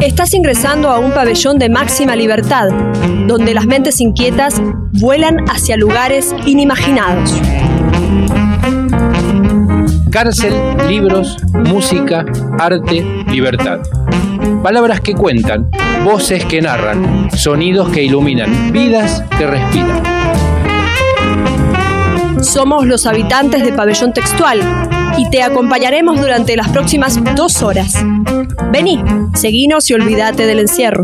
Estás 0.00 0.32
ingresando 0.32 0.88
a 0.88 1.00
un 1.00 1.12
pabellón 1.12 1.58
de 1.58 1.68
máxima 1.68 2.14
libertad, 2.14 2.68
donde 3.26 3.54
las 3.54 3.66
mentes 3.66 4.00
inquietas 4.00 4.62
vuelan 4.92 5.38
hacia 5.48 5.76
lugares 5.76 6.32
inimaginados. 6.46 7.34
Cárcel, 10.12 10.54
libros, 10.88 11.38
música, 11.52 12.24
arte, 12.58 13.04
libertad. 13.30 13.80
Palabras 14.62 15.00
que 15.00 15.14
cuentan, 15.14 15.68
voces 16.04 16.44
que 16.44 16.62
narran, 16.62 17.30
sonidos 17.32 17.88
que 17.90 18.04
iluminan, 18.04 18.72
vidas 18.72 19.24
que 19.36 19.46
respiran. 19.46 20.02
Somos 22.42 22.86
los 22.86 23.06
habitantes 23.06 23.64
de 23.64 23.72
Pabellón 23.72 24.12
Textual 24.12 24.60
y 25.18 25.28
te 25.30 25.42
acompañaremos 25.42 26.20
durante 26.20 26.56
las 26.56 26.68
próximas 26.68 27.18
dos 27.34 27.62
horas. 27.62 27.94
Vení, 28.70 29.02
seguinos 29.34 29.90
y 29.90 29.94
olvídate 29.94 30.46
del 30.46 30.60
encierro. 30.60 31.02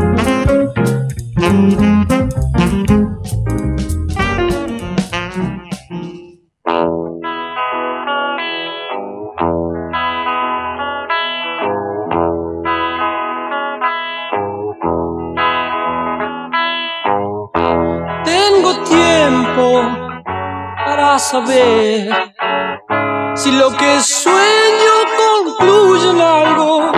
Sueño 24.02 24.94
concluye 25.16 26.10
en 26.10 26.20
algo. 26.20 26.92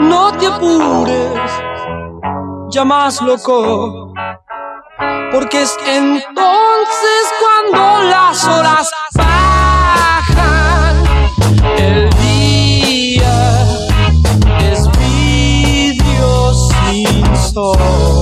No 0.00 0.32
te 0.36 0.46
apures, 0.46 1.50
ya 2.70 2.84
más 2.84 3.20
loco, 3.22 4.12
porque 5.32 5.62
es 5.62 5.76
entonces 5.86 7.22
cuando 7.40 8.02
las 8.10 8.44
horas 8.46 8.90
bajan. 9.14 10.96
El 11.76 12.10
día 12.10 13.66
es 14.60 14.88
vidrio 14.98 16.54
sin 16.54 17.36
sol. 17.36 18.21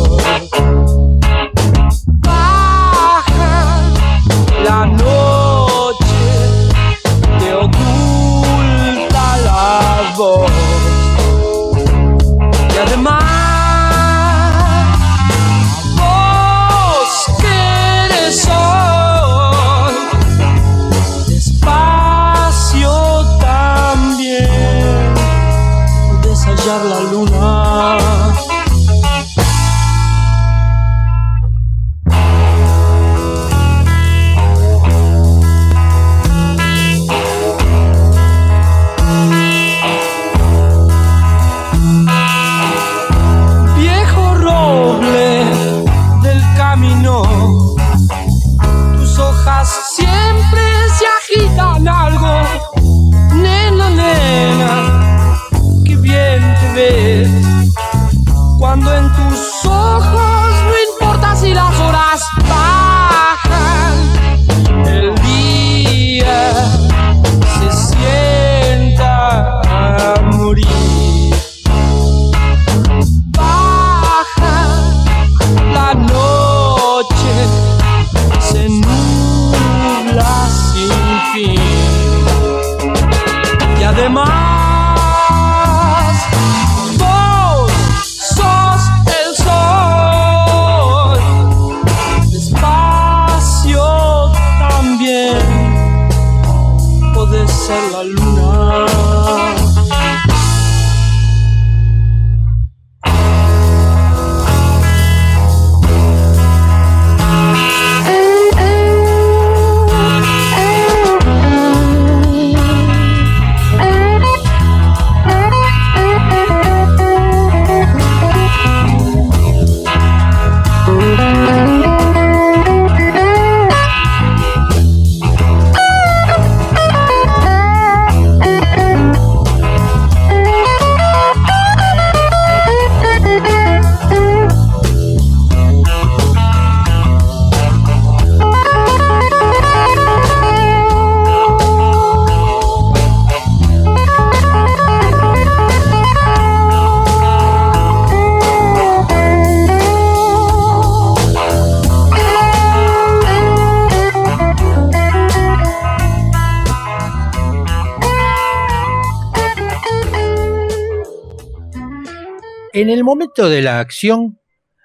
En 162.80 162.88
el 162.88 163.04
momento 163.04 163.50
de 163.50 163.60
la 163.60 163.78
acción, 163.78 164.38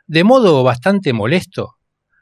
de 0.06 0.25
modo 0.25 0.63
bastante 0.63 1.13
molesto, 1.13 1.75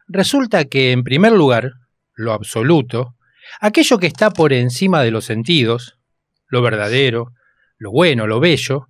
resulta 0.08 0.66
que, 0.66 0.92
en 0.92 1.04
primer 1.04 1.32
lugar, 1.32 1.72
lo 2.14 2.32
absoluto, 2.32 3.16
aquello 3.60 3.98
que 3.98 4.06
está 4.06 4.30
por 4.30 4.54
encima 4.54 5.02
de 5.02 5.10
los 5.10 5.26
sentidos, 5.26 5.98
lo 6.46 6.62
verdadero, 6.62 7.32
lo 7.80 7.90
bueno, 7.90 8.28
lo 8.28 8.40
bello, 8.40 8.90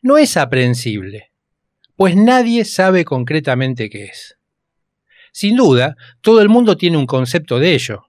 no 0.00 0.16
es 0.16 0.38
aprehensible, 0.38 1.32
pues 1.96 2.16
nadie 2.16 2.64
sabe 2.64 3.04
concretamente 3.04 3.90
qué 3.90 4.04
es. 4.04 4.38
Sin 5.32 5.54
duda, 5.54 5.96
todo 6.22 6.40
el 6.40 6.48
mundo 6.48 6.78
tiene 6.78 6.96
un 6.96 7.04
concepto 7.04 7.58
de 7.58 7.74
ello, 7.74 8.06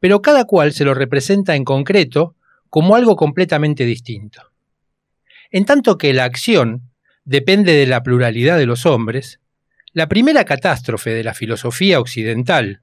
pero 0.00 0.22
cada 0.22 0.46
cual 0.46 0.72
se 0.72 0.86
lo 0.86 0.94
representa 0.94 1.54
en 1.54 1.64
concreto 1.64 2.34
como 2.70 2.96
algo 2.96 3.14
completamente 3.14 3.84
distinto. 3.84 4.40
En 5.50 5.66
tanto 5.66 5.98
que 5.98 6.14
la 6.14 6.24
acción 6.24 6.91
depende 7.24 7.72
de 7.72 7.86
la 7.86 8.02
pluralidad 8.02 8.58
de 8.58 8.66
los 8.66 8.86
hombres, 8.86 9.40
la 9.92 10.08
primera 10.08 10.44
catástrofe 10.44 11.10
de 11.10 11.24
la 11.24 11.34
filosofía 11.34 12.00
occidental, 12.00 12.80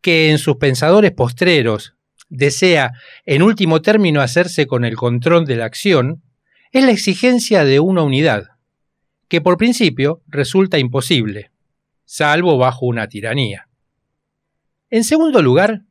que 0.00 0.30
en 0.30 0.38
sus 0.38 0.56
pensadores 0.56 1.12
postreros 1.12 1.94
desea 2.28 2.92
en 3.24 3.42
último 3.42 3.82
término 3.82 4.20
hacerse 4.20 4.66
con 4.66 4.84
el 4.84 4.96
control 4.96 5.46
de 5.46 5.56
la 5.56 5.64
acción, 5.64 6.22
es 6.72 6.84
la 6.84 6.90
exigencia 6.90 7.64
de 7.64 7.80
una 7.80 8.02
unidad, 8.02 8.48
que 9.28 9.40
por 9.40 9.56
principio 9.56 10.22
resulta 10.26 10.78
imposible, 10.78 11.50
salvo 12.04 12.58
bajo 12.58 12.86
una 12.86 13.08
tiranía. 13.08 13.68
En 14.90 15.04
segundo 15.04 15.42
lugar, 15.42 15.82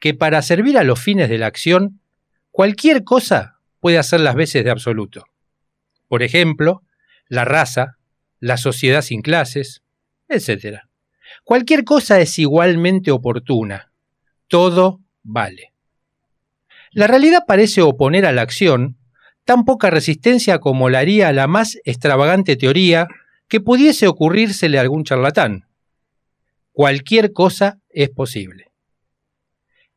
que 0.00 0.14
para 0.14 0.42
servir 0.42 0.76
a 0.76 0.84
los 0.84 1.00
fines 1.00 1.28
de 1.28 1.38
la 1.38 1.46
acción, 1.46 2.00
cualquier 2.50 3.04
cosa 3.04 3.58
puede 3.80 3.98
hacer 3.98 4.20
las 4.20 4.34
veces 4.34 4.64
de 4.64 4.70
absoluto. 4.70 5.24
por 6.08 6.22
ejemplo, 6.22 6.82
la 7.28 7.44
raza, 7.44 7.98
la 8.40 8.56
sociedad 8.56 9.02
sin 9.02 9.22
clases, 9.22 9.82
etc. 10.28 10.80
Cualquier 11.44 11.84
cosa 11.84 12.20
es 12.20 12.38
igualmente 12.38 13.10
oportuna. 13.10 13.92
Todo 14.48 15.00
vale. 15.22 15.72
La 16.92 17.06
realidad 17.06 17.44
parece 17.46 17.82
oponer 17.82 18.26
a 18.26 18.32
la 18.32 18.42
acción 18.42 18.96
tan 19.44 19.64
poca 19.64 19.90
resistencia 19.90 20.58
como 20.58 20.88
la 20.88 21.00
haría 21.00 21.32
la 21.32 21.46
más 21.46 21.78
extravagante 21.84 22.56
teoría 22.56 23.06
que 23.48 23.60
pudiese 23.60 24.08
ocurrírsele 24.08 24.78
a 24.78 24.80
algún 24.80 25.04
charlatán. 25.04 25.66
Cualquier 26.72 27.32
cosa 27.32 27.78
es 27.88 28.10
posible. 28.10 28.72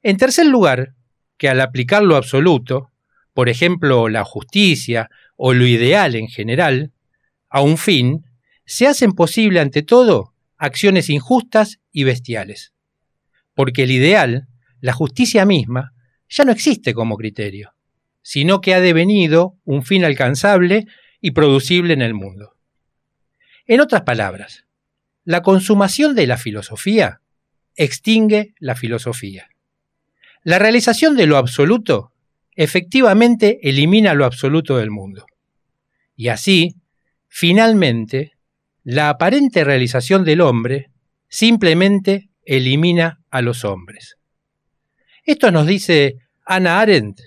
En 0.01 0.17
tercer 0.17 0.45
lugar, 0.45 0.93
que 1.37 1.49
al 1.49 1.61
aplicar 1.61 2.03
lo 2.03 2.15
absoluto, 2.15 2.91
por 3.33 3.49
ejemplo 3.49 4.07
la 4.07 4.23
justicia 4.23 5.09
o 5.35 5.53
lo 5.53 5.65
ideal 5.65 6.15
en 6.15 6.27
general, 6.27 6.91
a 7.49 7.61
un 7.61 7.77
fin, 7.77 8.25
se 8.65 8.87
hacen 8.87 9.13
posible 9.13 9.59
ante 9.59 9.81
todo 9.81 10.33
acciones 10.57 11.09
injustas 11.09 11.79
y 11.91 12.03
bestiales. 12.03 12.73
Porque 13.53 13.83
el 13.83 13.91
ideal, 13.91 14.47
la 14.79 14.93
justicia 14.93 15.45
misma, 15.45 15.93
ya 16.29 16.43
no 16.43 16.51
existe 16.51 16.93
como 16.93 17.17
criterio, 17.17 17.73
sino 18.21 18.61
que 18.61 18.73
ha 18.73 18.79
devenido 18.79 19.57
un 19.63 19.83
fin 19.83 20.05
alcanzable 20.05 20.85
y 21.19 21.31
producible 21.31 21.93
en 21.93 22.01
el 22.01 22.13
mundo. 22.13 22.55
En 23.65 23.81
otras 23.81 24.03
palabras, 24.03 24.65
la 25.23 25.41
consumación 25.41 26.15
de 26.15 26.27
la 26.27 26.37
filosofía 26.37 27.21
extingue 27.75 28.53
la 28.59 28.75
filosofía. 28.75 29.47
La 30.43 30.59
realización 30.59 31.15
de 31.15 31.27
lo 31.27 31.37
absoluto 31.37 32.13
efectivamente 32.55 33.59
elimina 33.61 34.13
lo 34.13 34.25
absoluto 34.25 34.77
del 34.77 34.91
mundo. 34.91 35.25
Y 36.15 36.27
así, 36.27 36.75
finalmente, 37.29 38.33
la 38.83 39.09
aparente 39.09 39.63
realización 39.63 40.25
del 40.25 40.41
hombre 40.41 40.91
simplemente 41.29 42.29
elimina 42.43 43.21
a 43.29 43.41
los 43.41 43.63
hombres. 43.63 44.17
Esto 45.23 45.51
nos 45.51 45.67
dice 45.67 46.17
Anna 46.45 46.81
Arendt 46.81 47.21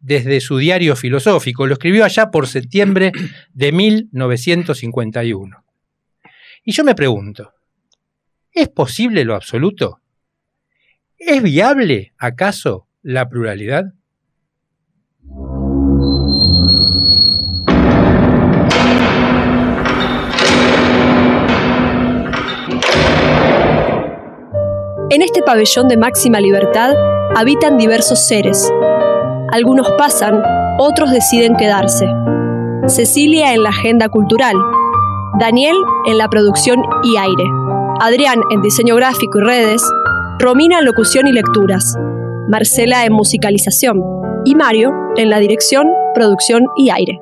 desde 0.00 0.40
su 0.40 0.58
diario 0.58 0.94
filosófico, 0.94 1.66
lo 1.66 1.74
escribió 1.74 2.04
allá 2.04 2.30
por 2.30 2.46
septiembre 2.46 3.12
de 3.52 3.72
1951. 3.72 5.64
Y 6.64 6.72
yo 6.72 6.84
me 6.84 6.94
pregunto, 6.94 7.52
¿es 8.52 8.68
posible 8.68 9.24
lo 9.24 9.34
absoluto? 9.34 10.00
¿Es 11.16 11.42
viable, 11.42 12.12
acaso, 12.16 12.86
la 13.02 13.28
pluralidad? 13.28 13.86
En 25.10 25.22
este 25.22 25.40
pabellón 25.42 25.88
de 25.88 25.96
máxima 25.96 26.38
libertad 26.38 26.92
habitan 27.34 27.78
diversos 27.78 28.26
seres. 28.26 28.70
Algunos 29.50 29.90
pasan, 29.96 30.42
otros 30.78 31.10
deciden 31.10 31.56
quedarse. 31.56 32.06
Cecilia 32.88 33.54
en 33.54 33.62
la 33.62 33.70
agenda 33.70 34.10
cultural, 34.10 34.54
Daniel 35.40 35.76
en 36.04 36.18
la 36.18 36.28
producción 36.28 36.82
y 37.02 37.16
aire, 37.16 37.44
Adrián 38.00 38.38
en 38.52 38.60
diseño 38.60 38.96
gráfico 38.96 39.38
y 39.38 39.44
redes, 39.44 39.82
Romina 40.40 40.78
en 40.78 40.84
locución 40.84 41.26
y 41.26 41.32
lecturas, 41.32 41.96
Marcela 42.48 43.06
en 43.06 43.14
musicalización 43.14 44.02
y 44.44 44.54
Mario 44.54 44.92
en 45.16 45.30
la 45.30 45.38
dirección, 45.38 45.88
producción 46.12 46.66
y 46.76 46.90
aire. 46.90 47.18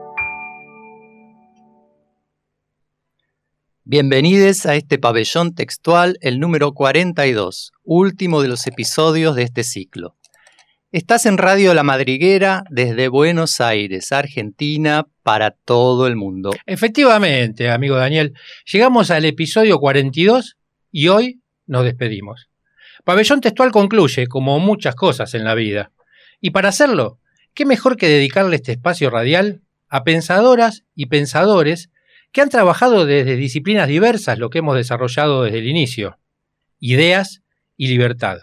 Bienvenidos 3.88 4.66
a 4.66 4.74
este 4.74 4.98
pabellón 4.98 5.54
textual, 5.54 6.18
el 6.20 6.40
número 6.40 6.72
42, 6.72 7.70
último 7.84 8.42
de 8.42 8.48
los 8.48 8.66
episodios 8.66 9.36
de 9.36 9.44
este 9.44 9.62
ciclo. 9.62 10.16
Estás 10.90 11.24
en 11.24 11.38
Radio 11.38 11.72
La 11.72 11.84
Madriguera 11.84 12.64
desde 12.68 13.06
Buenos 13.06 13.60
Aires, 13.60 14.10
Argentina, 14.10 15.06
para 15.22 15.52
todo 15.52 16.08
el 16.08 16.16
mundo. 16.16 16.50
Efectivamente, 16.66 17.70
amigo 17.70 17.94
Daniel, 17.94 18.34
llegamos 18.64 19.12
al 19.12 19.24
episodio 19.24 19.78
42 19.78 20.56
y 20.90 21.06
hoy 21.06 21.40
nos 21.68 21.84
despedimos. 21.84 22.48
Pabellón 23.04 23.40
Textual 23.40 23.70
concluye, 23.70 24.26
como 24.26 24.58
muchas 24.58 24.96
cosas 24.96 25.32
en 25.34 25.44
la 25.44 25.54
vida, 25.54 25.92
y 26.40 26.50
para 26.50 26.70
hacerlo, 26.70 27.20
¿qué 27.54 27.64
mejor 27.64 27.96
que 27.96 28.08
dedicarle 28.08 28.56
este 28.56 28.72
espacio 28.72 29.10
radial 29.10 29.60
a 29.88 30.02
pensadoras 30.02 30.82
y 30.96 31.06
pensadores 31.06 31.90
que 32.36 32.42
han 32.42 32.50
trabajado 32.50 33.06
desde 33.06 33.34
disciplinas 33.34 33.88
diversas, 33.88 34.38
lo 34.38 34.50
que 34.50 34.58
hemos 34.58 34.76
desarrollado 34.76 35.44
desde 35.44 35.60
el 35.60 35.68
inicio. 35.68 36.18
Ideas 36.78 37.40
y 37.78 37.88
libertad. 37.88 38.40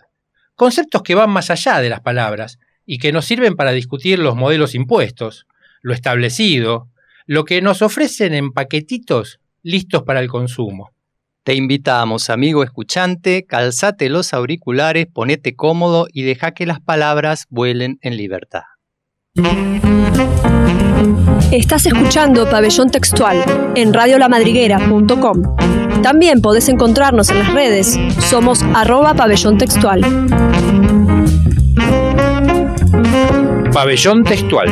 Conceptos 0.55 1.03
que 1.03 1.13
van 1.13 1.29
más 1.29 1.51
allá 1.51 1.79
de 1.79 1.89
las 1.89 2.01
palabras 2.01 2.57
y 2.87 2.97
que 2.97 3.11
nos 3.11 3.25
sirven 3.25 3.55
para 3.55 3.71
discutir 3.71 4.17
los 4.17 4.35
modelos 4.35 4.73
impuestos, 4.73 5.45
lo 5.83 5.93
establecido, 5.93 6.89
lo 7.27 7.45
que 7.45 7.61
nos 7.61 7.83
ofrecen 7.83 8.33
en 8.33 8.51
paquetitos 8.51 9.39
listos 9.61 10.01
para 10.01 10.21
el 10.21 10.27
consumo. 10.27 10.89
Te 11.43 11.53
invitamos, 11.53 12.31
amigo 12.31 12.63
escuchante, 12.63 13.45
calzate 13.45 14.09
los 14.09 14.33
auriculares, 14.33 15.05
ponete 15.05 15.55
cómodo 15.55 16.07
y 16.11 16.23
deja 16.23 16.55
que 16.55 16.65
las 16.65 16.79
palabras 16.79 17.45
vuelen 17.51 17.99
en 18.01 18.17
libertad. 18.17 18.63
Estás 21.51 21.88
escuchando 21.88 22.47
Pabellón 22.47 22.91
Textual 22.91 23.44
en 23.74 23.91
radiolamadriguera.com. 23.91 25.56
También 26.03 26.39
podés 26.39 26.69
encontrarnos 26.69 27.31
en 27.31 27.39
las 27.39 27.51
redes. 27.51 28.00
Somos 28.30 28.62
arroba 28.62 29.15
pabellón 29.15 29.57
textual. 29.57 30.01
Pabellón 33.74 34.24
Textual. 34.24 34.69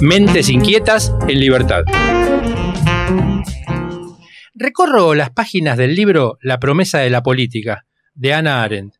Mentes 0.00 0.48
inquietas 0.48 1.14
en 1.28 1.38
libertad. 1.38 1.84
Recorro 4.54 5.14
las 5.14 5.30
páginas 5.30 5.78
del 5.78 5.94
libro 5.94 6.36
La 6.42 6.58
promesa 6.58 6.98
de 6.98 7.10
la 7.10 7.22
política, 7.22 7.86
de 8.14 8.34
Ana 8.34 8.64
Arendt, 8.64 8.96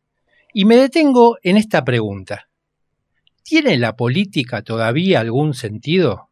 y 0.53 0.63
me 0.63 0.77
detengo 0.77 1.37
en 1.43 1.57
esta 1.57 1.83
pregunta. 1.83 2.50
¿Tiene 3.43 3.77
la 3.77 3.95
política 3.95 4.61
todavía 4.61 5.19
algún 5.19 5.53
sentido? 5.53 6.29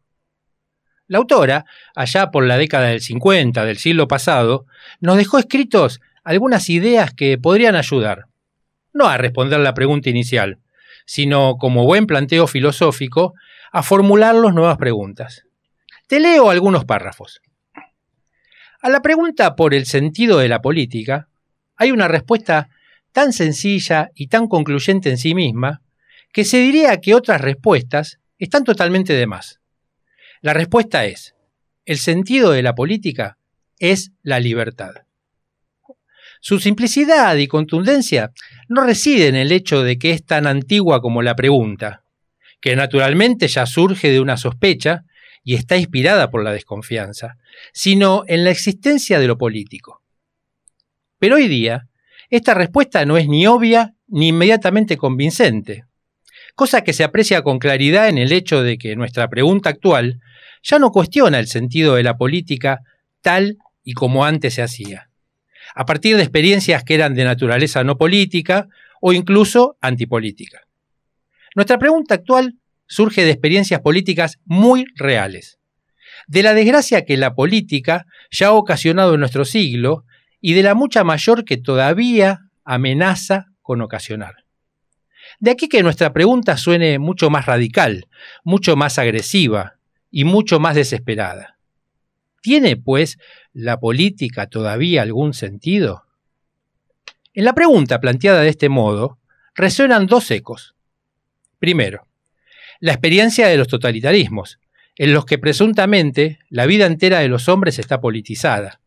La 1.06 1.18
autora, 1.18 1.64
allá 1.96 2.30
por 2.30 2.46
la 2.46 2.56
década 2.56 2.86
del 2.88 3.00
50 3.00 3.64
del 3.64 3.78
siglo 3.78 4.06
pasado, 4.06 4.66
nos 5.00 5.16
dejó 5.16 5.38
escritos 5.38 6.00
algunas 6.22 6.70
ideas 6.70 7.12
que 7.12 7.36
podrían 7.36 7.74
ayudar, 7.74 8.26
no 8.92 9.06
a 9.06 9.16
responder 9.16 9.58
la 9.58 9.74
pregunta 9.74 10.08
inicial, 10.08 10.58
sino 11.04 11.56
como 11.56 11.84
buen 11.84 12.06
planteo 12.06 12.46
filosófico, 12.46 13.34
a 13.72 13.82
formularlos 13.82 14.54
nuevas 14.54 14.78
preguntas. 14.78 15.42
Te 16.06 16.20
leo 16.20 16.50
algunos 16.50 16.84
párrafos. 16.84 17.40
A 18.82 18.88
la 18.88 19.02
pregunta 19.02 19.56
por 19.56 19.74
el 19.74 19.86
sentido 19.86 20.38
de 20.38 20.48
la 20.48 20.62
política, 20.62 21.28
hay 21.76 21.90
una 21.90 22.08
respuesta 22.08 22.68
tan 23.12 23.32
sencilla 23.32 24.10
y 24.14 24.28
tan 24.28 24.46
concluyente 24.46 25.10
en 25.10 25.18
sí 25.18 25.34
misma, 25.34 25.82
que 26.32 26.44
se 26.44 26.58
diría 26.58 27.00
que 27.00 27.14
otras 27.14 27.40
respuestas 27.40 28.18
están 28.38 28.64
totalmente 28.64 29.12
de 29.12 29.26
más. 29.26 29.60
La 30.40 30.54
respuesta 30.54 31.04
es, 31.04 31.34
el 31.84 31.98
sentido 31.98 32.52
de 32.52 32.62
la 32.62 32.74
política 32.74 33.36
es 33.78 34.12
la 34.22 34.40
libertad. 34.40 34.92
Su 36.40 36.58
simplicidad 36.58 37.36
y 37.36 37.46
contundencia 37.46 38.32
no 38.68 38.84
reside 38.84 39.28
en 39.28 39.36
el 39.36 39.52
hecho 39.52 39.82
de 39.82 39.98
que 39.98 40.12
es 40.12 40.24
tan 40.24 40.46
antigua 40.46 41.02
como 41.02 41.20
la 41.20 41.36
pregunta, 41.36 42.04
que 42.60 42.76
naturalmente 42.76 43.48
ya 43.48 43.66
surge 43.66 44.10
de 44.10 44.20
una 44.20 44.36
sospecha 44.36 45.04
y 45.42 45.54
está 45.54 45.76
inspirada 45.76 46.30
por 46.30 46.42
la 46.42 46.52
desconfianza, 46.52 47.36
sino 47.72 48.24
en 48.26 48.44
la 48.44 48.50
existencia 48.50 49.18
de 49.18 49.26
lo 49.26 49.36
político. 49.36 50.02
Pero 51.18 51.36
hoy 51.36 51.48
día, 51.48 51.88
esta 52.30 52.54
respuesta 52.54 53.04
no 53.04 53.18
es 53.18 53.28
ni 53.28 53.46
obvia 53.46 53.94
ni 54.06 54.28
inmediatamente 54.28 54.96
convincente, 54.96 55.84
cosa 56.54 56.82
que 56.82 56.92
se 56.92 57.04
aprecia 57.04 57.42
con 57.42 57.58
claridad 57.58 58.08
en 58.08 58.18
el 58.18 58.32
hecho 58.32 58.62
de 58.62 58.78
que 58.78 58.96
nuestra 58.96 59.28
pregunta 59.28 59.70
actual 59.70 60.20
ya 60.62 60.78
no 60.78 60.90
cuestiona 60.90 61.38
el 61.38 61.46
sentido 61.46 61.94
de 61.94 62.02
la 62.02 62.16
política 62.16 62.80
tal 63.22 63.58
y 63.82 63.92
como 63.92 64.24
antes 64.24 64.54
se 64.54 64.62
hacía, 64.62 65.10
a 65.74 65.86
partir 65.86 66.16
de 66.16 66.22
experiencias 66.22 66.84
que 66.84 66.94
eran 66.94 67.14
de 67.14 67.24
naturaleza 67.24 67.84
no 67.84 67.96
política 67.96 68.68
o 69.00 69.12
incluso 69.12 69.76
antipolítica. 69.80 70.60
Nuestra 71.54 71.78
pregunta 71.78 72.14
actual 72.14 72.54
surge 72.86 73.24
de 73.24 73.30
experiencias 73.30 73.80
políticas 73.80 74.38
muy 74.44 74.84
reales, 74.96 75.58
de 76.26 76.42
la 76.42 76.54
desgracia 76.54 77.04
que 77.04 77.16
la 77.16 77.34
política 77.34 78.06
ya 78.30 78.48
ha 78.48 78.52
ocasionado 78.52 79.14
en 79.14 79.20
nuestro 79.20 79.44
siglo 79.44 80.04
y 80.40 80.54
de 80.54 80.62
la 80.62 80.74
mucha 80.74 81.04
mayor 81.04 81.44
que 81.44 81.56
todavía 81.56 82.40
amenaza 82.64 83.46
con 83.62 83.80
ocasionar. 83.80 84.39
De 85.40 85.50
aquí 85.50 85.68
que 85.68 85.82
nuestra 85.82 86.12
pregunta 86.12 86.56
suene 86.56 86.98
mucho 86.98 87.30
más 87.30 87.46
radical, 87.46 88.06
mucho 88.44 88.76
más 88.76 88.98
agresiva, 88.98 89.80
y 90.10 90.24
mucho 90.24 90.60
más 90.60 90.74
desesperada. 90.74 91.58
¿Tiene, 92.42 92.76
pues, 92.76 93.18
la 93.52 93.78
política 93.78 94.48
todavía 94.48 95.02
algún 95.02 95.34
sentido? 95.34 96.04
En 97.32 97.44
la 97.44 97.54
pregunta 97.54 98.00
planteada 98.00 98.40
de 98.40 98.48
este 98.48 98.68
modo, 98.68 99.18
resuenan 99.54 100.06
dos 100.06 100.30
ecos. 100.30 100.74
Primero, 101.58 102.06
la 102.80 102.92
experiencia 102.92 103.46
de 103.46 103.56
los 103.56 103.68
totalitarismos, 103.68 104.58
en 104.96 105.12
los 105.12 105.26
que 105.26 105.38
presuntamente 105.38 106.38
la 106.48 106.66
vida 106.66 106.86
entera 106.86 107.20
de 107.20 107.28
los 107.28 107.48
hombres 107.48 107.78
está 107.78 108.00
politizada, 108.00 108.80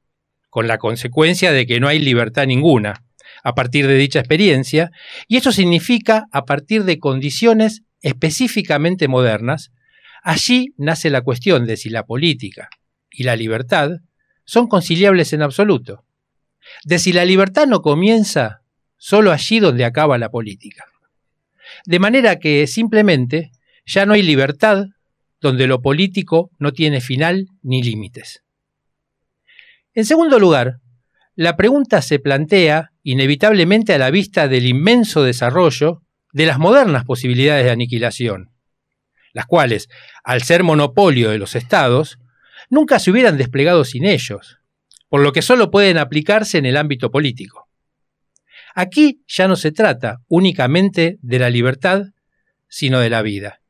con 0.49 0.67
la 0.67 0.77
consecuencia 0.77 1.51
de 1.51 1.65
que 1.65 1.79
no 1.79 1.87
hay 1.87 1.99
libertad 1.99 2.45
ninguna 2.45 3.03
a 3.43 3.53
partir 3.53 3.87
de 3.87 3.95
dicha 3.95 4.19
experiencia, 4.19 4.91
y 5.27 5.37
esto 5.37 5.51
significa 5.51 6.25
a 6.31 6.45
partir 6.45 6.85
de 6.85 6.99
condiciones 6.99 7.83
específicamente 8.01 9.07
modernas, 9.07 9.71
allí 10.23 10.73
nace 10.77 11.09
la 11.09 11.21
cuestión 11.21 11.65
de 11.65 11.77
si 11.77 11.89
la 11.89 12.05
política 12.05 12.69
y 13.11 13.23
la 13.23 13.35
libertad 13.35 13.91
son 14.45 14.67
conciliables 14.67 15.33
en 15.33 15.41
absoluto, 15.41 16.05
de 16.85 16.99
si 16.99 17.11
la 17.13 17.25
libertad 17.25 17.67
no 17.67 17.81
comienza 17.81 18.61
solo 18.97 19.31
allí 19.31 19.59
donde 19.59 19.85
acaba 19.85 20.17
la 20.17 20.29
política. 20.29 20.85
De 21.85 21.99
manera 21.99 22.39
que 22.39 22.65
simplemente 22.67 23.51
ya 23.85 24.05
no 24.05 24.13
hay 24.13 24.21
libertad 24.21 24.85
donde 25.41 25.67
lo 25.67 25.81
político 25.81 26.51
no 26.57 26.71
tiene 26.71 27.01
final 27.01 27.47
ni 27.61 27.83
límites. 27.83 28.43
En 29.93 30.05
segundo 30.05 30.39
lugar, 30.39 30.79
la 31.35 31.55
pregunta 31.55 32.01
se 32.01 32.19
plantea 32.19 32.91
inevitablemente 33.01 33.93
a 33.93 33.97
la 33.97 34.11
vista 34.11 34.47
del 34.47 34.67
inmenso 34.67 35.23
desarrollo 35.23 36.03
de 36.31 36.45
las 36.45 36.59
modernas 36.59 37.05
posibilidades 37.05 37.65
de 37.65 37.71
aniquilación, 37.71 38.51
las 39.33 39.45
cuales, 39.47 39.89
al 40.23 40.43
ser 40.43 40.63
monopolio 40.63 41.31
de 41.31 41.39
los 41.39 41.55
estados, 41.55 42.19
nunca 42.69 42.99
se 42.99 43.11
hubieran 43.11 43.37
desplegado 43.37 43.83
sin 43.83 44.05
ellos, 44.05 44.59
por 45.09 45.21
lo 45.21 45.31
que 45.31 45.41
solo 45.41 45.71
pueden 45.71 45.97
aplicarse 45.97 46.57
en 46.57 46.65
el 46.65 46.77
ámbito 46.77 47.11
político. 47.11 47.67
Aquí 48.75 49.23
ya 49.27 49.47
no 49.47 49.55
se 49.55 49.71
trata 49.71 50.21
únicamente 50.27 51.17
de 51.21 51.39
la 51.39 51.49
libertad, 51.49 52.05
sino 52.67 52.99
de 52.99 53.09
la 53.09 53.21
vida, 53.21 53.61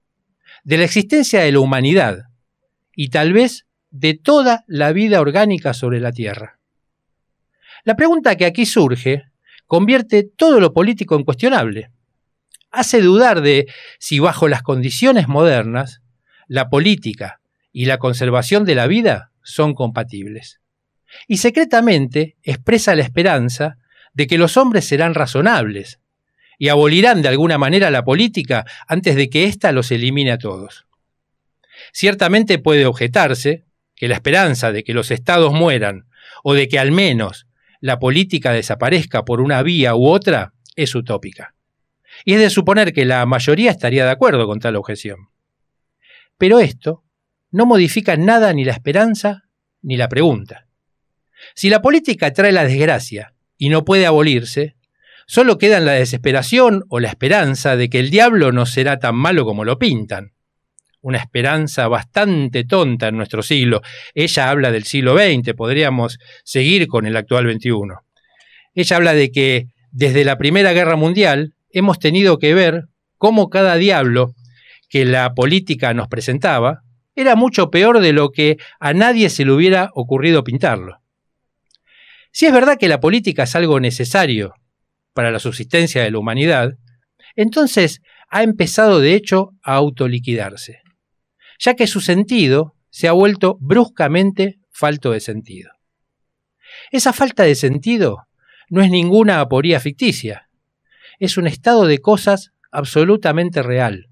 de 0.64 0.78
la 0.78 0.86
existencia 0.86 1.42
de 1.42 1.52
la 1.52 1.60
humanidad 1.60 2.24
y 2.96 3.10
tal 3.10 3.34
vez 3.34 3.66
de 3.90 4.14
toda 4.14 4.64
la 4.68 4.94
vida 4.94 5.20
orgánica 5.20 5.74
sobre 5.74 6.00
la 6.00 6.12
Tierra. 6.12 6.60
La 7.84 7.96
pregunta 7.96 8.36
que 8.38 8.46
aquí 8.46 8.66
surge 8.66 9.24
convierte 9.68 10.24
todo 10.24 10.60
lo 10.60 10.74
político 10.74 11.16
en 11.16 11.24
cuestionable. 11.24 11.90
Hace 12.72 13.02
dudar 13.02 13.42
de 13.42 13.68
si 14.00 14.20
bajo 14.20 14.48
las 14.48 14.64
condiciones 14.64 15.28
modernas 15.28 16.02
la 16.48 16.70
política 16.70 17.42
y 17.72 17.86
la 17.86 17.98
conservación 17.98 18.66
de 18.66 18.76
la 18.76 18.88
vida 18.88 19.32
son 19.44 19.74
compatibles. 19.74 20.62
Y 21.28 21.38
secretamente 21.38 22.38
expresa 22.44 22.96
la 22.96 23.04
esperanza 23.04 23.78
de 24.14 24.28
que 24.28 24.38
los 24.38 24.58
hombres 24.58 24.86
serán 24.86 25.14
razonables 25.14 26.00
y 26.58 26.70
abolirán 26.70 27.22
de 27.22 27.30
alguna 27.30 27.58
manera 27.58 27.92
la 27.92 28.06
política 28.06 28.66
antes 28.88 29.16
de 29.16 29.30
que 29.30 29.46
ésta 29.46 29.72
los 29.72 29.92
elimine 29.92 30.32
a 30.32 30.38
todos. 30.38 30.86
Ciertamente 31.92 32.60
puede 32.60 32.86
objetarse 32.86 33.66
que 33.96 34.08
la 34.08 34.16
esperanza 34.16 34.72
de 34.72 34.84
que 34.84 34.94
los 34.94 35.12
estados 35.12 35.52
mueran 35.54 36.06
o 36.44 36.54
de 36.54 36.68
que 36.68 36.80
al 36.80 36.92
menos 36.92 37.48
la 37.84 38.00
política 38.00 38.54
desaparezca 38.54 39.26
por 39.26 39.42
una 39.42 39.62
vía 39.62 39.94
u 39.94 40.08
otra 40.08 40.54
es 40.78 40.96
utópica. 40.96 41.54
Y 42.24 42.34
es 42.34 42.40
de 42.40 42.50
suponer 42.50 42.94
que 42.94 43.04
la 43.04 43.26
mayoría 43.26 43.72
estaría 43.72 44.06
de 44.06 44.12
acuerdo 44.12 44.48
con 44.48 44.62
tal 44.62 44.78
objeción. 44.78 45.28
Pero 46.38 46.60
esto 46.62 47.04
no 47.52 47.66
modifica 47.66 48.16
nada 48.16 48.54
ni 48.54 48.64
la 48.64 48.72
esperanza 48.72 49.50
ni 49.82 49.98
la 49.98 50.08
pregunta. 50.08 50.70
Si 51.56 51.70
la 51.70 51.82
política 51.82 52.32
trae 52.32 52.54
la 52.54 52.64
desgracia 52.64 53.34
y 53.58 53.68
no 53.68 53.84
puede 53.84 54.06
abolirse, 54.06 54.78
solo 55.28 55.58
quedan 55.58 55.84
la 55.84 55.92
desesperación 55.92 56.86
o 56.88 57.02
la 57.02 57.10
esperanza 57.10 57.76
de 57.76 57.90
que 57.90 58.00
el 58.00 58.12
diablo 58.12 58.54
no 58.54 58.66
será 58.66 59.00
tan 59.00 59.16
malo 59.16 59.44
como 59.44 59.66
lo 59.66 59.78
pintan, 59.78 60.32
una 61.04 61.18
esperanza 61.18 61.88
bastante 61.88 62.64
tonta 62.64 63.10
en 63.10 63.18
nuestro 63.18 63.44
siglo. 63.44 63.82
Ella 64.16 64.50
habla 64.50 64.72
del 64.72 64.86
siglo 64.86 65.16
XX, 65.18 65.54
podríamos 65.54 66.18
seguir 66.44 66.88
con 66.88 67.06
el 67.06 67.16
actual 67.18 67.52
XXI. 67.52 67.72
Ella 68.74 68.96
habla 68.96 69.14
de 69.14 69.30
que 69.30 69.68
desde 69.92 70.24
la 70.24 70.38
Primera 70.38 70.72
Guerra 70.72 70.96
Mundial 70.96 71.54
hemos 71.72 72.00
tenido 72.00 72.40
que 72.40 72.54
ver 72.54 72.86
cómo 73.18 73.50
cada 73.50 73.76
diablo 73.76 74.34
que 74.90 75.06
la 75.06 75.34
política 75.34 75.94
nos 75.94 76.08
presentaba 76.08 76.80
era 77.16 77.36
mucho 77.36 77.70
peor 77.70 78.00
de 78.00 78.14
lo 78.14 78.32
que 78.32 78.58
a 78.80 78.94
nadie 78.94 79.30
se 79.30 79.44
le 79.44 79.52
hubiera 79.52 79.90
ocurrido 79.94 80.44
pintarlo. 80.44 81.00
Si 82.32 82.46
es 82.46 82.54
verdad 82.54 82.78
que 82.80 82.88
la 82.88 83.02
política 83.02 83.44
es 83.44 83.56
algo 83.56 83.80
necesario 83.80 84.54
para 85.14 85.32
la 85.32 85.40
subsistencia 85.40 86.02
de 86.02 86.12
la 86.12 86.18
humanidad, 86.18 86.76
entonces 87.36 88.02
ha 88.30 88.42
empezado 88.42 89.00
de 89.00 89.16
hecho 89.16 89.50
a 89.64 89.76
autoliquidarse 89.76 90.83
ya 91.60 91.76
que 91.76 91.88
su 91.88 92.02
sentido 92.02 92.76
se 92.90 93.08
ha 93.08 93.12
vuelto 93.12 93.58
bruscamente 93.60 94.60
falto 94.72 95.12
de 95.12 95.20
sentido. 95.20 95.72
Esa 96.92 97.14
falta 97.14 97.44
de 97.44 97.56
sentido 97.56 98.28
no 98.70 98.82
es 98.82 98.90
ninguna 98.90 99.40
aporía 99.40 99.80
ficticia, 99.80 100.50
es 101.20 101.38
un 101.38 101.48
estado 101.48 101.86
de 101.86 102.00
cosas 102.00 102.52
absolutamente 102.72 103.62
real, 103.62 104.10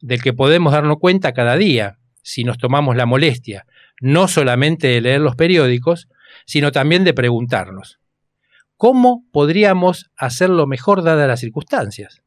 del 0.00 0.22
que 0.22 0.32
podemos 0.32 0.72
darnos 0.72 0.98
cuenta 0.98 1.32
cada 1.32 1.56
día, 1.56 1.98
si 2.22 2.44
nos 2.44 2.58
tomamos 2.58 2.96
la 2.96 3.06
molestia, 3.06 3.66
no 4.00 4.28
solamente 4.28 4.88
de 4.88 5.00
leer 5.00 5.20
los 5.20 5.36
periódicos, 5.36 6.08
sino 6.46 6.72
también 6.72 7.04
de 7.04 7.14
preguntarnos, 7.14 7.98
¿cómo 8.76 9.24
podríamos 9.32 10.10
hacerlo 10.16 10.66
mejor 10.66 11.02
dadas 11.02 11.28
las 11.28 11.40
circunstancias? 11.40 12.22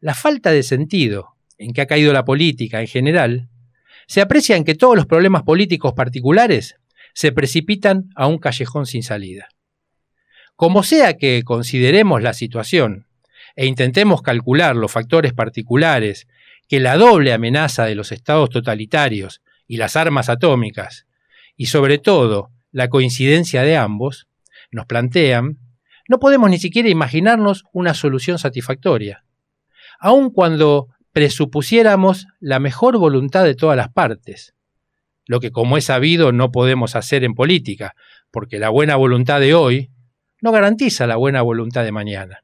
La 0.00 0.14
falta 0.14 0.50
de 0.50 0.62
sentido 0.62 1.36
en 1.62 1.72
que 1.72 1.80
ha 1.82 1.86
caído 1.86 2.12
la 2.12 2.24
política 2.24 2.80
en 2.80 2.88
general 2.88 3.48
se 4.06 4.20
aprecia 4.20 4.56
en 4.56 4.64
que 4.64 4.74
todos 4.74 4.96
los 4.96 5.06
problemas 5.06 5.42
políticos 5.42 5.94
particulares 5.94 6.76
se 7.14 7.32
precipitan 7.32 8.10
a 8.16 8.26
un 8.26 8.38
callejón 8.38 8.86
sin 8.86 9.02
salida. 9.02 9.48
Como 10.56 10.82
sea 10.82 11.16
que 11.16 11.42
consideremos 11.44 12.22
la 12.22 12.34
situación 12.34 13.06
e 13.54 13.66
intentemos 13.66 14.22
calcular 14.22 14.76
los 14.76 14.90
factores 14.90 15.32
particulares 15.32 16.26
que 16.68 16.80
la 16.80 16.96
doble 16.96 17.32
amenaza 17.32 17.84
de 17.84 17.94
los 17.94 18.12
estados 18.12 18.50
totalitarios 18.50 19.42
y 19.66 19.76
las 19.76 19.96
armas 19.96 20.28
atómicas, 20.28 21.06
y 21.56 21.66
sobre 21.66 21.98
todo 21.98 22.50
la 22.70 22.88
coincidencia 22.88 23.62
de 23.62 23.76
ambos, 23.76 24.26
nos 24.70 24.86
plantean, 24.86 25.58
no 26.08 26.18
podemos 26.18 26.50
ni 26.50 26.58
siquiera 26.58 26.88
imaginarnos 26.88 27.64
una 27.72 27.94
solución 27.94 28.38
satisfactoria, 28.38 29.24
aun 29.98 30.30
cuando 30.30 30.88
presupusiéramos 31.12 32.26
la 32.40 32.58
mejor 32.58 32.98
voluntad 32.98 33.44
de 33.44 33.54
todas 33.54 33.76
las 33.76 33.92
partes, 33.92 34.54
lo 35.26 35.40
que 35.40 35.50
como 35.50 35.76
es 35.76 35.84
sabido 35.84 36.32
no 36.32 36.50
podemos 36.50 36.96
hacer 36.96 37.24
en 37.24 37.34
política, 37.34 37.94
porque 38.30 38.58
la 38.58 38.70
buena 38.70 38.96
voluntad 38.96 39.40
de 39.40 39.54
hoy 39.54 39.90
no 40.40 40.50
garantiza 40.52 41.06
la 41.06 41.16
buena 41.16 41.42
voluntad 41.42 41.84
de 41.84 41.92
mañana. 41.92 42.42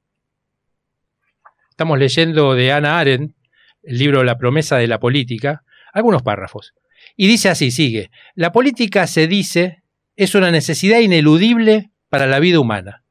Estamos 1.71 1.99
leyendo 1.99 2.55
de 2.55 2.73
Ana 2.73 2.99
Arendt, 2.99 3.35
el 3.83 3.99
libro 3.99 4.23
La 4.25 4.37
promesa 4.37 4.77
de 4.77 4.87
la 4.87 5.01
política, 5.01 5.65
algunos 5.93 6.23
párrafos. 6.23 6.75
Y 7.17 7.27
dice 7.27 7.49
así, 7.49 7.71
sigue, 7.71 8.11
la 8.35 8.53
política 8.53 9.07
se 9.07 9.27
dice 9.27 9.83
es 10.17 10.35
una 10.35 10.51
necesidad 10.51 10.99
ineludible 10.99 11.91
para 12.09 12.27
la 12.27 12.41
vida 12.41 12.59
humana, 12.59 13.05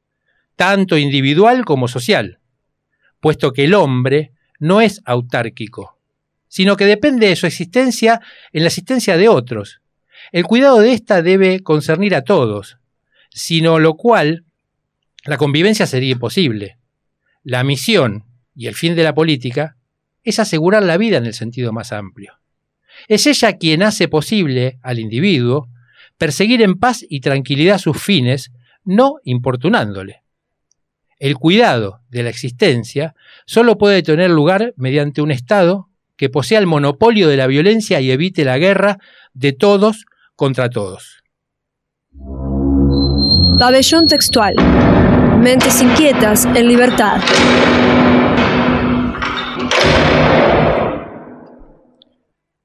tanto 0.56 0.98
individual 0.98 1.64
como 1.64 1.88
social, 1.88 2.40
puesto 3.20 3.52
que 3.52 3.64
el 3.64 3.74
hombre 3.74 4.32
no 4.58 4.80
es 4.80 5.00
autárquico, 5.04 5.98
sino 6.48 6.76
que 6.76 6.86
depende 6.86 7.28
de 7.28 7.36
su 7.36 7.46
existencia 7.46 8.20
en 8.52 8.62
la 8.62 8.68
existencia 8.68 9.16
de 9.16 9.28
otros. 9.28 9.80
El 10.32 10.44
cuidado 10.44 10.80
de 10.80 10.92
ésta 10.92 11.22
debe 11.22 11.60
concernir 11.60 12.14
a 12.14 12.22
todos, 12.22 12.78
sino 13.30 13.78
lo 13.78 13.96
cual 13.96 14.44
la 15.24 15.36
convivencia 15.36 15.86
sería 15.86 16.12
imposible. 16.12 16.78
La 17.42 17.64
misión 17.64 18.24
y 18.54 18.66
el 18.66 18.74
fin 18.74 18.94
de 18.94 19.04
la 19.04 19.14
política 19.14 19.76
es 20.22 20.38
asegurar 20.38 20.82
la 20.82 20.96
vida 20.96 21.18
en 21.18 21.26
el 21.26 21.34
sentido 21.34 21.72
más 21.72 21.92
amplio. 21.92 22.34
Es 23.06 23.26
ella 23.26 23.56
quien 23.56 23.82
hace 23.82 24.08
posible 24.08 24.78
al 24.82 24.98
individuo 24.98 25.68
perseguir 26.16 26.62
en 26.62 26.78
paz 26.78 27.04
y 27.08 27.20
tranquilidad 27.20 27.78
sus 27.78 28.02
fines, 28.02 28.50
no 28.84 29.16
importunándole. 29.24 30.22
El 31.18 31.36
cuidado 31.36 32.00
de 32.10 32.22
la 32.22 32.30
existencia 32.30 33.16
solo 33.44 33.76
puede 33.76 34.02
tener 34.02 34.30
lugar 34.30 34.72
mediante 34.76 35.20
un 35.20 35.32
Estado 35.32 35.88
que 36.16 36.28
posea 36.28 36.60
el 36.60 36.66
monopolio 36.66 37.28
de 37.28 37.36
la 37.36 37.48
violencia 37.48 38.00
y 38.00 38.12
evite 38.12 38.44
la 38.44 38.58
guerra 38.58 38.98
de 39.34 39.52
todos 39.52 40.06
contra 40.36 40.70
todos. 40.70 41.22
Pabellón 43.58 44.06
textual. 44.06 44.54
Mentes 45.40 45.82
inquietas 45.82 46.44
en 46.44 46.68
libertad. 46.68 47.20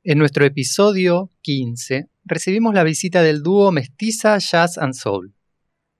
En 0.03 0.19
nuestro 0.19 0.45
episodio 0.45 1.31
15 1.41 2.07
recibimos 2.25 2.75
la 2.75 2.83
visita 2.83 3.23
del 3.23 3.41
dúo 3.41 3.71
Mestiza 3.71 4.37
Jazz 4.37 4.77
and 4.77 4.93
Soul. 4.93 5.33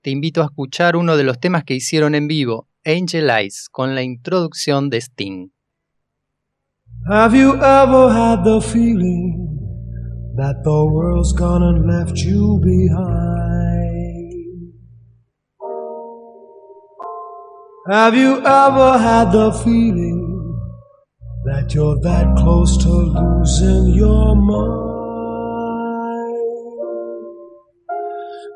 Te 0.03 0.11
invito 0.11 0.41
a 0.41 0.45
escuchar 0.47 0.97
uno 0.97 1.15
de 1.15 1.23
los 1.23 1.39
temas 1.39 1.63
que 1.63 1.75
hicieron 1.75 2.13
en 2.13 2.27
vivo, 2.27 2.67
Angel 2.83 3.29
Eyes, 3.29 3.69
con 3.71 3.95
la 3.95 4.03
introducción 4.03 4.89
de 4.89 4.99
Sting. 4.99 5.53
Have 7.09 7.33
you 7.33 7.53
ever 7.53 8.11
had 8.11 8.43
the 8.43 8.59
feeling 8.59 9.57
that 10.35 10.61
the 10.65 10.69
world's 10.69 11.31
gone 11.31 11.63
and 11.63 11.87
left 11.87 12.17
you 12.17 12.59
behind? 12.59 13.23
Have 17.89 18.17
you 18.17 18.39
ever 18.39 18.97
had 18.97 19.31
the 19.31 19.53
feeling 19.63 20.53
that 21.45 21.73
you're 21.73 21.97
that 22.01 22.35
close 22.35 22.77
to 22.83 22.89
losing 22.89 23.93
your 23.93 24.35
mind? 24.35 24.92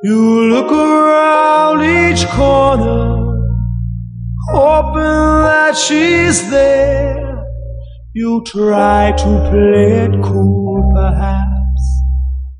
You 0.03 0.51
look 0.51 0.71
around 0.71 1.81
each 1.81 2.27
corner, 2.27 3.33
hoping 4.51 5.41
that 5.41 5.75
she's 5.75 6.51
there. 6.51 7.43
You 8.13 8.43
try 8.45 9.13
to 9.17 9.49
play 9.49 10.05
it 10.05 10.21
cool, 10.21 10.91
perhaps, 10.93 11.81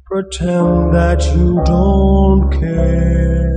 pretend 0.08 0.96
that 0.96 1.24
you 1.36 1.62
don't 1.63 2.50
care. 2.50 3.53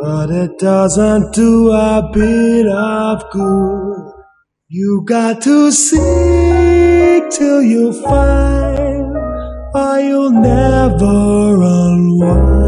But 0.00 0.30
it 0.30 0.58
doesn't 0.60 1.34
do 1.34 1.72
a 1.72 2.08
bit 2.12 2.68
of 2.68 3.24
good. 3.32 4.12
You 4.68 5.04
got 5.08 5.42
to 5.42 5.72
seek 5.72 7.30
till 7.30 7.62
you 7.62 7.92
find 8.00 8.83
I'll 9.76 10.30
never 10.30 11.60
unwind. 11.60 12.63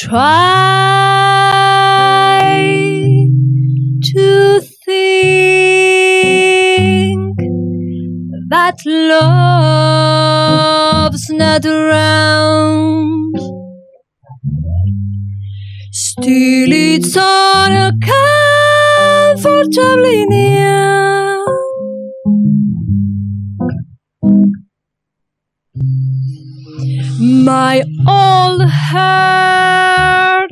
Try 0.00 0.16
to 4.02 4.60
think 4.86 7.36
that 8.48 8.78
love's 8.86 9.68
not 11.28 11.66
around. 11.66 13.34
Still, 15.92 16.72
it's 16.72 17.14
on 17.18 18.00
comfortably 18.00 20.24
near. 20.28 21.39
My 27.44 27.82
old 28.06 28.62
heart 28.68 30.50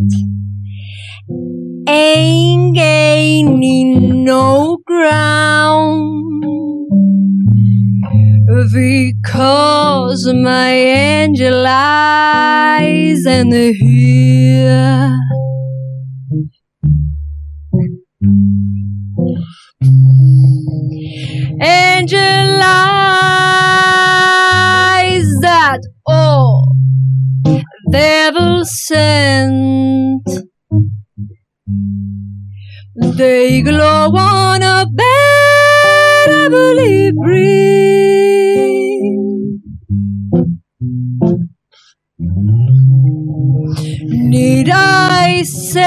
ain't 1.87 2.75
gaining 2.75 4.25
no 4.25 4.79
ground 4.87 6.43
because 8.73 10.33
my 10.33 10.71
angel 10.71 11.67
eyes 11.67 13.27
and 13.27 13.53
here. 13.53 15.15
Angel 21.61 22.61
eyes 22.63 23.29
that 25.43 25.81
all 26.07 26.58
devil 27.91 28.65
sent. 28.65 30.29
They 32.97 33.63
glow 33.63 34.13
on 34.17 34.63
a 34.63 34.87
bearably 36.27 37.13
green. 37.13 37.63
Need 44.13 44.71
I 44.71 45.43
say 45.45 45.83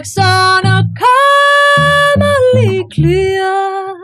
Day 0.00 0.18
on 0.18 0.66
a 0.66 0.84
commonly 2.16 2.84
clear. 2.92 4.00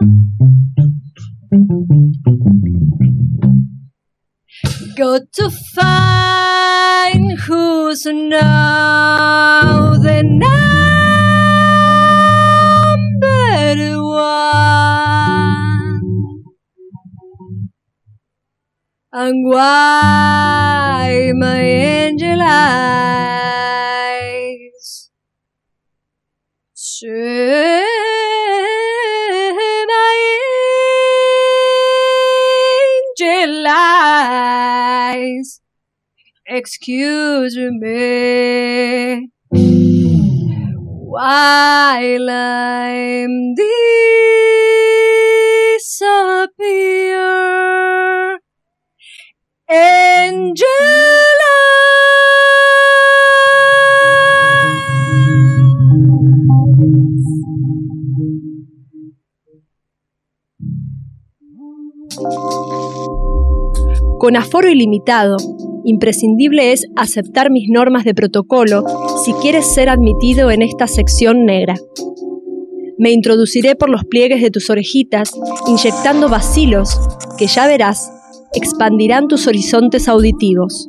Go 4.97 5.19
to 5.35 5.51
find 5.75 7.33
who's 7.41 8.07
now 8.07 9.97
the 9.97 10.23
number 10.23 10.47
one. 14.03 16.01
And 19.13 19.45
why 19.51 21.33
my 21.35 21.78
excuse 36.59 37.57
me. 37.81 39.31
Con 64.19 64.37
aforo 64.37 64.69
ilimitado, 64.69 65.37
imprescindible 65.89 66.73
es 66.73 66.85
aceptar 66.97 67.51
mis 67.51 67.69
normas 67.71 68.05
de 68.05 68.15
protocolo 68.15 68.85
si 69.25 69.33
quieres 69.35 69.73
ser 69.75 69.89
admitido 69.89 70.51
en 70.51 70.63
esta 70.63 70.87
sección 70.87 71.47
negra. 71.47 71.77
Me 72.99 73.11
introduciré 73.13 73.75
por 73.75 73.89
los 73.89 74.05
pliegues 74.05 74.43
de 74.43 74.51
tus 74.51 74.71
orejitas, 74.71 75.33
inyectando 75.67 76.29
vacilos 76.29 77.01
que 77.39 77.47
ya 77.47 77.67
verás 77.67 78.11
expandirán 78.53 79.29
tus 79.29 79.47
horizontes 79.47 80.09
auditivos. 80.09 80.89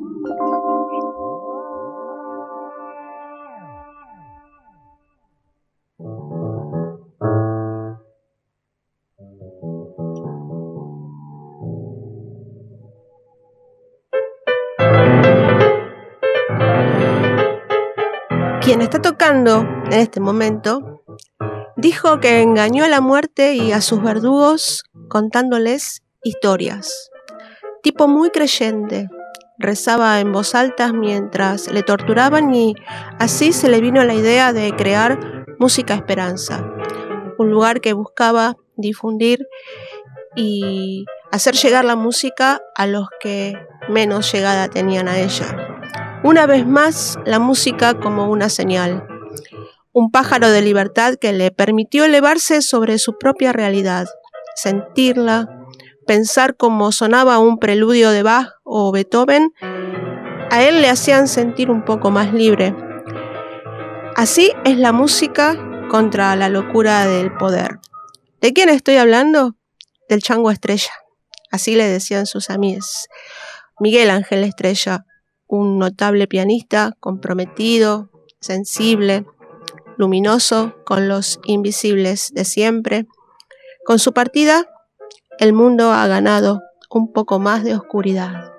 Quien 18.69 18.84
está 18.84 19.01
tocando 19.01 19.62
en 19.86 19.93
este 19.93 20.19
momento 20.19 21.03
dijo 21.75 22.19
que 22.19 22.43
engañó 22.43 22.84
a 22.84 22.88
la 22.88 23.01
muerte 23.01 23.55
y 23.55 23.71
a 23.71 23.82
sus 23.82 23.99
verdugos 24.03 24.84
contándoles 25.08 26.03
historias. 26.21 27.10
Tipo 27.82 28.08
muy 28.08 28.29
creyente, 28.29 29.10
rezaba 29.58 30.19
en 30.19 30.32
voz 30.32 30.53
alta 30.53 30.93
mientras 30.93 31.71
le 31.71 31.82
torturaban 31.82 32.53
y 32.53 32.75
así 33.17 33.53
se 33.53 33.69
le 33.69 33.82
vino 33.82 34.03
la 34.03 34.13
idea 34.13 34.53
de 34.53 34.71
crear 34.75 35.45
Música 35.58 35.95
Esperanza, 35.95 36.63
un 37.39 37.49
lugar 37.49 37.82
que 37.82 37.93
buscaba 37.93 38.55
difundir 38.75 39.47
y 40.36 41.05
hacer 41.32 41.55
llegar 41.55 41.86
la 41.86 41.95
música 41.95 42.62
a 42.75 42.86
los 42.86 43.08
que 43.19 43.55
menos 43.88 44.32
llegada 44.32 44.67
tenían 44.67 45.08
a 45.08 45.17
ella. 45.17 45.68
Una 46.21 46.45
vez 46.45 46.67
más, 46.67 47.17
la 47.25 47.39
música 47.39 47.93
como 47.93 48.29
una 48.29 48.49
señal, 48.49 49.08
un 49.93 50.12
pájaro 50.12 50.49
de 50.49 50.62
libertad 50.62 51.15
que 51.15 51.32
le 51.32 51.49
permitió 51.49 52.03
elevarse 52.03 52.62
sobre 52.62 52.99
su 52.99 53.17
propia 53.17 53.53
realidad, 53.53 54.05
sentirla, 54.55 55.47
pensar 56.05 56.58
cómo 56.58 56.91
sonaba 56.91 57.39
un 57.39 57.58
preludio 57.58 58.12
de 58.12 58.23
Bach 58.23 58.49
o 58.63 58.91
Beethoven, 58.91 59.53
a 60.51 60.62
él 60.63 60.82
le 60.82 60.89
hacían 60.89 61.29
sentir 61.29 61.71
un 61.71 61.86
poco 61.86 62.12
más 62.12 62.34
libre. 62.34 62.75
Así 64.17 64.51
es 64.65 64.77
la 64.77 64.91
música 64.91 65.55
contra 65.89 66.36
la 66.36 66.49
locura 66.49 67.05
del 67.05 67.34
poder. 67.38 67.79
¿De 68.41 68.51
quién 68.51 68.67
estoy 68.67 68.97
hablando? 68.97 69.55
Del 70.10 70.21
chango 70.21 70.51
estrella. 70.51 70.91
Así 71.49 71.75
le 71.75 71.88
decían 71.88 72.25
sus 72.25 72.49
amigos. 72.49 73.08
Miguel 73.79 74.10
Ángel 74.10 74.43
Estrella, 74.43 75.05
un 75.49 75.79
notable 75.79 76.27
pianista 76.27 76.95
comprometido, 76.99 78.09
sensible, 78.39 79.25
luminoso 79.97 80.75
con 80.85 81.09
los 81.09 81.39
invisibles 81.43 82.31
de 82.33 82.45
siempre. 82.45 83.07
Con 83.83 83.99
su 83.99 84.13
partida, 84.13 84.69
el 85.39 85.51
mundo 85.51 85.91
ha 85.91 86.07
ganado 86.07 86.62
un 86.89 87.12
poco 87.12 87.39
más 87.39 87.63
de 87.63 87.75
oscuridad. 87.75 88.53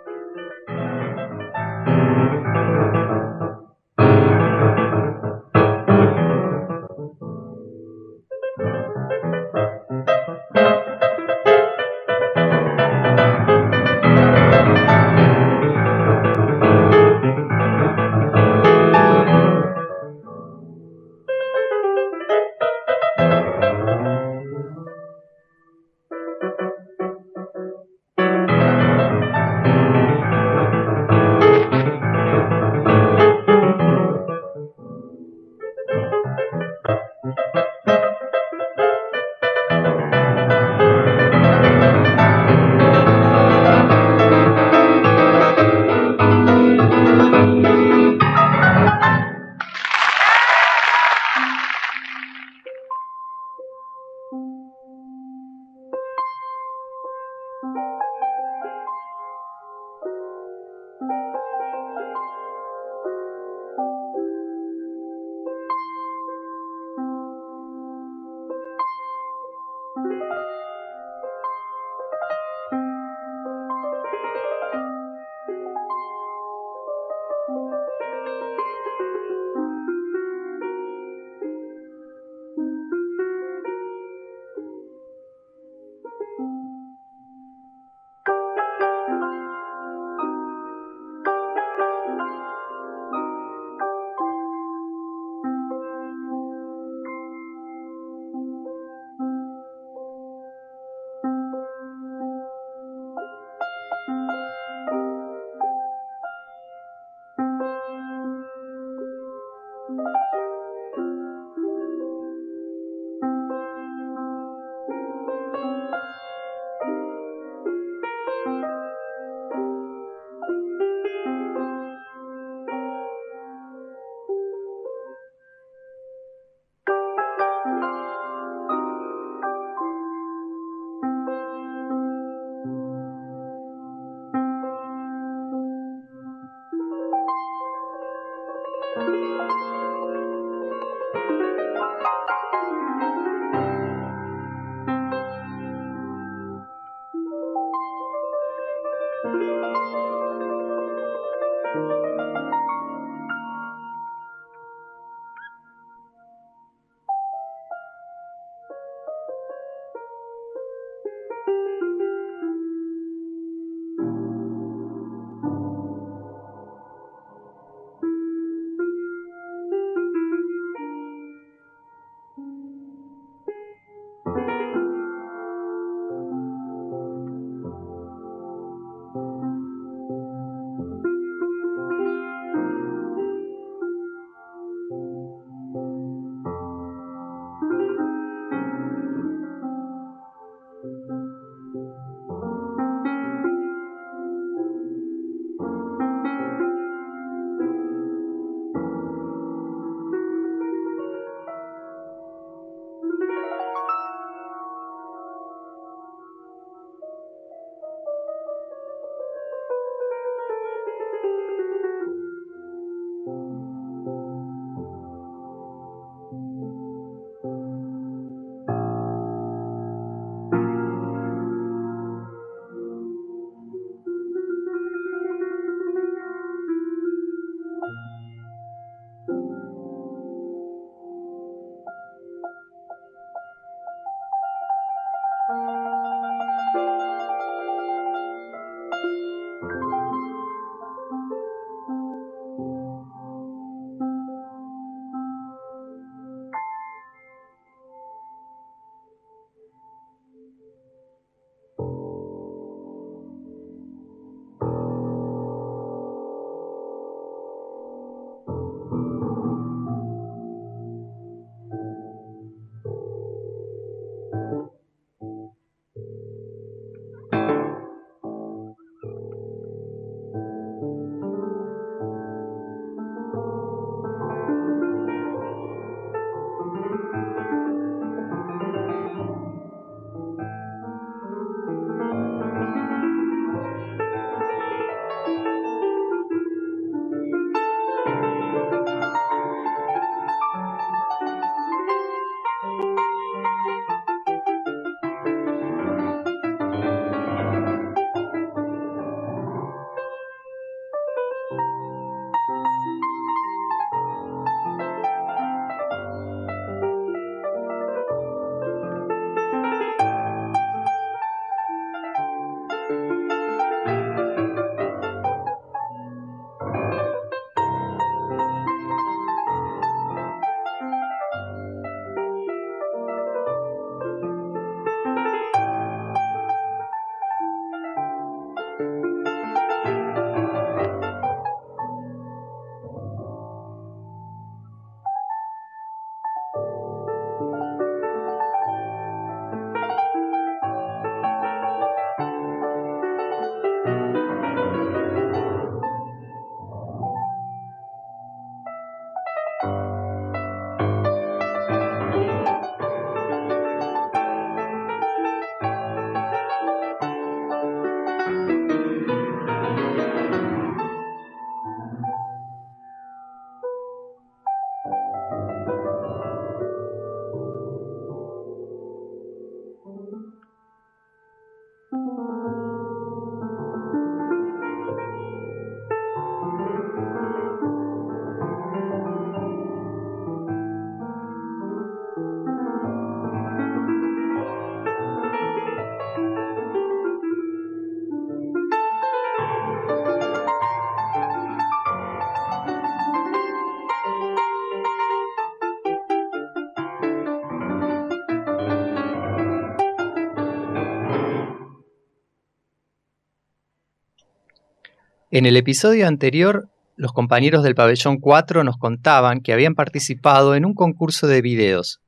En 405.40 405.46
el 405.46 405.56
episodio 405.56 406.06
anterior, 406.06 406.68
los 406.96 407.14
compañeros 407.14 407.62
del 407.62 407.74
pabellón 407.74 408.18
4 408.18 408.62
nos 408.62 408.76
contaban 408.76 409.40
que 409.40 409.54
habían 409.54 409.74
participado 409.74 410.54
en 410.54 410.66
un 410.66 410.74
concurso 410.74 411.26
de 411.28 411.40
videos, 411.40 412.02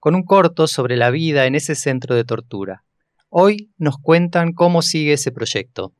con 0.00 0.16
un 0.16 0.24
corto 0.24 0.66
sobre 0.66 0.96
la 0.96 1.10
vida 1.10 1.46
en 1.46 1.54
ese 1.54 1.76
centro 1.76 2.16
de 2.16 2.24
tortura. 2.24 2.82
Hoy 3.28 3.70
nos 3.78 3.96
cuentan 3.96 4.52
cómo 4.52 4.82
sigue 4.82 5.12
ese 5.12 5.30
proyecto. 5.30 5.92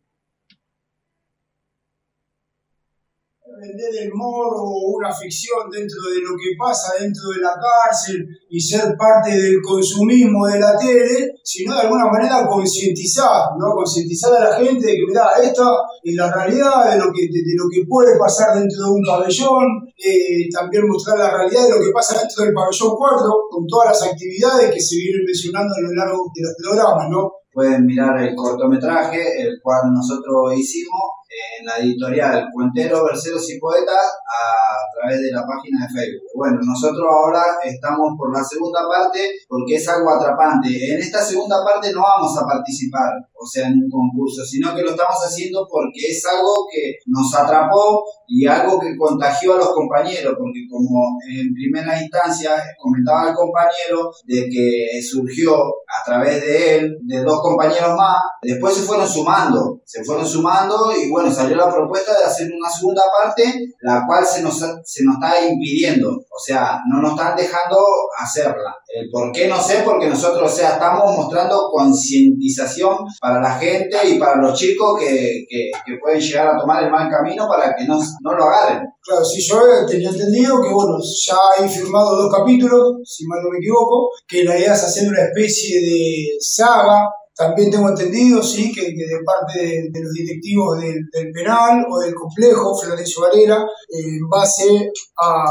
Morbo 4.14 4.62
o 4.62 4.96
una 4.96 5.12
ficción 5.12 5.68
dentro 5.70 5.98
de 6.10 6.22
lo 6.22 6.36
que 6.38 6.54
pasa 6.58 6.94
dentro 6.98 7.30
de 7.34 7.40
la 7.42 7.52
cárcel 7.58 8.24
y 8.48 8.60
ser 8.60 8.94
parte 8.96 9.36
del 9.36 9.60
consumismo 9.60 10.46
de 10.46 10.60
la 10.60 10.78
tele, 10.78 11.34
sino 11.42 11.74
de 11.74 11.82
alguna 11.82 12.06
manera 12.06 12.46
concientizar, 12.46 13.50
¿no? 13.58 13.74
Concientizar 13.74 14.32
a 14.34 14.50
la 14.50 14.56
gente 14.56 14.86
de 14.86 14.94
que, 14.94 15.06
mira, 15.06 15.30
esta 15.42 15.66
es 16.02 16.14
la 16.14 16.32
realidad 16.32 16.92
de 16.92 16.98
lo 16.98 17.12
que, 17.12 17.26
de, 17.26 17.54
lo 17.56 17.66
que 17.70 17.82
puede 17.88 18.18
pasar 18.18 18.54
dentro 18.54 18.86
de 18.86 18.90
un 18.90 19.02
pabellón, 19.04 19.66
eh, 19.98 20.48
también 20.52 20.86
mostrar 20.86 21.18
la 21.18 21.30
realidad 21.30 21.64
de 21.64 21.70
lo 21.70 21.80
que 21.82 21.90
pasa 21.92 22.18
dentro 22.18 22.44
del 22.44 22.54
pabellón 22.54 22.94
4, 22.96 23.30
con 23.50 23.66
todas 23.66 23.88
las 23.90 24.10
actividades 24.10 24.72
que 24.72 24.80
se 24.80 24.96
vienen 24.96 25.24
mencionando 25.26 25.74
a 25.74 25.80
lo 25.80 25.92
largo 25.92 26.30
de 26.34 26.42
los 26.42 26.54
programas, 26.62 27.10
¿no? 27.10 27.30
Pueden 27.52 27.86
mirar 27.86 28.20
el 28.20 28.34
cortometraje, 28.34 29.42
el 29.42 29.60
cual 29.62 29.82
nosotros 29.94 30.58
hicimos, 30.58 31.22
en 31.58 31.66
la 31.66 31.78
editorial 31.78 32.48
Cuenteros, 32.52 33.04
Verseros 33.04 33.50
y 33.50 33.58
Poetas 33.58 34.04
a 34.24 34.78
través 34.94 35.20
de 35.20 35.32
la 35.32 35.42
página 35.46 35.86
de 35.86 35.92
Facebook. 35.92 36.28
Bueno, 36.34 36.58
nosotros 36.62 37.04
ahora 37.04 37.42
estamos 37.62 38.14
por 38.16 38.32
la 38.32 38.42
segunda 38.42 38.80
parte 38.88 39.34
porque 39.48 39.76
es 39.76 39.88
algo 39.88 40.10
atrapante. 40.10 40.68
En 40.68 41.00
esta 41.00 41.22
segunda 41.22 41.64
parte 41.64 41.92
no 41.92 42.02
vamos 42.02 42.36
a 42.38 42.46
participar, 42.46 43.12
o 43.32 43.46
sea, 43.46 43.68
en 43.68 43.74
un 43.74 43.90
concurso, 43.90 44.44
sino 44.44 44.74
que 44.74 44.82
lo 44.82 44.90
estamos 44.90 45.16
haciendo 45.24 45.66
porque 45.70 46.06
es 46.08 46.24
algo 46.26 46.66
que 46.70 46.96
nos 47.06 47.34
atrapó 47.34 48.04
y 48.26 48.46
algo 48.46 48.78
que 48.78 48.96
contagió 48.96 49.54
a 49.54 49.58
los 49.58 49.72
compañeros, 49.72 50.34
porque 50.38 50.60
como 50.70 51.18
en 51.28 51.52
primera 51.52 52.00
instancia 52.00 52.52
comentaba 52.78 53.28
el 53.28 53.34
compañero 53.34 54.10
de 54.24 54.48
que 54.48 55.02
surgió 55.02 55.56
a 55.56 56.04
través 56.04 56.40
de 56.40 56.78
él, 56.78 56.98
de 57.02 57.22
dos 57.22 57.40
compañeros 57.40 57.94
más, 57.96 58.22
después 58.42 58.74
se 58.74 58.82
fueron 58.82 59.06
sumando, 59.06 59.80
se 59.84 60.04
fueron 60.04 60.26
sumando 60.26 60.92
y 60.96 61.10
bueno, 61.10 61.30
salió 61.32 61.56
la 61.56 61.70
propuesta 61.70 62.18
de 62.18 62.24
hacer 62.24 62.50
una 62.52 62.70
segunda 62.70 63.02
parte, 63.22 63.44
la 63.82 64.04
cual 64.06 64.24
se 64.24 64.42
nos, 64.42 64.58
se 64.58 65.04
nos 65.04 65.14
está 65.14 65.46
impidiendo, 65.46 66.08
o 66.10 66.38
sea, 66.44 66.80
no 66.90 67.00
nos 67.00 67.12
están 67.12 67.36
dejando 67.36 67.76
hacerla. 68.18 68.74
El 68.88 69.10
por 69.10 69.32
qué 69.32 69.48
no 69.48 69.60
sé, 69.60 69.82
porque 69.84 70.08
nosotros, 70.08 70.52
o 70.52 70.54
sea, 70.54 70.74
estamos 70.74 71.16
mostrando 71.16 71.68
concientización 71.70 72.96
para 73.20 73.40
la 73.40 73.58
gente 73.58 73.96
y 74.08 74.18
para 74.18 74.40
los 74.40 74.58
chicos 74.58 74.98
que, 75.00 75.44
que, 75.48 75.70
pueden 76.00 76.20
llegar 76.20 76.48
a 76.48 76.58
tomar 76.58 76.84
el 76.84 76.90
mal 76.90 77.10
camino 77.10 77.48
para 77.48 77.74
que 77.74 77.84
no, 77.84 77.98
no 77.98 78.32
lo 78.34 78.44
agarren. 78.44 78.82
Claro, 79.00 79.24
sí, 79.24 79.40
yo 79.40 79.58
tenía 79.86 80.10
entendido 80.10 80.60
que, 80.60 80.68
bueno, 80.68 80.96
ya 81.26 81.36
hay 81.56 81.68
firmado 81.68 82.16
dos 82.16 82.34
capítulos, 82.34 82.94
si 83.04 83.26
mal 83.26 83.40
no 83.42 83.50
me 83.50 83.58
equivoco, 83.58 84.10
que 84.26 84.44
la 84.44 84.56
idea 84.58 84.74
es 84.74 84.84
hacer 84.84 85.08
una 85.08 85.22
especie 85.22 85.80
de 85.80 86.28
saga 86.40 87.08
también 87.36 87.70
tengo 87.70 87.88
entendido, 87.88 88.42
sí, 88.42 88.72
que, 88.72 88.82
de 88.82 89.24
parte 89.24 89.90
de, 89.92 90.00
los 90.00 90.12
directivos 90.12 90.80
del, 90.80 91.32
penal 91.32 91.84
o 91.90 91.98
del 91.98 92.14
complejo, 92.14 92.76
Florencio 92.76 93.22
Valera, 93.22 93.56
eh, 93.88 93.98
en 93.98 94.28
base 94.28 94.90
a 95.20 95.44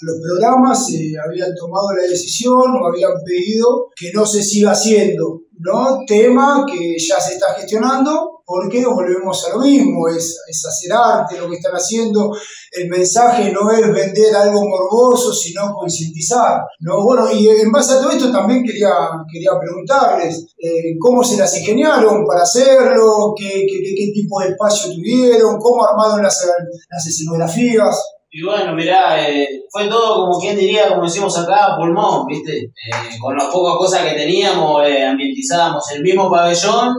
los 0.00 0.16
programas, 0.26 0.86
se 0.86 1.12
habían 1.22 1.54
tomado 1.54 1.92
la 1.94 2.04
decisión 2.04 2.62
o 2.80 2.86
habían 2.86 3.12
pedido 3.24 3.88
que 3.94 4.10
no 4.12 4.24
se 4.24 4.42
siga 4.42 4.72
haciendo, 4.72 5.42
¿no? 5.58 5.98
Tema 6.06 6.64
que 6.66 6.96
ya 6.98 7.20
se 7.20 7.34
está 7.34 7.54
gestionando, 7.54 8.31
porque 8.44 8.84
volvemos 8.84 9.44
a 9.46 9.56
lo 9.56 9.60
mismo, 9.60 10.08
es, 10.08 10.38
es, 10.48 10.64
hacer 10.66 10.92
arte 10.92 11.38
lo 11.38 11.48
que 11.48 11.56
están 11.56 11.72
haciendo, 11.72 12.30
el 12.72 12.88
mensaje 12.88 13.52
no 13.52 13.70
es 13.70 13.80
vender 13.92 14.34
algo 14.34 14.62
morboso, 14.62 15.32
sino 15.32 15.72
concientizar, 15.72 16.60
¿no? 16.80 17.02
Bueno, 17.04 17.30
y 17.32 17.48
en 17.48 17.70
base 17.70 17.94
a 17.94 18.00
todo 18.00 18.10
esto 18.10 18.32
también 18.32 18.62
quería, 18.64 18.90
quería 19.30 19.52
preguntarles 19.58 20.46
eh, 20.58 20.96
cómo 20.98 21.22
se 21.22 21.36
las 21.36 21.56
ingeniaron 21.56 22.24
para 22.26 22.42
hacerlo, 22.42 23.34
qué, 23.36 23.48
qué, 23.48 23.94
qué, 23.96 24.12
tipo 24.12 24.40
de 24.40 24.48
espacio 24.48 24.92
tuvieron, 24.94 25.58
cómo 25.58 25.84
armaron 25.84 26.22
las, 26.22 26.46
las 26.90 27.06
escenografías. 27.06 27.96
Y 28.34 28.42
bueno, 28.42 28.74
mirá, 28.74 29.28
eh, 29.28 29.46
fue 29.70 29.88
todo 29.88 30.24
como 30.24 30.40
quien 30.40 30.56
diría, 30.56 30.88
como 30.88 31.02
decimos 31.02 31.36
acá, 31.36 31.76
pulmón, 31.76 32.24
¿viste? 32.26 32.60
Eh, 32.60 33.18
con 33.20 33.36
las 33.36 33.48
pocas 33.48 33.76
cosas 33.76 34.08
que 34.08 34.16
teníamos, 34.16 34.82
eh, 34.86 35.04
ambientizábamos 35.04 35.84
el 35.90 36.02
mismo 36.02 36.30
pabellón 36.30 36.94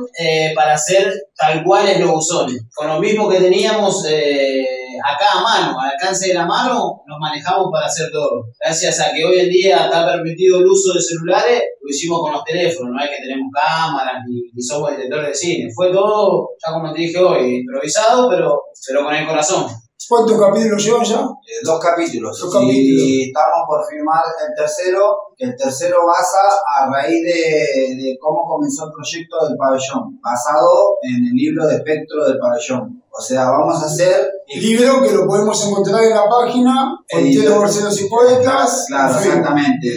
para 0.53 0.75
hacer 0.75 1.11
tal 1.35 1.63
cual 1.63 1.87
es 1.87 1.99
los 1.99 2.11
buzones. 2.11 2.61
Con 2.75 2.87
lo 2.87 2.99
mismo 2.99 3.27
que 3.27 3.39
teníamos 3.39 4.05
acá 4.05 5.39
a 5.39 5.41
mano, 5.41 5.79
al 5.79 5.89
alcance 5.89 6.27
de 6.27 6.35
la 6.35 6.45
mano, 6.45 7.01
nos 7.07 7.17
manejamos 7.19 7.67
para 7.71 7.87
hacer 7.87 8.11
todo. 8.11 8.45
Gracias 8.63 8.99
a 8.99 9.11
que 9.11 9.25
hoy 9.25 9.39
en 9.39 9.49
día 9.49 9.85
está 9.85 10.05
permitido 10.05 10.59
el 10.59 10.67
uso 10.67 10.93
de 10.93 11.01
celulares, 11.01 11.63
lo 11.81 11.89
hicimos 11.89 12.21
con 12.21 12.33
los 12.33 12.43
teléfonos, 12.43 12.93
no 12.93 13.03
es 13.03 13.09
que 13.09 13.23
tenemos 13.23 13.49
cámaras 13.51 14.21
ni, 14.29 14.35
ni 14.53 14.61
somos 14.61 14.91
detectores 14.91 15.29
de 15.29 15.35
cine. 15.35 15.71
Fue 15.75 15.91
todo, 15.91 16.49
ya 16.63 16.73
como 16.73 16.93
te 16.93 16.99
dije 16.99 17.17
hoy, 17.17 17.55
improvisado, 17.61 18.29
pero, 18.29 18.61
pero 18.87 19.03
con 19.03 19.15
el 19.15 19.25
corazón. 19.25 19.65
¿Cuántos 20.09 20.39
capítulos 20.39 20.83
llevan 20.83 21.03
ya? 21.03 21.21
Eh, 21.21 21.63
dos 21.63 21.79
capítulos. 21.79 22.37
Y 22.63 23.27
estamos 23.27 23.63
por 23.67 23.85
firmar 23.87 24.23
el 24.47 24.53
tercero, 24.55 25.15
que 25.37 25.45
el 25.45 25.55
tercero 25.55 26.05
basa 26.05 26.39
a 26.75 26.91
raíz 26.91 27.23
de, 27.23 28.17
cómo 28.19 28.45
comenzó 28.47 28.85
el 28.85 28.91
proyecto 28.91 29.47
del 29.47 29.57
pabellón, 29.57 30.19
basado 30.21 30.97
en 31.01 31.27
el 31.27 31.33
libro 31.33 31.67
de 31.67 31.75
espectro 31.75 32.25
del 32.25 32.37
pabellón. 32.37 33.01
O 33.09 33.21
sea, 33.21 33.45
vamos 33.45 33.81
a 33.81 33.85
hacer... 33.85 34.29
El 34.47 34.61
libro 34.61 35.01
que 35.01 35.11
lo 35.11 35.27
podemos 35.27 35.67
encontrar 35.67 36.03
en 36.03 36.09
la 36.09 36.27
página, 36.27 36.97
Entiendo 37.07 37.59
Barcelos 37.59 38.01
y 38.01 38.09
Poetas. 38.09 38.85
Claro, 38.87 39.17
exactamente, 39.17 39.87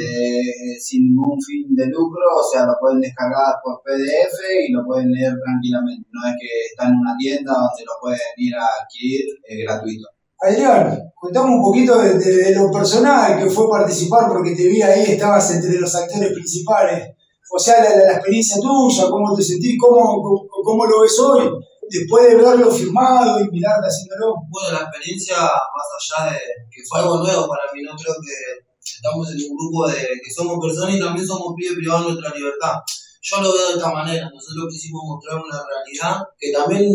eh, 0.77 0.81
sin 0.81 1.09
ningún 1.09 1.41
fin 1.41 1.75
de 1.75 1.87
lucro, 1.87 2.23
o 2.37 2.45
sea, 2.45 2.67
lo 2.67 2.75
pueden 2.81 3.01
descargar 3.01 3.55
por 3.65 3.81
PDF 3.83 4.37
y 4.69 4.73
lo 4.73 4.85
pueden 4.85 5.11
leer 5.11 5.33
tranquilamente. 5.43 6.09
No 6.13 6.29
es 6.29 6.35
que 6.39 6.49
está 6.71 6.89
en 6.89 6.95
una 6.95 7.17
tienda 7.19 7.53
donde 7.53 7.85
lo 7.85 7.93
pueden 8.01 8.21
ir 8.37 8.55
a 8.55 8.67
adquirir 8.83 9.25
eh, 9.49 9.65
gratuito. 9.65 10.09
Adrián, 10.39 11.01
contame 11.15 11.57
un 11.57 11.63
poquito 11.63 11.99
de, 11.99 12.55
lo 12.55 12.71
personal 12.71 13.43
que 13.43 13.49
fue 13.49 13.71
participar, 13.71 14.29
porque 14.29 14.55
te 14.55 14.69
vi 14.69 14.83
ahí, 14.83 15.03
estabas 15.03 15.51
entre 15.55 15.81
los 15.81 15.95
actores 15.95 16.33
principales. 16.33 17.17
O 17.51 17.59
sea, 17.59 17.83
la, 17.83 17.97
la 17.97 18.13
experiencia 18.15 18.61
tuya, 18.61 19.09
cómo 19.09 19.35
te 19.35 19.43
sentís, 19.43 19.79
cómo, 19.81 20.47
cómo 20.63 20.85
lo 20.85 21.01
ves 21.01 21.19
hoy 21.21 21.49
después 21.89 22.29
de 22.29 22.37
verlo 22.37 22.71
firmado 22.71 23.41
y 23.41 23.51
mirarte 23.51 23.87
haciéndolo? 23.87 24.35
Bueno, 24.49 24.79
la 24.79 24.85
experiencia, 24.87 25.37
más 25.39 25.89
allá 25.95 26.33
de 26.33 26.39
que 26.71 26.83
fue 26.89 27.01
algo 27.01 27.19
nuevo 27.19 27.49
para 27.49 27.63
mí, 27.73 27.83
no 27.83 27.97
creo 27.97 28.15
que 28.15 28.66
estamos 28.95 29.29
en 29.31 29.51
un 29.51 29.57
grupo 29.57 29.89
de 29.89 29.97
que 30.23 30.31
somos 30.33 30.59
personas 30.63 30.97
y 30.97 31.01
también 31.01 31.27
somos 31.27 31.55
pibes 31.57 31.75
privados 31.75 32.07
de 32.07 32.13
nuestra 32.13 32.35
libertad. 32.37 32.75
Yo 33.29 33.43
lo 33.43 33.53
veo 33.53 33.67
de 33.69 33.75
esta 33.75 33.91
manera, 33.91 34.31
nosotros 34.33 34.71
quisimos 34.71 35.03
mostrar 35.05 35.43
una 35.43 35.59
realidad 35.59 36.23
que 36.39 36.53
también, 36.53 36.87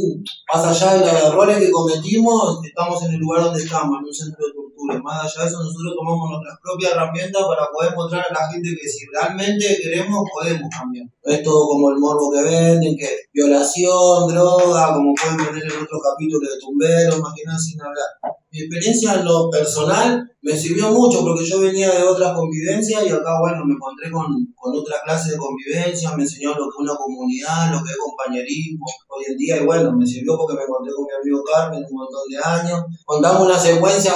más 0.53 0.63
allá 0.63 0.93
de 0.93 0.99
los 1.01 1.23
errores 1.23 1.57
que 1.59 1.71
cometimos, 1.71 2.63
estamos 2.63 3.03
en 3.03 3.11
el 3.11 3.17
lugar 3.19 3.43
donde 3.43 3.61
estamos, 3.61 3.99
en 3.99 4.05
un 4.05 4.13
centro 4.13 4.47
de 4.47 4.53
tortura. 4.81 5.01
Más 5.01 5.25
allá 5.25 5.43
de 5.43 5.49
eso, 5.49 5.63
nosotros 5.63 5.93
tomamos 5.95 6.29
nuestras 6.29 6.59
propias 6.61 6.91
herramientas 6.91 7.43
para 7.47 7.67
poder 7.71 7.95
mostrar 7.95 8.25
a 8.29 8.33
la 8.33 8.51
gente 8.51 8.69
que 8.69 8.87
si 8.87 9.05
realmente 9.11 9.79
queremos, 9.81 10.19
podemos 10.31 10.69
cambiar. 10.69 11.05
es 11.23 11.43
todo 11.43 11.67
como 11.67 11.89
el 11.91 11.97
morbo 11.97 12.31
que 12.31 12.43
venden, 12.43 12.95
que 12.97 13.07
violación, 13.33 14.27
droga, 14.27 14.93
como 14.93 15.13
pueden 15.13 15.37
ver 15.37 15.63
en 15.63 15.83
otros 15.83 16.01
capítulos 16.01 16.49
de 16.49 16.59
Tumbero, 16.59 17.17
más 17.19 17.33
que 17.35 17.43
nada 17.45 17.59
sin 17.59 17.81
hablar. 17.81 18.07
Mi 18.51 18.59
experiencia 18.59 19.15
en 19.15 19.25
lo 19.25 19.49
personal 19.49 20.27
me 20.41 20.57
sirvió 20.57 20.91
mucho 20.91 21.21
porque 21.21 21.45
yo 21.45 21.61
venía 21.61 21.89
de 21.91 22.03
otras 22.03 22.35
convivencias 22.35 23.05
y 23.05 23.09
acá, 23.09 23.39
bueno, 23.39 23.63
me 23.63 23.75
encontré 23.75 24.09
con, 24.09 24.25
con 24.55 24.75
otra 24.75 24.97
clase 25.05 25.31
de 25.31 25.37
convivencia, 25.37 26.15
me 26.15 26.23
enseñó 26.23 26.49
lo 26.49 26.65
que 26.65 26.69
es 26.69 26.79
una 26.79 26.95
comunidad, 26.95 27.71
lo 27.71 27.83
que 27.83 27.91
es 27.91 27.97
compañerismo 27.97 28.85
hoy 29.07 29.23
en 29.27 29.37
día 29.37 29.61
y 29.61 29.65
bueno, 29.65 29.95
me 29.95 30.05
sirvió 30.05 30.35
porque 30.35 30.55
me 30.55 30.63
encontré 30.63 30.91
con 30.93 31.05
mi 31.05 31.13
amigo 31.13 31.43
Carmen 31.43 31.85
un 31.87 31.95
montón 31.95 32.27
de 32.27 32.37
años. 32.43 32.83
Contamos 33.05 33.45
una 33.45 33.59
secuencia 33.59 34.15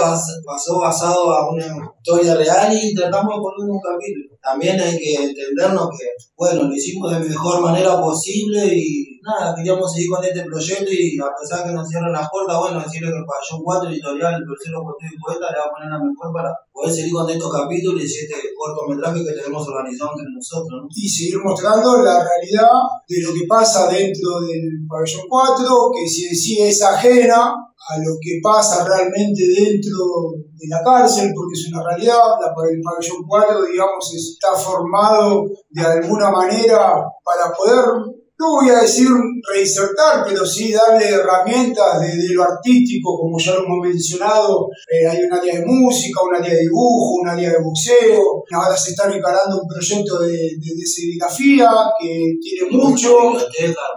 basó 0.55 0.79
basado 0.79 1.31
a 1.31 1.51
una 1.51 1.65
historia 1.65 2.35
real 2.35 2.71
y 2.71 2.95
tratamos 2.95 3.35
de 3.35 3.41
poner 3.41 3.69
un 3.69 3.81
capítulo. 3.81 4.35
También 4.41 4.79
hay 4.79 4.97
que 4.97 5.15
entendernos 5.15 5.89
que, 5.91 6.05
bueno, 6.37 6.63
lo 6.63 6.73
hicimos 6.73 7.11
de 7.11 7.27
mejor 7.27 7.61
manera 7.61 7.99
posible 7.99 8.63
y 8.71 9.19
nada, 9.21 9.55
queríamos 9.55 9.91
seguir 9.91 10.09
con 10.09 10.23
este 10.23 10.43
proyecto 10.43 10.91
y 10.91 11.17
a 11.19 11.33
pesar 11.33 11.65
que 11.65 11.73
nos 11.73 11.87
cierran 11.89 12.13
las 12.13 12.29
puertas, 12.29 12.57
bueno, 12.59 12.79
decirle 12.79 13.09
que 13.09 13.19
el 13.19 13.25
pabellón 13.25 13.63
4 13.63 13.89
editorial, 13.89 14.33
el 14.37 14.45
tercero 14.45 14.85
portero 14.85 15.11
y 15.11 15.19
poeta 15.19 15.51
le 15.51 15.59
va 15.59 15.65
a 15.65 15.73
poner 15.73 15.89
la 15.89 15.99
mejor 15.99 16.29
para 16.31 16.49
poder 16.71 16.93
seguir 16.93 17.11
con 17.11 17.29
estos 17.29 17.51
capítulos 17.51 18.01
y 18.01 18.05
este 18.05 18.37
cortometraje 18.53 19.25
que 19.25 19.33
tenemos 19.33 19.67
organizado 19.67 20.11
entre 20.13 20.29
nosotros. 20.29 20.77
¿no? 20.77 20.87
Y 20.93 21.09
seguir 21.09 21.41
mostrando 21.43 22.05
la 22.05 22.21
realidad 22.21 22.69
de 23.09 23.17
lo 23.25 23.33
que 23.33 23.49
pasa 23.49 23.89
dentro 23.89 24.39
del 24.45 24.85
pabellón 24.87 25.25
4, 25.27 25.91
que 25.91 26.05
si 26.07 26.29
decía 26.29 26.69
es 26.69 26.81
ajena 26.81 27.65
a 27.87 27.97
lo 27.99 28.17
que 28.19 28.39
pasa 28.41 28.83
realmente 28.83 29.43
dentro 29.45 30.33
de 30.53 30.67
la 30.67 30.83
cárcel, 30.83 31.31
porque 31.35 31.53
es 31.53 31.67
una 31.71 31.83
realidad, 31.83 32.17
la, 32.41 32.47
el 32.47 32.81
pabellón 32.81 33.23
4, 33.27 33.65
digamos, 33.65 34.13
está 34.15 34.55
formado 34.55 35.45
de 35.69 35.81
alguna 35.81 36.31
manera 36.31 37.03
para 37.23 37.53
poder 37.55 38.14
no 38.37 38.55
voy 38.55 38.69
a 38.69 38.81
decir 38.81 39.07
reinsertar, 39.49 40.25
pero 40.27 40.45
sí 40.45 40.71
darle 40.71 41.07
herramientas 41.09 42.01
de, 42.01 42.07
de 42.07 42.33
lo 42.33 42.43
artístico, 42.43 43.17
como 43.17 43.39
ya 43.39 43.53
lo 43.53 43.63
hemos 43.65 43.87
mencionado, 43.87 44.67
eh, 44.91 45.07
hay 45.07 45.23
un 45.23 45.33
área 45.33 45.55
de 45.55 45.65
música, 45.65 46.19
un 46.21 46.35
área 46.35 46.53
de 46.53 46.61
dibujo, 46.61 47.21
un 47.21 47.29
área 47.29 47.51
de 47.51 47.63
boxeo, 47.63 48.43
ahora 48.51 48.75
se 48.75 48.91
está 48.91 49.05
encarando 49.05 49.61
un 49.61 49.67
proyecto 49.67 50.19
de, 50.19 50.31
de, 50.31 50.75
de 50.75 50.85
serigrafía 50.85 51.69
que 51.99 52.33
tiene 52.41 52.69
mucho, 52.71 53.33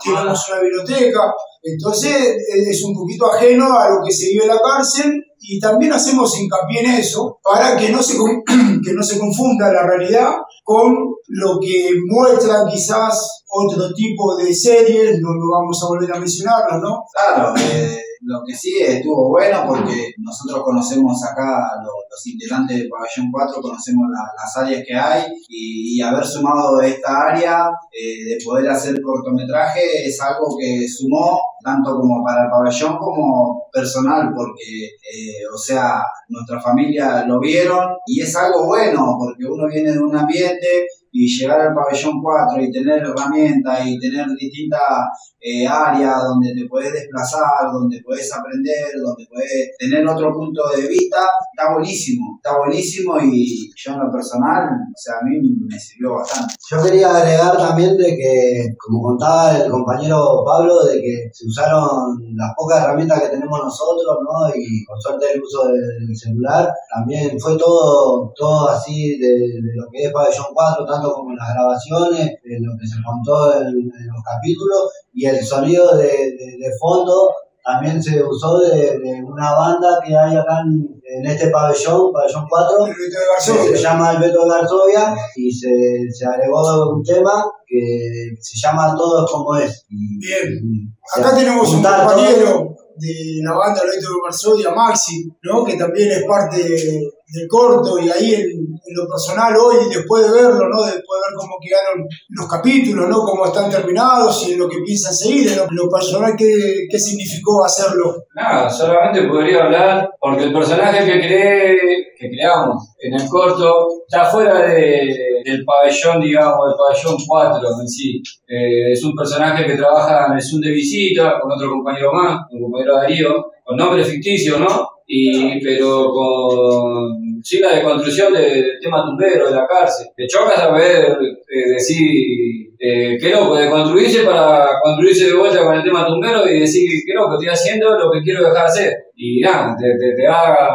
tenemos 0.05 0.49
una 0.51 0.61
biblioteca, 0.61 1.21
entonces 1.63 2.15
eh, 2.15 2.71
es 2.71 2.83
un 2.85 2.95
poquito 2.95 3.27
ajeno 3.27 3.77
a 3.77 3.91
lo 3.91 3.97
que 4.05 4.13
se 4.13 4.29
vive 4.29 4.45
en 4.45 4.49
la 4.49 4.61
cárcel 4.61 5.21
y 5.41 5.59
también 5.61 5.93
hacemos 5.93 6.39
hincapié 6.39 6.81
en 6.81 6.91
eso 7.01 7.39
para 7.43 7.77
que 7.77 7.91
no 7.91 8.03
se, 8.03 8.17
que 8.85 8.93
no 8.93 9.03
se 9.03 9.19
confunda 9.19 9.73
la 9.73 9.87
realidad 9.87 10.31
con 10.65 10.95
lo 11.29 11.59
que 11.61 11.91
muestran 12.11 12.67
quizás 12.69 13.45
otro 13.51 13.93
tipo 13.95 14.37
de 14.37 14.53
series, 14.55 15.19
no 15.21 15.33
lo 15.35 15.51
vamos 15.59 15.83
a 15.83 15.89
volver 15.89 16.13
a 16.13 16.21
mencionarlas, 16.21 16.81
¿no? 16.83 17.03
Claro, 17.13 17.55
eh, 17.57 17.99
lo 18.23 18.41
que 18.47 18.55
sí 18.55 18.79
estuvo 18.81 19.29
bueno 19.31 19.65
porque 19.67 20.13
nosotros 20.19 20.63
conocemos 20.65 21.23
acá, 21.25 21.69
los, 21.83 21.93
los 22.11 22.27
integrantes 22.27 22.77
del 22.79 22.89
pabellón 22.89 23.31
4, 23.33 23.63
conocemos 23.63 24.05
la- 24.11 24.33
las 24.43 24.57
áreas 24.57 24.83
que 24.87 24.95
hay 24.95 25.25
y, 25.49 25.97
y 25.97 26.01
haber 26.03 26.27
sumado 26.27 26.81
esta 26.83 27.29
área 27.31 27.69
eh, 27.93 28.25
de 28.25 28.45
poder 28.45 28.69
hacer 28.69 29.01
cortometraje 29.01 29.81
es 30.07 30.21
algo 30.21 30.57
que 30.59 30.87
sumó 30.89 31.39
tanto 31.69 31.97
como 31.97 32.25
para 32.25 32.45
el 32.45 32.51
pabellón 32.51 32.97
como 32.97 33.69
personal 33.71 34.33
porque, 34.35 34.87
eh, 34.87 35.45
o 35.53 35.59
sea, 35.59 36.03
nuestra 36.29 36.61
familia 36.61 37.27
lo 37.27 37.39
vieron 37.39 37.97
y 38.07 38.23
es 38.23 38.35
algo 38.37 38.67
bueno 38.67 39.17
porque 39.19 39.45
uno 39.45 39.67
viene 39.67 39.93
de 39.93 39.99
un 39.99 40.17
ambiente 40.17 40.87
y 41.21 41.27
llegar 41.27 41.61
al 41.61 41.75
pabellón 41.75 42.23
4 42.23 42.63
y 42.63 42.71
tener 42.71 43.03
herramientas 43.03 43.85
y 43.85 43.99
tener 43.99 44.25
distintas 44.39 45.09
eh, 45.41 45.67
áreas 45.67 46.23
donde 46.23 46.55
te 46.55 46.69
puedes 46.69 46.93
desplazar, 46.93 47.73
donde 47.73 48.01
puedes 48.05 48.33
aprender, 48.33 48.95
donde 49.03 49.27
puedes 49.29 49.77
tener 49.79 50.07
otro 50.07 50.33
punto 50.33 50.63
de 50.77 50.87
vista, 50.87 51.19
está 51.53 51.75
buenísimo, 51.75 52.39
está 52.39 52.57
buenísimo 52.59 53.19
y 53.21 53.69
yo 53.75 53.93
en 53.95 53.99
lo 53.99 54.13
personal, 54.13 54.63
o 54.67 54.97
sea, 54.97 55.15
a 55.21 55.25
mí 55.25 55.41
me 55.43 55.79
sirvió 55.79 56.15
bastante. 56.15 56.55
Yo 56.71 56.83
quería 56.83 57.11
agregar 57.11 57.57
también 57.57 57.97
de 57.97 58.17
que, 58.17 58.75
como 58.79 59.03
contaba 59.03 59.59
el 59.59 59.71
compañero 59.71 60.45
Pablo, 60.47 60.85
de 60.85 61.01
que 61.01 61.31
se 61.33 61.47
usaron 61.47 62.15
las 62.37 62.55
pocas 62.57 62.85
herramientas 62.85 63.23
que 63.23 63.29
tenemos 63.29 63.59
nosotros, 63.59 64.19
¿no? 64.23 64.55
Y 64.55 64.85
con 64.85 65.01
suerte 65.01 65.27
el 65.35 65.43
uso 65.43 65.67
del 65.67 66.17
celular, 66.17 66.73
también 66.95 67.39
fue 67.41 67.57
todo, 67.57 68.33
todo 68.37 68.69
así 68.69 69.19
de, 69.19 69.29
de 69.29 69.75
lo 69.75 69.89
que 69.91 70.05
es 70.05 70.13
Pabellón 70.13 70.47
4, 70.53 70.87
tanto 70.87 71.08
como 71.15 71.31
en 71.31 71.37
las 71.37 71.55
grabaciones, 71.55 72.27
de 72.43 72.57
lo 72.61 72.73
que 72.79 72.87
se 72.87 73.03
contó 73.05 73.55
en, 73.61 73.69
en 73.69 74.07
los 74.09 74.23
capítulos, 74.25 74.91
y 75.13 75.27
el 75.27 75.45
sonido 75.45 75.97
de, 75.97 76.07
de, 76.07 76.47
de 76.59 76.71
fondo 76.81 77.31
también 77.65 78.03
se 78.03 78.23
usó 78.25 78.59
de, 78.61 78.99
de 78.99 79.23
una 79.23 79.53
banda 79.53 80.01
que 80.05 80.17
hay 80.17 80.35
acá 80.37 80.61
en, 80.65 80.89
en 81.05 81.27
este 81.27 81.49
pabellón, 81.51 82.11
pabellón 82.13 82.47
4, 82.49 82.87
El 82.87 82.93
Beto 82.95 83.59
de 83.63 83.71
que 83.71 83.77
se 83.77 83.83
llama 83.83 84.13
el 84.13 84.19
Beto 84.21 84.43
de 84.45 84.49
Varsovia 84.49 85.15
y 85.37 85.53
se, 85.53 85.69
se 86.11 86.25
agregó 86.27 86.95
un 86.95 87.03
tema 87.03 87.45
que 87.67 88.31
se 88.41 88.59
llama 88.59 88.95
Todo 88.97 89.25
es 89.27 89.31
como 89.31 89.55
es. 89.57 89.85
Y- 89.91 90.19
Bien. 90.19 90.49
y, 90.65 90.89
Acá 91.21 91.37
tenemos 91.37 91.69
un 91.69 91.75
juntar 91.75 92.07
todo- 92.07 92.15
compañero 92.17 92.75
de 92.97 93.15
la 93.45 93.53
banda 93.55 93.83
El 93.83 93.91
Beto 93.91 94.09
de 94.09 94.21
Varsovia, 94.25 94.71
Maxi, 94.71 95.29
¿no? 95.43 95.63
que 95.65 95.77
también 95.77 96.11
es 96.11 96.25
parte 96.25 97.01
del 97.31 97.47
corto 97.49 97.99
y 97.99 98.11
ahí 98.11 98.35
en, 98.35 98.69
lo 98.95 99.07
personal 99.07 99.55
hoy, 99.55 99.77
después 99.93 100.25
de 100.25 100.31
verlo, 100.31 100.67
¿no? 100.67 100.83
después 100.83 101.21
de 101.21 101.29
ver 101.29 101.37
cómo 101.37 101.57
quedaron 101.61 102.07
los 102.31 102.49
capítulos, 102.49 103.07
¿no? 103.07 103.21
cómo 103.21 103.45
están 103.45 103.71
terminados 103.71 104.49
y 104.49 104.53
en 104.53 104.61
lo 104.61 104.69
que 104.69 104.79
piensan 104.79 105.13
seguir, 105.13 105.53
en 105.53 105.59
lo, 105.59 105.67
lo 105.71 105.91
personal, 105.91 106.35
¿qué, 106.39 106.87
qué 106.91 106.99
significó 106.99 107.63
hacerlo? 107.63 108.17
Nada, 108.35 108.71
solamente 108.71 109.29
podría 109.29 109.65
hablar 109.65 110.11
porque 110.19 110.45
el 110.45 110.53
personaje 110.55 111.05
que 111.05 111.21
creé, 111.21 111.79
que 112.19 112.31
creamos 112.31 112.95
en 113.01 113.15
el 113.15 113.29
corto 113.29 113.89
está 114.07 114.25
fuera 114.25 114.63
de, 114.63 115.43
del 115.45 115.65
pabellón, 115.65 116.21
digamos, 116.21 116.67
del 116.67 116.77
pabellón 116.77 117.17
4 117.27 117.69
en 117.81 117.89
sí. 117.89 118.23
Eh, 118.47 118.93
es 118.93 119.05
un 119.05 119.15
personaje 119.15 119.67
que 119.67 119.77
trabaja 119.77 120.27
en 120.27 120.35
el 120.35 120.43
Zoom 120.43 120.61
de 120.63 120.71
visita 120.71 121.39
con 121.41 121.53
otro 121.53 121.69
compañero 121.71 122.13
más, 122.13 122.47
un 122.51 122.63
compañero 122.63 122.97
Darío, 122.97 123.51
con 123.65 123.77
nombre 123.77 124.05
ficticio, 124.05 124.59
¿no? 124.59 124.98
Y, 125.11 125.59
pero 125.65 126.11
con 126.13 127.43
sí 127.43 127.61
la 127.61 127.77
deconstrucción 127.77 128.33
del 128.35 128.79
tema 128.79 129.05
tumbero 129.07 129.49
de 129.49 129.57
la 129.57 129.67
cárcel. 129.67 130.07
Te 130.15 130.27
choca 130.27 130.55
saber 130.55 131.17
eh, 131.49 131.71
decir 131.73 132.69
eh, 132.79 133.17
qué 133.19 133.31
loco, 133.31 133.57
de 133.57 133.71
construirse 133.71 134.25
para 134.25 134.69
construirse 134.83 135.29
de 135.29 135.35
vuelta 135.35 135.65
con 135.65 135.77
el 135.77 135.83
tema 135.83 136.07
tumbero 136.07 136.47
y 136.47 136.61
decir 136.61 137.01
qué 137.07 137.15
loco, 137.15 137.35
estoy 137.35 137.49
haciendo 137.49 137.99
lo 137.99 138.11
que 138.11 138.21
quiero 138.23 138.41
dejar 138.41 138.65
de 138.65 138.69
hacer. 138.69 138.93
Y 139.17 139.41
nada, 139.41 139.75
te, 139.77 139.87
te, 139.99 140.15
te 140.15 140.27
haga 140.27 140.69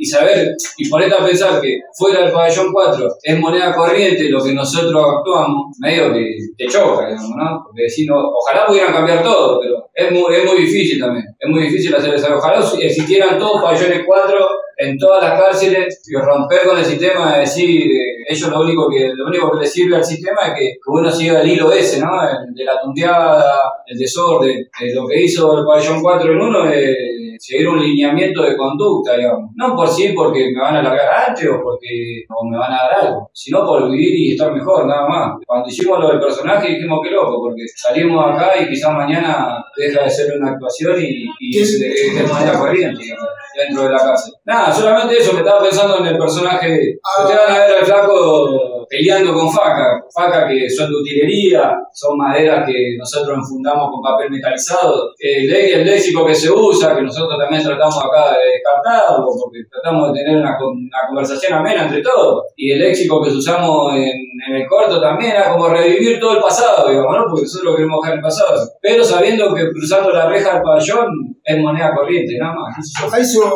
y 0.00 0.06
saber, 0.06 0.56
y 0.78 0.88
ponerte 0.88 1.14
a 1.14 1.26
pensar 1.26 1.60
que 1.60 1.78
fuera 1.92 2.22
del 2.22 2.32
pabellón 2.32 2.72
4 2.72 3.08
es 3.22 3.38
moneda 3.38 3.74
corriente 3.74 4.30
lo 4.30 4.42
que 4.42 4.54
nosotros 4.54 5.04
actuamos, 5.18 5.76
medio 5.78 6.10
que 6.14 6.38
te 6.56 6.66
choca, 6.66 7.08
digamos, 7.08 7.36
¿no? 7.36 7.62
Porque 7.62 7.82
decir, 7.82 8.08
no, 8.08 8.16
ojalá 8.16 8.64
pudieran 8.66 8.94
cambiar 8.94 9.22
todo, 9.22 9.60
pero 9.60 9.90
es 9.94 10.10
muy, 10.10 10.34
es 10.34 10.44
muy 10.46 10.62
difícil 10.62 10.98
también, 10.98 11.26
es 11.38 11.50
muy 11.50 11.64
difícil 11.64 11.94
hacer 11.94 12.14
eso. 12.14 12.34
Ojalá 12.34 12.64
existieran 12.80 13.38
todos 13.38 13.60
pabellones 13.60 14.02
4 14.06 14.48
en 14.78 14.96
todas 14.96 15.22
las 15.22 15.38
cárceles 15.38 16.02
y 16.08 16.16
romper 16.16 16.60
con 16.66 16.78
el 16.78 16.84
sistema 16.86 17.34
de 17.34 17.40
decir, 17.40 17.92
eh, 17.92 18.24
ellos 18.26 18.48
lo 18.48 18.62
único 18.62 18.88
que 18.88 19.12
lo 19.14 19.26
único 19.26 19.50
que 19.50 19.58
les 19.58 19.70
sirve 19.70 19.96
al 19.96 20.04
sistema 20.04 20.38
es 20.46 20.54
que, 20.58 20.72
uno 20.86 21.12
siga 21.12 21.42
el 21.42 21.50
hilo 21.50 21.70
ese, 21.70 22.00
¿no? 22.00 22.22
El 22.22 22.54
de 22.54 22.64
la 22.64 22.80
tunteada, 22.80 23.60
el 23.86 23.98
desorden, 23.98 24.60
eh, 24.60 24.94
lo 24.94 25.06
que 25.06 25.22
hizo 25.22 25.58
el 25.58 25.66
pabellón 25.66 26.00
4 26.00 26.32
en 26.32 26.40
uno 26.40 26.70
es 26.70 26.96
seguir 27.40 27.68
un 27.68 27.80
lineamiento 27.80 28.42
de 28.42 28.56
conducta, 28.56 29.16
digamos. 29.16 29.50
No 29.54 29.74
por 29.74 29.88
sí 29.88 30.12
porque 30.14 30.50
me 30.54 30.60
van 30.60 30.76
a 30.76 30.82
largar 30.82 31.28
antes 31.28 31.48
o 31.48 31.60
porque 31.62 32.24
o 32.28 32.46
me 32.46 32.58
van 32.58 32.72
a 32.72 32.76
dar 32.76 33.04
algo, 33.04 33.30
sino 33.32 33.64
por 33.64 33.90
vivir 33.90 34.14
y 34.14 34.32
estar 34.32 34.52
mejor, 34.52 34.86
nada 34.86 35.08
más. 35.08 35.32
Cuando 35.46 35.68
hicimos 35.68 35.98
lo 35.98 36.08
del 36.08 36.20
personaje 36.20 36.68
dijimos 36.68 37.00
que 37.02 37.10
loco, 37.10 37.40
porque 37.40 37.62
salimos 37.74 38.24
acá 38.26 38.52
y 38.60 38.68
quizás 38.68 38.92
mañana 38.92 39.64
deja 39.76 40.02
de 40.02 40.10
ser 40.10 40.38
una 40.38 40.50
actuación 40.50 41.00
y, 41.00 41.26
y 41.40 41.58
es 41.58 41.80
de, 41.80 42.22
manera 42.30 42.58
corriente, 42.58 43.02
digamos, 43.02 43.28
dentro 43.56 43.84
de 43.84 43.90
la 43.90 43.98
cárcel. 43.98 44.34
Nada, 44.44 44.72
solamente 44.72 45.18
eso, 45.18 45.32
me 45.32 45.40
estaba 45.40 45.62
pensando 45.62 45.98
en 45.98 46.06
el 46.06 46.18
personaje. 46.18 46.98
Ustedes 47.22 47.40
van 47.46 47.56
a 47.56 47.66
ver 47.66 47.78
al 47.78 47.86
flaco 47.86 48.79
peleando 48.90 49.32
con 49.32 49.48
faca, 49.52 50.02
faca 50.12 50.48
que 50.48 50.68
son 50.68 50.90
de 50.90 50.96
utilería, 50.96 51.78
son 51.94 52.18
maderas 52.18 52.66
que 52.66 52.96
nosotros 52.98 53.38
enfundamos 53.38 53.88
con 53.88 54.02
papel 54.02 54.32
metalizado, 54.32 55.12
el, 55.16 55.48
el 55.48 55.86
léxico 55.86 56.26
que 56.26 56.34
se 56.34 56.50
usa, 56.50 56.96
que 56.96 57.02
nosotros 57.02 57.38
también 57.38 57.62
tratamos 57.62 57.96
acá 57.98 58.32
de 58.32 58.54
descartarlo, 58.54 59.26
porque 59.26 59.60
tratamos 59.70 60.12
de 60.12 60.18
tener 60.18 60.40
una, 60.40 60.58
una 60.58 61.06
conversación 61.06 61.52
amena 61.52 61.84
entre 61.84 62.02
todos, 62.02 62.46
y 62.56 62.72
el 62.72 62.80
léxico 62.80 63.22
que 63.22 63.30
usamos 63.30 63.94
en, 63.94 64.10
en, 64.48 64.56
el 64.56 64.66
corto 64.66 65.00
también 65.00 65.36
era 65.36 65.52
como 65.52 65.68
revivir 65.68 66.18
todo 66.18 66.34
el 66.34 66.42
pasado, 66.42 66.88
digamos, 66.88 67.16
¿no? 67.16 67.24
porque 67.28 67.42
nosotros 67.42 67.76
queremos 67.76 68.00
dejar 68.02 68.16
el 68.16 68.22
pasado, 68.24 68.68
pero 68.82 69.04
sabiendo 69.04 69.54
que 69.54 69.70
cruzando 69.70 70.10
la 70.10 70.28
reja 70.28 70.54
del 70.54 70.62
pabellón 70.62 71.30
es 71.44 71.58
moneda 71.58 71.94
corriente, 71.94 72.36
nada 72.38 72.54
más. 72.54 72.76
Eso, 73.18 73.50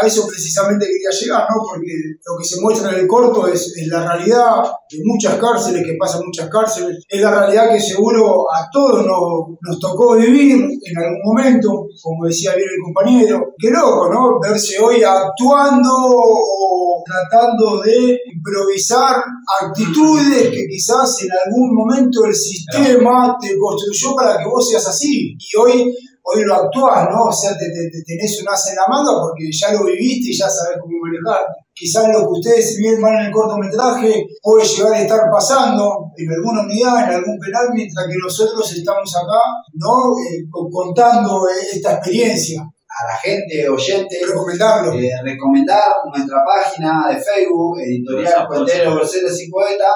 a 0.00 0.06
eso 0.06 0.26
precisamente 0.26 0.86
quería 0.86 1.10
llegar, 1.10 1.46
¿no? 1.48 1.62
Porque 1.62 1.92
lo 2.24 2.36
que 2.38 2.44
se 2.44 2.60
muestra 2.60 2.92
en 2.92 3.00
el 3.00 3.06
corto 3.06 3.46
es, 3.46 3.74
es, 3.76 3.88
la 3.88 4.12
realidad 4.12 4.62
de 4.90 4.98
muchas 5.04 5.36
cárceles, 5.36 5.84
que 5.84 5.96
pasan 5.98 6.22
muchas 6.24 6.48
cárceles, 6.50 6.98
es 7.08 7.20
la 7.20 7.30
realidad 7.30 7.70
que 7.70 7.80
seguro 7.80 8.44
a 8.52 8.68
todos 8.70 9.06
nos, 9.06 9.56
nos 9.60 9.78
tocó 9.80 10.16
vivir 10.16 10.52
en 10.54 10.98
algún 10.98 11.20
momento, 11.24 11.86
como 12.02 12.26
decía 12.26 12.54
bien 12.54 12.68
el 12.68 12.82
compañero. 12.84 13.54
Qué 13.58 13.70
loco, 13.70 14.12
¿no? 14.12 14.38
Verse 14.40 14.78
hoy 14.78 15.02
actuando 15.02 15.90
o 15.92 17.02
tratando 17.06 17.80
de 17.82 18.20
improvisar 18.34 19.22
actitudes 19.62 20.50
que 20.50 20.66
quizás 20.68 21.22
en 21.22 21.30
algún 21.46 21.74
momento 21.74 22.24
el 22.26 22.34
sistema 22.34 23.36
te 23.40 23.56
construyó 23.58 24.14
para 24.14 24.38
que 24.38 24.48
vos 24.48 24.68
seas 24.68 24.86
así. 24.88 25.36
Y 25.38 25.56
hoy 25.56 25.94
hoy 26.26 26.42
lo 26.44 26.54
actuás, 26.54 27.08
¿no? 27.10 27.26
O 27.26 27.32
sea, 27.32 27.56
te, 27.56 27.66
te, 27.70 27.88
te, 27.90 28.02
tenés 28.04 28.40
un 28.42 28.48
as 28.48 28.70
en 28.70 28.76
la 28.76 28.86
manga 28.88 29.12
porque 29.20 29.46
ya 29.50 29.72
lo 29.72 29.84
viviste 29.84 30.30
y 30.30 30.36
ya 30.36 30.48
sabes 30.48 30.76
cómo 30.80 30.98
manejarte. 30.98 31.52
Quizás 31.72 32.08
lo 32.08 32.20
que 32.20 32.40
ustedes 32.40 32.78
van 33.00 33.20
en 33.20 33.26
el 33.26 33.32
cortometraje 33.32 34.26
puede 34.42 34.66
llegar 34.66 34.94
a 34.94 35.02
estar 35.02 35.20
pasando 35.30 36.10
en 36.16 36.32
alguna 36.32 36.62
unidad, 36.62 37.04
en 37.04 37.16
algún 37.16 37.38
penal, 37.38 37.68
mientras 37.72 38.06
que 38.06 38.16
nosotros 38.20 38.72
estamos 38.72 39.14
acá, 39.14 39.40
¿no? 39.74 40.16
Eh, 40.18 40.42
contando 40.50 41.46
esta 41.48 41.94
experiencia. 41.94 42.62
A 42.62 43.12
la 43.12 43.18
gente 43.18 43.68
oyente, 43.68 44.16
recomendarlo. 44.26 44.94
Eh, 44.94 45.10
recomendar 45.22 45.82
nuestra 46.10 46.38
página 46.46 47.08
de 47.10 47.22
Facebook, 47.22 47.78
Editorial 47.78 48.48
Cuentero, 48.48 48.94
Verseros 48.96 49.38
y 49.42 49.50
Poeta. 49.50 49.90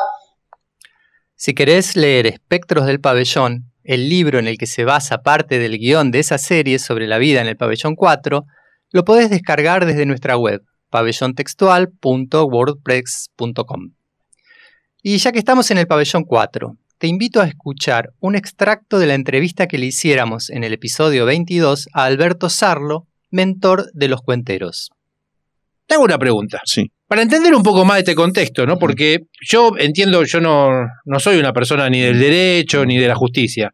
Si 1.35 1.55
querés 1.55 1.97
leer 1.97 2.27
Espectros 2.27 2.85
del 2.85 3.01
Pabellón, 3.01 3.70
el 3.91 4.09
libro 4.09 4.39
en 4.39 4.47
el 4.47 4.57
que 4.57 4.69
se 4.69 4.85
basa 4.85 5.23
parte 5.23 5.59
del 5.59 5.77
guion 5.77 6.13
de 6.13 6.21
esa 6.21 6.39
serie 6.39 6.79
sobre 6.79 7.09
la 7.09 7.19
vida 7.19 7.41
en 7.41 7.49
el 7.49 7.57
pabellón 7.57 7.97
4, 7.97 8.45
lo 8.93 9.05
podés 9.05 9.31
descargar 9.31 9.85
desde 9.85 10.07
nuestra 10.07 10.37
web, 10.37 10.63
pabellontextual.wordpress.com. 10.91 13.91
Y 15.03 15.19
ya 15.19 15.33
que 15.33 15.41
estamos 15.41 15.73
en 15.73 15.79
el 15.79 15.89
pabellón 15.89 16.23
4, 16.23 16.77
te 16.99 17.09
invito 17.09 17.41
a 17.41 17.49
escuchar 17.49 18.11
un 18.21 18.37
extracto 18.37 19.01
de 19.01 19.09
la 19.09 19.15
entrevista 19.15 19.67
que 19.67 19.79
le 19.79 19.87
hiciéramos 19.87 20.51
en 20.51 20.63
el 20.63 20.73
episodio 20.73 21.27
22 21.27 21.89
a 21.93 22.05
Alberto 22.05 22.49
Sarlo, 22.49 23.09
mentor 23.33 23.91
de 23.93 24.07
los 24.07 24.21
cuenteros. 24.21 24.93
Tengo 25.89 26.05
una 26.05 26.17
pregunta. 26.17 26.61
Sí. 26.65 26.93
Para 27.11 27.23
entender 27.23 27.53
un 27.57 27.65
poco 27.65 27.85
más 27.85 27.99
este 27.99 28.15
contexto, 28.15 28.67
¿no? 28.67 28.79
Porque 28.79 29.23
yo 29.41 29.73
entiendo, 29.77 30.23
yo 30.23 30.41
no, 30.41 30.71
no 31.05 31.19
soy 31.19 31.39
una 31.39 31.53
persona 31.53 31.91
ni 31.91 32.01
del 32.01 32.21
derecho 32.21 32.87
ni 32.87 32.99
de 32.99 33.09
la 33.09 33.17
justicia. 33.17 33.73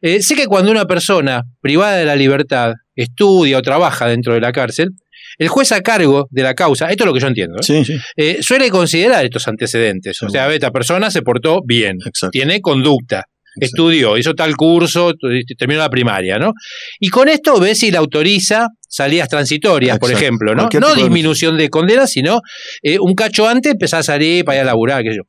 Eh, 0.00 0.22
sé 0.22 0.34
que 0.34 0.46
cuando 0.46 0.70
una 0.70 0.86
persona 0.86 1.42
privada 1.60 1.98
de 1.98 2.06
la 2.06 2.16
libertad 2.16 2.72
estudia 2.96 3.58
o 3.58 3.60
trabaja 3.62 4.06
dentro 4.06 4.32
de 4.32 4.40
la 4.40 4.52
cárcel, 4.52 4.88
el 5.36 5.48
juez 5.48 5.70
a 5.72 5.82
cargo 5.82 6.28
de 6.30 6.42
la 6.42 6.54
causa, 6.54 6.88
esto 6.88 7.04
es 7.04 7.06
lo 7.08 7.12
que 7.12 7.20
yo 7.20 7.26
entiendo, 7.26 7.58
¿eh? 7.58 7.62
Sí, 7.62 7.84
sí. 7.84 7.98
Eh, 8.16 8.38
suele 8.40 8.70
considerar 8.70 9.22
estos 9.22 9.46
antecedentes. 9.48 10.22
O 10.22 10.30
sea, 10.30 10.50
esta 10.50 10.70
persona 10.70 11.10
se 11.10 11.20
portó 11.20 11.60
bien, 11.62 11.98
Exacto. 12.06 12.30
tiene 12.30 12.62
conducta, 12.62 13.24
estudió, 13.66 14.16
hizo 14.16 14.34
tal 14.34 14.56
curso, 14.56 15.12
terminó 15.56 15.80
la 15.80 15.90
primaria, 15.90 16.38
¿no? 16.38 16.52
Y 16.98 17.08
con 17.08 17.28
esto 17.28 17.58
ve 17.60 17.74
si 17.74 17.90
le 17.90 17.98
autoriza 17.98 18.68
salidas 18.88 19.28
transitorias, 19.28 19.98
por 19.98 20.10
ejemplo, 20.10 20.54
¿no? 20.54 20.68
No 20.80 20.94
disminución 20.94 21.56
de 21.56 21.68
condena, 21.68 22.06
sino 22.06 22.40
eh, 22.82 22.98
un 22.98 23.14
cacho 23.14 23.48
antes 23.48 23.72
empezar 23.72 24.00
a 24.00 24.02
salir 24.02 24.44
para 24.44 24.58
ir 24.58 24.62
a 24.62 24.66
laburar, 24.66 25.02
qué 25.02 25.10
sé 25.10 25.16
yo. 25.16 25.22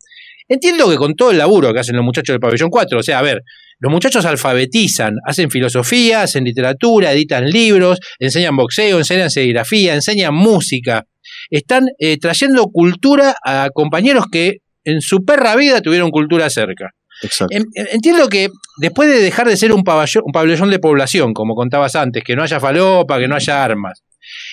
Entiendo 0.47 0.89
que 0.89 0.95
con 0.95 1.13
todo 1.13 1.30
el 1.30 1.38
laburo 1.38 1.71
que 1.73 1.80
hacen 1.80 1.95
los 1.95 2.03
muchachos 2.03 2.34
del 2.34 2.39
pabellón 2.39 2.69
4, 2.69 2.99
o 2.99 3.03
sea, 3.03 3.19
a 3.19 3.21
ver, 3.21 3.43
los 3.80 3.91
muchachos 3.91 4.25
alfabetizan, 4.25 5.13
hacen 5.25 5.49
filosofía, 5.49 6.23
hacen 6.23 6.43
literatura, 6.43 7.13
editan 7.13 7.49
libros, 7.49 7.99
enseñan 8.19 8.57
boxeo, 8.57 8.97
enseñan 8.97 9.30
serigrafía, 9.30 9.93
enseñan 9.93 10.34
música. 10.34 11.05
Están 11.49 11.88
eh, 11.99 12.17
trayendo 12.17 12.65
cultura 12.65 13.36
a 13.45 13.69
compañeros 13.73 14.25
que 14.32 14.57
en 14.84 15.01
su 15.01 15.23
perra 15.23 15.55
vida 15.55 15.82
tuvieron 15.82 16.09
cultura 16.09 16.49
cerca. 16.49 16.91
Exacto. 17.22 17.55
En- 17.55 17.65
en- 17.74 17.88
Entiendo 17.93 18.28
que 18.30 18.49
después 18.80 19.09
de 19.09 19.20
dejar 19.22 19.47
de 19.47 19.57
ser 19.57 19.72
un 19.74 19.84
pabellón, 19.84 20.24
un 20.26 20.32
pabellón 20.32 20.70
de 20.72 20.80
población, 20.80 21.34
como 21.34 21.55
contabas 21.55 21.95
antes, 21.95 22.24
que 22.24 22.36
no 22.36 22.43
haya 22.43 22.59
falopa, 22.59 23.20
que 23.20 23.28
no 23.28 23.36
haya 23.36 23.63
armas, 23.63 24.01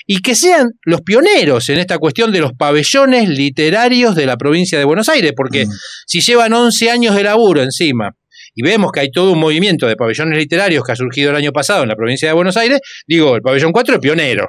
y 0.05 0.21
que 0.21 0.33
sean 0.35 0.71
los 0.85 1.01
pioneros 1.01 1.69
en 1.69 1.79
esta 1.79 1.97
cuestión 1.99 2.31
de 2.31 2.39
los 2.39 2.51
pabellones 2.53 3.29
literarios 3.29 4.15
de 4.15 4.25
la 4.25 4.35
provincia 4.37 4.77
de 4.79 4.85
Buenos 4.85 5.07
Aires, 5.09 5.33
porque 5.35 5.65
Mm. 5.65 5.69
si 6.07 6.21
llevan 6.21 6.53
11 6.53 6.89
años 6.89 7.15
de 7.15 7.23
laburo 7.23 7.61
encima 7.61 8.11
y 8.55 8.63
vemos 8.63 8.91
que 8.91 9.01
hay 9.01 9.11
todo 9.11 9.31
un 9.33 9.39
movimiento 9.39 9.85
de 9.87 9.95
pabellones 9.95 10.37
literarios 10.37 10.83
que 10.83 10.91
ha 10.91 10.95
surgido 10.95 11.29
el 11.29 11.35
año 11.35 11.51
pasado 11.51 11.83
en 11.83 11.89
la 11.89 11.95
provincia 11.95 12.27
de 12.27 12.33
Buenos 12.33 12.57
Aires, 12.57 12.79
digo, 13.05 13.35
el 13.35 13.41
pabellón 13.43 13.71
4 13.71 13.95
es 13.95 14.01
pionero. 14.01 14.47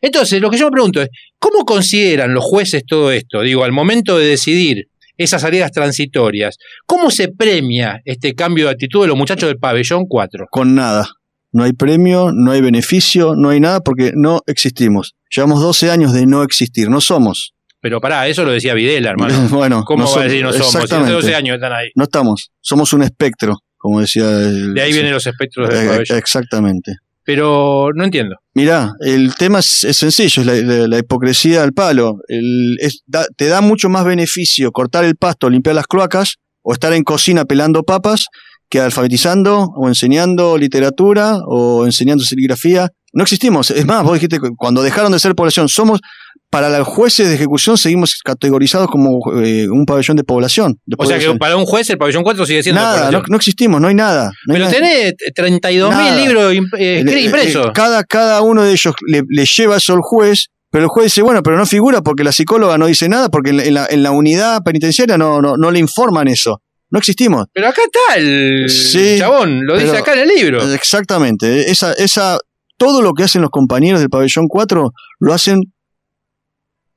Entonces, 0.00 0.40
lo 0.40 0.50
que 0.50 0.58
yo 0.58 0.66
me 0.66 0.72
pregunto 0.72 1.02
es, 1.02 1.08
¿cómo 1.38 1.64
consideran 1.64 2.32
los 2.34 2.44
jueces 2.44 2.82
todo 2.86 3.10
esto? 3.12 3.40
Digo, 3.42 3.64
al 3.64 3.72
momento 3.72 4.18
de 4.18 4.26
decidir 4.26 4.88
esas 5.18 5.42
salidas 5.42 5.72
transitorias, 5.72 6.56
¿cómo 6.86 7.10
se 7.10 7.28
premia 7.28 8.00
este 8.04 8.34
cambio 8.34 8.66
de 8.66 8.70
actitud 8.70 9.02
de 9.02 9.08
los 9.08 9.16
muchachos 9.16 9.48
del 9.48 9.58
pabellón 9.58 10.06
4? 10.08 10.46
Con 10.50 10.74
nada. 10.74 11.08
No 11.52 11.64
hay 11.64 11.72
premio, 11.72 12.30
no 12.32 12.52
hay 12.52 12.60
beneficio, 12.60 13.34
no 13.34 13.50
hay 13.50 13.60
nada 13.60 13.80
porque 13.80 14.12
no 14.14 14.40
existimos. 14.46 15.14
Llevamos 15.34 15.60
12 15.60 15.90
años 15.90 16.12
de 16.12 16.24
no 16.26 16.42
existir, 16.42 16.88
no 16.88 17.00
somos. 17.00 17.52
Pero 17.80 18.00
pará, 18.00 18.26
eso 18.28 18.44
lo 18.44 18.52
decía 18.52 18.74
Videla, 18.74 19.10
hermano. 19.10 19.34
bueno, 19.50 19.84
¿Cómo 19.84 20.04
no 20.04 20.10
va 20.14 20.22
a 20.22 20.24
decir 20.24 20.42
no 20.42 20.52
somos? 20.52 20.68
Hace 20.68 20.78
Exactamente. 20.84 21.12
12 21.12 21.34
años 21.34 21.54
están 21.56 21.72
ahí. 21.72 21.88
No 21.94 22.04
estamos, 22.04 22.50
somos 22.60 22.92
un 22.92 23.02
espectro, 23.02 23.56
como 23.76 24.00
decía 24.00 24.28
el... 24.30 24.74
De 24.74 24.82
ahí 24.82 24.92
vienen 24.92 25.12
los 25.12 25.26
espectros 25.26 25.68
del 25.68 25.84
Eh, 25.84 25.88
pabellón. 25.88 26.18
Exactamente. 26.18 26.92
Pero 27.28 27.90
no 27.94 28.04
entiendo. 28.04 28.36
Mirá, 28.54 28.94
el 29.00 29.34
tema 29.34 29.58
es, 29.58 29.86
sencillo, 29.92 30.50
es 30.50 30.88
la, 30.88 30.98
hipocresía 30.98 31.62
al 31.62 31.74
palo. 31.74 32.16
Te 33.36 33.48
da 33.48 33.60
mucho 33.60 33.90
más 33.90 34.06
beneficio 34.06 34.72
cortar 34.72 35.04
el 35.04 35.14
pasto, 35.16 35.50
limpiar 35.50 35.76
las 35.76 35.86
cloacas, 35.86 36.36
o 36.62 36.72
estar 36.72 36.94
en 36.94 37.04
cocina 37.04 37.44
pelando 37.44 37.82
papas, 37.82 38.28
que 38.70 38.80
alfabetizando, 38.80 39.68
o 39.76 39.88
enseñando 39.88 40.56
literatura, 40.56 41.36
o 41.46 41.84
enseñando 41.84 42.24
serigrafía. 42.24 42.88
No 43.18 43.24
existimos. 43.24 43.72
Es 43.72 43.84
más, 43.84 44.04
vos 44.04 44.14
dijiste 44.14 44.38
que 44.38 44.50
cuando 44.56 44.80
dejaron 44.80 45.10
de 45.10 45.18
ser 45.18 45.34
población, 45.34 45.68
somos, 45.68 45.98
para 46.50 46.70
los 46.70 46.86
jueces 46.86 47.28
de 47.28 47.34
ejecución, 47.34 47.76
seguimos 47.76 48.20
categorizados 48.24 48.88
como 48.88 49.18
eh, 49.42 49.68
un 49.68 49.84
pabellón 49.86 50.16
de 50.16 50.22
población. 50.22 50.78
de 50.86 50.94
O 50.98 51.04
sea 51.04 51.18
que 51.18 51.34
para 51.34 51.56
un 51.56 51.66
juez 51.66 51.90
el 51.90 51.98
pabellón 51.98 52.22
4 52.22 52.46
sigue 52.46 52.62
siendo 52.62 52.80
Nada, 52.80 53.10
no, 53.10 53.36
existimos, 53.36 53.80
no 53.80 53.88
hay 53.88 53.94
nada. 53.96 54.30
no 54.46 54.54
hay 54.54 54.60
Pero 54.62 54.70
nada. 54.70 54.72
tenés 54.72 55.14
32.000 55.36 55.90
Nada. 55.90 56.16
libros 56.16 56.54
eh, 56.78 57.04
impresos. 57.24 57.70
cada, 57.74 58.04
cada 58.04 58.40
uno 58.42 58.62
de 58.62 58.70
ellos 58.72 58.94
le, 59.08 59.22
le 59.28 59.44
lleva 59.44 59.76
eso 59.78 59.92
al 59.94 60.00
juez, 60.00 60.46
pero 60.70 60.84
el 60.84 60.88
juez 60.90 61.06
dice, 61.06 61.22
bueno, 61.22 61.42
pero 61.42 61.56
no 61.56 61.66
figura 61.66 62.02
porque 62.02 62.22
la 62.22 62.30
psicóloga 62.32 62.78
no 62.78 62.86
dice 62.86 63.08
nada, 63.08 63.28
porque 63.30 63.50
en 63.50 63.74
la, 63.74 63.86
en 63.90 64.02
la- 64.04 64.10
unidad 64.12 64.62
penitenciaria 64.62 65.18
no, 65.18 65.42
no, 65.42 65.56
no 65.56 65.70
le 65.72 65.80
informan 65.80 66.28
eso. 66.28 66.62
No 66.90 66.98
existimos. 67.00 67.46
Pero 67.52 67.68
acá 67.68 67.82
está 67.84 68.16
el 68.18 68.70
Sí, 68.70 69.16
chabón, 69.18 69.60
lo 69.66 69.76
dice 69.76 69.98
acá 69.98 70.14
en 70.14 70.20
el 70.20 70.28
libro. 70.28 70.72
Exactamente. 70.72 71.70
Esa, 71.70 71.92
esa, 71.92 72.38
todo 72.78 73.02
lo 73.02 73.12
que 73.12 73.24
hacen 73.24 73.42
los 73.42 73.50
compañeros 73.50 74.00
del 74.00 74.08
pabellón 74.08 74.48
4 74.48 74.92
lo 75.18 75.34
hacen 75.34 75.60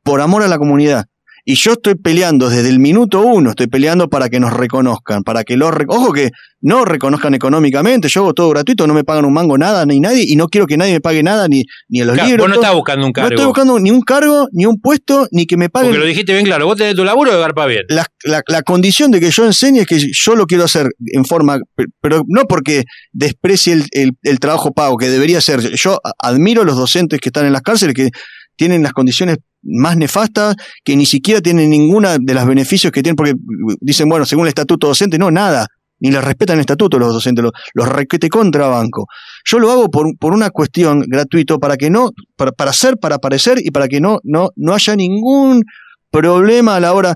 por 0.03 0.21
amor 0.21 0.43
a 0.43 0.47
la 0.47 0.57
comunidad. 0.57 1.07
Y 1.44 1.56
yo 1.56 1.74
estoy 1.74 1.96
peleando 1.96 2.50
desde 2.50 2.70
el 2.70 2.80
minuto 2.80 3.22
uno, 3.22 3.50
estoy 3.52 3.68
peleando 3.68 4.08
para 4.10 4.30
que 4.30 4.39
nos 4.39 4.54
reconozcan, 4.54 5.24
para 5.24 5.44
que 5.44 5.58
los... 5.58 5.72
Ojo 5.88 6.14
que 6.14 6.30
no 6.62 6.86
reconozcan 6.86 7.34
económicamente, 7.34 8.08
yo 8.08 8.22
hago 8.22 8.34
todo 8.36 8.50
gratuito, 8.50 8.86
no 8.86 8.94
me 8.94 9.04
pagan 9.04 9.26
un 9.26 9.34
mango 9.34 9.58
nada, 9.58 9.84
ni 9.88 10.00
nadie, 10.00 10.24
y 10.28 10.36
no 10.36 10.48
quiero 10.48 10.68
que 10.68 10.78
nadie 10.78 10.94
me 10.94 11.02
pague 11.02 11.24
nada, 11.24 11.48
ni, 11.48 11.64
ni 11.89 12.02
en 12.02 12.08
los 12.08 12.14
Claro, 12.14 12.30
libros. 12.30 12.44
vos 12.46 12.50
no 12.50 12.54
todo. 12.56 12.64
estás 12.64 12.76
buscando 12.76 13.06
un 13.06 13.10
No 13.10 13.14
cargo. 13.14 13.30
estoy 13.30 13.46
buscando 13.46 13.80
ni 13.80 13.89
un 13.89 14.02
cargo, 14.02 14.48
ni 14.52 14.66
un 14.68 14.80
puesto, 14.80 15.28
ni 15.32 15.48
que 15.48 15.58
me 15.58 15.70
paguen. 15.70 15.89
Porque 15.89 16.00
lo 16.00 16.06
dijiste 16.06 16.34
bien 16.34 16.46
claro, 16.46 16.68
vos 16.68 16.78
tenés 16.78 16.96
tu 16.96 17.04
laburo 17.04 17.32
de 17.34 17.39
garpa 17.39 17.66
bien. 17.66 17.84
La, 17.89 18.06
la- 18.24 18.44
la 18.48 18.62
condición 18.62 19.10
de 19.10 19.20
que 19.20 19.32
yo 19.32 19.44
enseñe 19.46 19.80
es 19.80 19.88
que 19.88 19.98
yo 20.00 20.36
lo 20.36 20.46
quiero 20.46 20.66
hacer 20.66 20.88
en 21.12 21.26
forma, 21.26 21.58
pe- 21.76 21.86
pero 22.00 22.22
no 22.28 22.44
porque 22.46 22.84
desprecie 23.12 23.74
el, 23.74 23.86
el- 23.92 24.12
el 24.22 24.39
trabajo 24.39 24.72
pago, 24.72 24.98
que 24.98 25.10
debería 25.10 25.42
ser. 25.42 25.62
Yo 25.76 25.96
a- 26.04 26.12
admiro 26.30 26.62
a 26.62 26.66
los 26.66 26.78
docentes 26.78 27.20
que 27.20 27.30
están 27.30 27.48
en 27.48 27.54
las 27.54 27.64
cárceles, 27.64 27.96
que 27.96 28.10
tienen 28.56 28.84
las 28.84 28.94
condiciones 28.94 29.38
más 29.64 29.97
nefastas, 29.97 30.55
que 30.84 30.95
ni 30.95 31.05
siquiera 31.05 31.41
tienen 31.41 31.70
ninguna 31.70 32.18
de 32.20 32.34
los 32.34 32.45
beneficios 32.45 32.91
que 32.91 33.03
tienen, 33.03 33.16
porque 33.16 33.34
dicen, 33.80 34.09
bueno, 34.09 34.26
según 34.26 34.45
el 34.45 34.49
estatuto 34.49 34.88
docente, 34.88 35.18
no, 35.18 35.32
nada. 35.32 35.68
Ni 36.03 36.09
les 36.09 36.24
respetan 36.24 36.55
el 36.55 36.62
estatuto 36.62 36.97
los 36.97 37.14
docentes, 37.14 37.43
los, 37.43 37.51
los 37.76 37.88
requete 37.88 38.28
contrabanco. 38.28 39.05
Yo 39.45 39.59
lo 39.59 39.72
hago 39.72 39.89
por, 39.89 40.07
por 40.18 40.34
una 40.34 40.49
cuestión 40.49 41.01
gratuito 41.01 41.59
para 41.59 41.78
que 41.78 41.91
no, 41.91 42.09
para, 42.36 42.51
para 42.51 42.72
hacer, 42.72 42.97
para 42.97 43.18
aparecer 43.18 43.59
y 43.64 43.70
para 43.70 43.88
que 43.88 44.01
no, 44.01 44.18
no, 44.24 44.49
no 44.55 44.74
haya 44.74 44.95
ningún 44.95 45.64
problema 46.09 46.76
a 46.76 46.80
la 46.80 46.93
hora. 46.93 47.14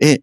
eh, 0.00 0.18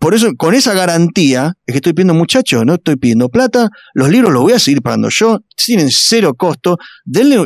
por 0.00 0.14
eso, 0.14 0.30
con 0.34 0.54
esa 0.54 0.72
garantía, 0.72 1.52
es 1.66 1.74
que 1.74 1.76
estoy 1.76 1.92
pidiendo, 1.92 2.14
muchachos, 2.14 2.64
no 2.64 2.76
estoy 2.76 2.96
pidiendo 2.96 3.28
plata, 3.28 3.68
los 3.92 4.08
libros 4.08 4.32
los 4.32 4.42
voy 4.42 4.54
a 4.54 4.58
seguir 4.58 4.80
pagando 4.80 5.10
yo, 5.10 5.40
tienen 5.54 5.88
cero 5.90 6.32
costo, 6.34 6.78
denle, 7.04 7.44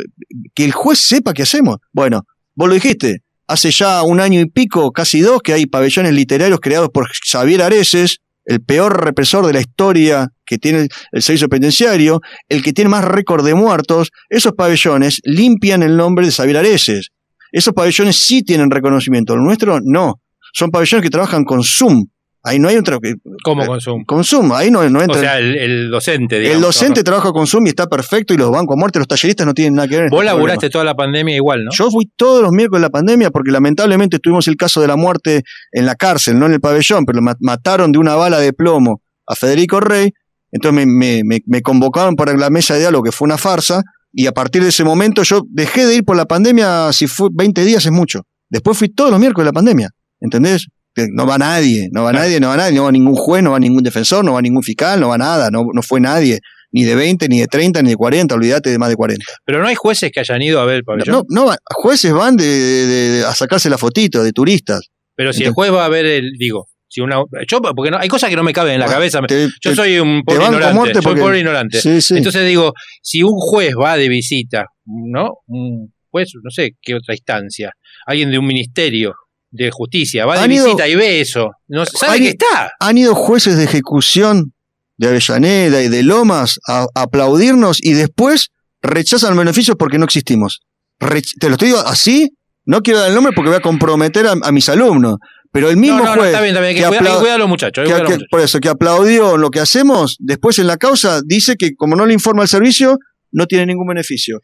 que 0.55 0.65
el 0.65 0.71
juez 0.71 1.01
sepa 1.01 1.33
qué 1.35 1.43
hacemos. 1.43 1.79
Bueno, 1.93 2.23
vos 2.55 2.69
lo 2.69 2.75
dijiste, 2.75 3.19
hace 3.47 3.71
ya 3.71 4.03
un 4.03 4.21
año 4.21 4.41
y 4.41 4.47
pico, 4.47 4.93
casi 4.93 5.21
dos, 5.21 5.43
que 5.43 5.53
hay 5.53 5.67
pabellones 5.67 6.13
literarios 6.13 6.61
creados 6.61 6.91
por 6.93 7.09
Xavier 7.09 7.63
Areces, 7.63 8.19
el 8.47 8.61
peor 8.61 9.03
represor 9.05 9.47
de 9.47 9.55
la 9.55 9.61
historia 9.61 10.29
que 10.45 10.59
tiene 10.59 10.89
el 11.13 11.23
servicio 11.23 11.49
penitenciario, 11.49 12.21
el 12.49 12.63
que 12.63 12.73
tiene 12.73 12.91
más 12.91 13.05
récord 13.05 13.45
de 13.45 13.55
muertos, 13.55 14.11
esos 14.29 14.53
pabellones 14.53 15.21
limpian 15.25 15.83
el 15.83 15.97
nombre 15.97 16.27
de 16.27 16.33
Xavier 16.33 16.59
Areces. 16.59 17.09
Esos 17.53 17.73
pabellones 17.73 18.17
sí 18.17 18.43
tienen 18.43 18.71
reconocimiento, 18.71 19.35
el 19.35 19.41
nuestro 19.41 19.79
no. 19.83 20.21
Son 20.53 20.71
pabellones 20.71 21.03
que 21.03 21.11
trabajan 21.11 21.45
con 21.45 21.63
Zoom. 21.63 22.05
Ahí 22.47 22.59
no 22.59 22.69
hay 22.69 22.77
otra. 22.77 22.99
¿Cómo 23.43 23.65
con 23.67 23.81
Zoom? 23.81 24.05
Con 24.05 24.23
Zoom, 24.23 24.53
ahí 24.53 24.71
no, 24.71 24.87
no 24.91 25.01
entra. 25.01 25.17
O 25.17 25.21
sea, 25.21 25.39
el, 25.39 25.57
el 25.57 25.91
docente, 25.91 26.37
el 26.37 26.43
digamos. 26.43 26.63
docente 26.63 27.03
trabaja 27.03 27.33
con 27.33 27.47
Zoom 27.47 27.65
y 27.67 27.71
está 27.71 27.87
perfecto 27.87 28.35
y 28.35 28.37
los 28.37 28.51
bancos 28.51 28.77
a 28.77 28.79
muerte, 28.79 28.99
los 28.99 29.09
talleristas 29.09 29.47
no 29.47 29.55
tienen 29.55 29.75
nada 29.75 29.89
que 29.89 29.97
ver. 29.97 30.11
Vos 30.11 30.19
este 30.21 30.27
laburaste 30.27 30.59
problema. 30.69 30.73
toda 30.73 30.85
la 30.85 30.95
pandemia 30.95 31.35
igual, 31.37 31.65
¿no? 31.65 31.71
Yo 31.73 31.91
fui 31.91 32.05
todos 32.17 32.43
los 32.43 32.53
miércoles 32.53 32.83
de 32.83 32.87
la 32.87 32.91
pandemia 32.91 33.31
porque 33.31 33.51
lamentablemente 33.51 34.19
tuvimos 34.19 34.47
el 34.49 34.57
caso 34.57 34.83
de 34.83 34.89
la 34.89 34.97
muerte 34.97 35.43
en 35.73 35.87
la 35.87 35.95
cárcel, 35.95 36.39
no 36.39 36.45
en 36.45 36.53
el 36.53 36.61
pabellón, 36.61 37.07
pero 37.07 37.23
ma- 37.23 37.35
mataron 37.41 37.93
de 37.93 37.99
una 37.99 38.15
bala 38.15 38.39
de 38.41 38.53
plomo 38.53 39.01
a 39.27 39.35
Federico 39.35 39.81
Rey. 39.81 40.11
Entonces 40.53 40.87
me, 40.87 40.93
me- 40.93 41.23
me- 41.25 41.41
me 41.47 41.63
convocaron 41.63 42.15
para 42.15 42.37
la 42.37 42.51
mesa 42.51 42.75
de 42.75 42.81
diálogo, 42.81 43.05
que 43.05 43.13
fue 43.13 43.25
una 43.25 43.39
farsa, 43.39 43.83
y 44.13 44.27
a 44.27 44.33
partir 44.33 44.63
de 44.63 44.69
ese 44.69 44.85
momento 44.85 45.23
yo 45.23 45.43
dejé 45.49 45.87
de 45.87 45.97
ir 45.97 46.05
por 46.05 46.15
la 46.15 46.27
pandemia, 46.27 46.93
si 46.93 47.07
fue 47.07 47.29
20 47.33 47.65
días 47.65 47.87
es 47.87 47.91
mucho. 47.91 48.21
Después 48.51 48.77
fui 48.79 48.91
todos 48.91 49.11
los 49.11 49.19
miércoles 49.19 49.47
de 49.47 49.49
la 49.49 49.53
pandemia, 49.55 49.89
¿entendés? 50.21 50.67
No 51.13 51.27
va 51.27 51.39
nadie, 51.39 51.89
no 51.93 52.05
va 52.05 52.13
nadie, 52.13 52.39
no 52.41 52.49
va 52.49 52.57
nadie, 52.57 52.77
no 52.77 52.85
va 52.85 52.93
ningún 52.93 53.15
juez, 53.15 53.43
no 53.43 53.53
va 53.53 53.59
ningún 53.59 53.83
defensor, 53.83 54.25
no 54.25 54.35
va 54.35 54.43
ningún 54.43 54.63
fiscal, 54.63 55.01
no 55.01 55.09
va 55.09 55.19
nada, 55.19 55.51
no, 55.51 55.65
no 55.73 55.83
fue 55.83 56.01
nadie, 56.01 56.39
ni 56.71 56.85
de 56.85 56.95
20, 56.95 57.29
ni 57.29 57.41
de 57.41 57.47
30, 57.47 57.83
ni 57.83 57.91
de 57.91 57.97
40, 57.97 58.35
olvídate 58.35 58.71
de 58.71 58.79
más 58.79 58.89
de 58.91 58.97
40. 58.97 59.25
Pero 59.45 59.61
no 59.61 59.67
hay 59.69 59.75
jueces 59.75 60.11
que 60.13 60.21
hayan 60.21 60.41
ido 60.43 60.61
a 60.61 60.65
ver 60.65 60.77
el 60.77 60.85
pabellón. 60.85 61.25
No, 61.29 61.47
no, 61.47 61.55
jueces 61.75 62.13
van 62.13 62.37
de, 62.37 62.45
de- 62.47 62.87
de- 63.19 63.25
a 63.25 63.35
sacarse 63.35 63.69
la 63.71 63.79
fotito 63.79 64.23
de 64.23 64.33
turistas. 64.33 64.83
Pero 65.17 65.33
si 65.33 65.45
el 65.45 65.51
juez 65.53 65.73
va 65.73 65.85
a 65.85 65.89
ver 65.89 66.07
el, 66.07 66.31
digo, 66.39 66.67
si 66.89 67.01
una, 67.01 67.17
yo 67.51 67.61
porque 67.61 67.91
no, 67.91 67.99
hay 67.99 68.09
cosas 68.09 68.31
que 68.31 68.37
no 68.37 68.43
me 68.45 68.53
caben 68.53 68.75
en 68.75 68.81
la 68.81 68.87
Ah, 68.87 68.91
cabeza. 68.91 69.21
te- 69.23 69.47
yo 69.47 69.71
te- 69.71 69.75
soy 69.77 69.99
un 69.99 70.23
pobre 70.23 70.45
ignorante, 70.45 70.75
muerte 70.75 70.95
soy 70.95 71.03
porque- 71.03 71.21
pobre 71.21 71.39
ignorante. 71.39 71.81
Sí, 71.81 72.01
sí. 72.01 72.17
Entonces 72.17 72.47
digo, 72.47 72.73
si 73.03 73.23
un 73.23 73.35
juez 73.37 73.75
va 73.81 73.97
de 73.97 74.09
visita, 74.09 74.67
¿no? 74.87 75.31
Un 75.47 75.93
juez, 76.11 76.31
no 76.43 76.51
sé 76.51 76.73
qué 76.81 76.95
otra 76.95 77.15
instancia, 77.15 77.73
alguien 78.07 78.31
de 78.31 78.39
un 78.39 78.47
ministerio 78.47 79.13
de 79.57 79.71
justicia, 79.71 80.27
va 80.27 80.39
de 80.47 80.53
ido- 80.55 80.65
visita 80.65 80.89
y 80.89 80.95
ve 80.97 81.21
eso. 81.21 81.51
No, 81.69 81.87
sabe 81.87 82.15
Han- 82.15 82.19
que 82.23 82.29
está. 82.31 82.73
Han 82.81 82.99
ido 82.99 83.15
jueces 83.15 83.57
de 83.57 83.65
ejecución 83.65 84.53
de 84.97 85.09
Avellaneda 85.09 85.83
y 85.83 85.89
de 85.89 86.03
Lomas 86.03 86.59
a, 86.69 86.87
a 86.95 87.03
aplaudirnos 87.03 87.79
y 87.83 87.93
después 87.93 88.49
rechazan 88.83 89.37
beneficios 89.37 89.77
porque 89.79 89.99
no 89.99 90.05
existimos. 90.05 90.61
Rech- 91.01 91.35
te 91.39 91.49
lo 91.49 91.53
estoy 91.55 91.69
diciendo 91.69 91.89
así, 91.89 92.31
no 92.65 92.83
quiero 92.83 93.01
dar 93.01 93.09
el 93.09 93.15
nombre 93.15 93.33
porque 93.35 93.49
voy 93.51 93.59
a 93.59 93.61
comprometer 93.63 94.27
a, 94.27 94.35
a 94.43 94.53
mis 94.53 94.69
alumnos. 94.69 95.17
Pero 95.53 95.71
el 95.71 95.77
mismo 95.77 95.99
no, 95.99 96.15
juez 96.15 96.27
está 96.27 96.41
bien, 96.41 96.51
está 96.55 96.61
bien, 96.61 96.71
hay 96.71 96.75
que, 97.23 97.31
a 97.31 97.39
los 97.39 97.49
muchachos. 97.49 97.87
que 97.87 97.95
a 97.95 97.99
los 98.01 98.19
por 98.29 98.41
eso, 98.41 98.59
que 98.59 98.69
aplaudió 98.69 99.37
lo 99.37 99.51
que 99.51 99.61
hacemos, 99.61 100.17
después 100.19 100.59
en 100.59 100.67
la 100.67 100.77
causa 100.79 101.21
dice 101.25 101.55
que 101.57 101.77
como 101.77 101.95
no 101.95 102.07
le 102.07 102.13
informa 102.13 102.43
al 102.43 102.49
servicio, 102.49 102.99
no 103.31 103.47
tiene 103.47 103.67
ningún 103.67 103.87
beneficio. 103.87 104.41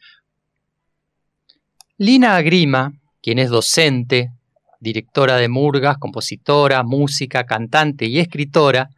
Lina 1.97 2.35
Agrima, 2.37 2.93
quien 3.21 3.39
es 3.39 3.49
docente, 3.49 4.31
directora 4.81 5.37
de 5.37 5.47
murgas, 5.47 5.97
compositora, 5.97 6.83
música, 6.83 7.45
cantante 7.45 8.07
y 8.07 8.19
escritora, 8.19 8.89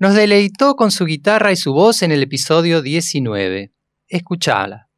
nos 0.00 0.14
deleitó 0.14 0.74
con 0.74 0.90
su 0.90 1.04
guitarra 1.04 1.52
y 1.52 1.56
su 1.56 1.72
voz 1.72 2.02
en 2.02 2.10
el 2.10 2.22
episodio 2.22 2.82
19. 2.82 3.70
Escuchala. 4.08 4.89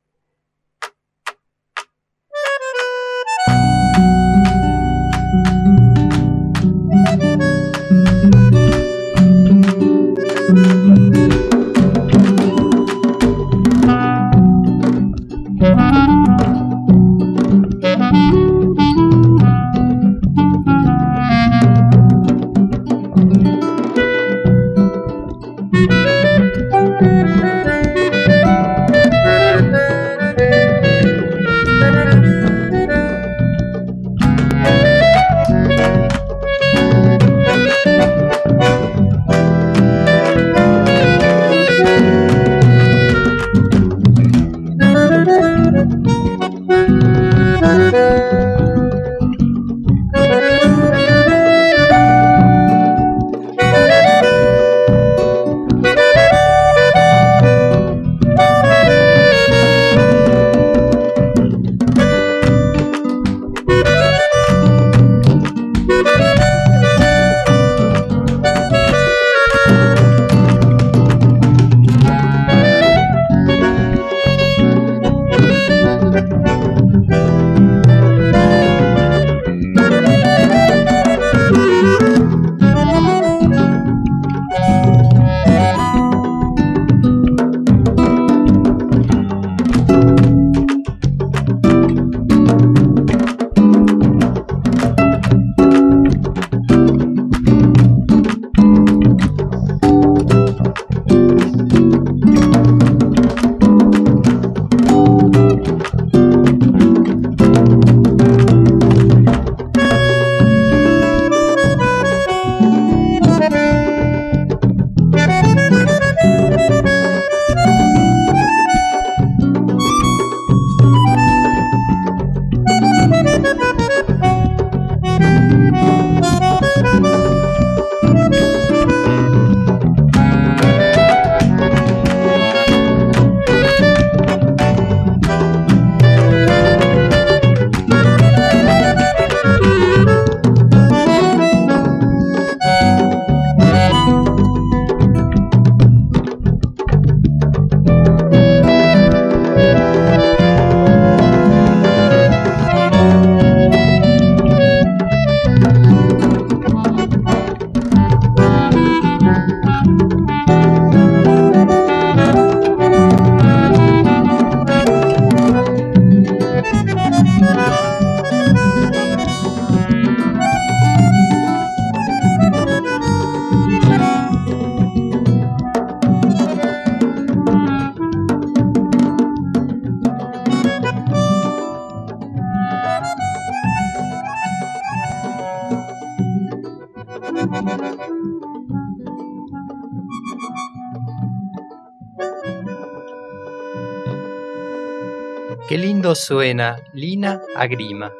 Suena 196.23 196.77
Lina 196.93 197.41
Agrima. 197.57 198.13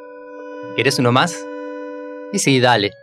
¿Querés 0.75 0.99
uno 0.99 1.11
más? 1.11 1.37
Y 2.33 2.39
sí, 2.39 2.59
dale. 2.59 3.02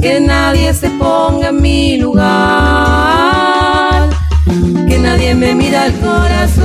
Que 0.00 0.20
nadie 0.20 0.74
se 0.74 0.90
ponga 0.90 1.48
en 1.48 1.62
mi 1.62 1.96
lugar, 1.96 2.28
que 4.88 4.98
nadie 4.98 5.34
me 5.34 5.54
mira 5.54 5.86
el 5.86 5.94
corazón. 6.00 6.63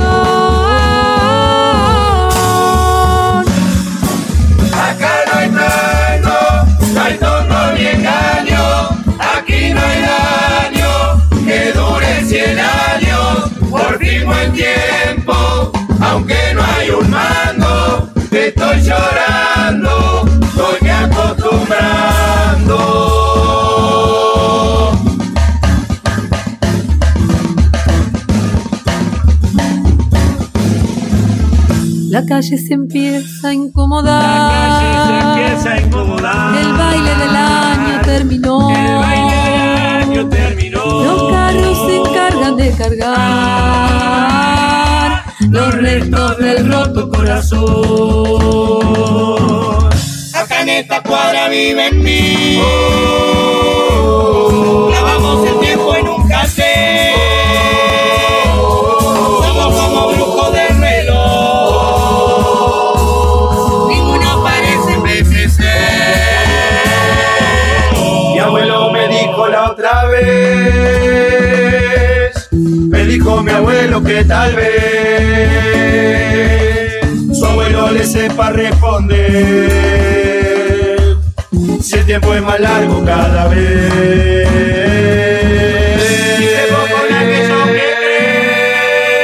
Calle 32.40 32.56
se 32.56 32.72
empieza 32.72 33.48
a 33.48 33.52
incomodar. 33.52 34.22
La 34.22 34.48
calle 34.48 34.96
se 35.04 35.12
empieza 35.28 35.72
a 35.74 35.80
incomodar. 35.86 36.56
El 36.56 36.72
baile 36.72 37.14
del 37.16 37.36
año 37.36 38.00
terminó. 38.02 38.70
El 38.70 38.94
baile 38.96 39.36
del 39.36 39.60
año 39.68 40.28
terminó. 40.30 41.02
Los 41.04 41.32
carros 41.32 41.86
se 41.86 41.96
encargan 41.96 42.56
de 42.56 42.70
cargar 42.72 43.20
los 45.50 45.74
restos 45.74 46.38
del 46.38 46.72
roto 46.72 47.10
corazón. 47.10 47.60
Acá 50.34 50.62
en 50.62 50.68
esta 50.70 51.02
cuadra 51.02 51.50
viven 51.50 52.02
mí. 52.02 52.58
Clavamos 52.58 53.89
vez. 70.10 71.70
Me 72.52 73.04
dijo 73.04 73.42
mi 73.42 73.52
abuelo 73.52 74.02
que 74.02 74.24
tal 74.24 74.54
vez 74.54 75.70
su 77.32 77.44
abuelo 77.44 77.90
le 77.90 78.04
sepa 78.04 78.50
responder. 78.50 79.70
Si 81.80 81.96
el 81.96 82.06
tiempo 82.06 82.34
es 82.34 82.42
más 82.42 82.60
largo 82.60 83.04
cada 83.04 83.48
vez. 83.48 84.48
Tengo 86.38 86.80
con 86.92 87.14
aquello 87.14 87.64
que 87.66 87.94
cree 88.00 89.20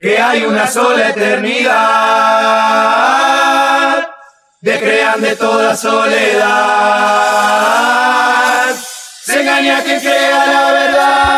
que 0.00 0.18
hay 0.18 0.44
una 0.44 0.66
sola 0.66 1.10
eternidad. 1.10 1.70
Descrean 4.60 5.20
de 5.22 5.36
toda 5.36 5.74
soledad. 5.74 7.20
Quien 9.60 10.00
crea 10.00 10.46
la 10.46 10.72
verdad. 10.72 11.36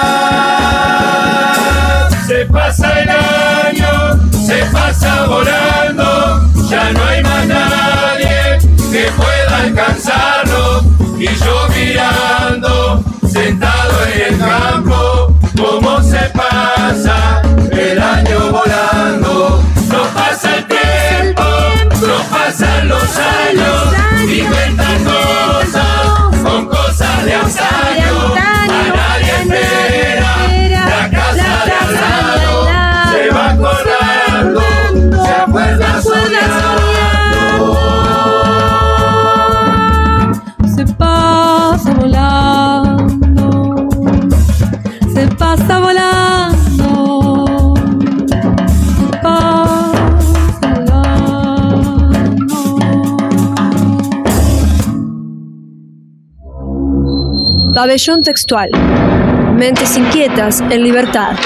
Se 2.24 2.46
pasa 2.46 3.00
el 3.00 3.08
año, 3.10 4.16
se 4.46 4.64
pasa 4.66 5.26
volando. 5.26 6.48
Ya 6.70 6.92
no 6.92 7.04
hay 7.04 7.20
más 7.20 7.46
nadie 7.48 8.60
que 8.92 9.10
pueda 9.16 9.56
alcanzarlo. 9.64 10.84
Y 11.18 11.26
yo 11.26 11.68
mirando, 11.74 13.02
sentado 13.28 14.06
en 14.06 14.34
el 14.34 14.38
campo, 14.38 15.34
cómo 15.56 16.00
se 16.00 16.30
pasa 16.30 17.42
el 17.72 18.00
año 18.00 18.52
volando. 18.52 19.60
No 19.88 20.02
pasa 20.14 20.58
el 20.58 20.64
tiempo, 20.68 21.42
no 22.06 22.22
pasan 22.30 22.88
los 22.88 23.18
años, 23.18 23.94
y 24.28 24.42
cuentan 24.42 25.04
cosas 25.04 26.40
con 26.40 26.68
cosas 26.68 27.24
de 27.24 27.34
antaño. 27.34 27.81
Pabellón 57.82 58.22
textual. 58.22 58.70
Mentes 59.58 59.96
inquietas 59.96 60.60
en 60.60 60.84
libertad. 60.84 61.36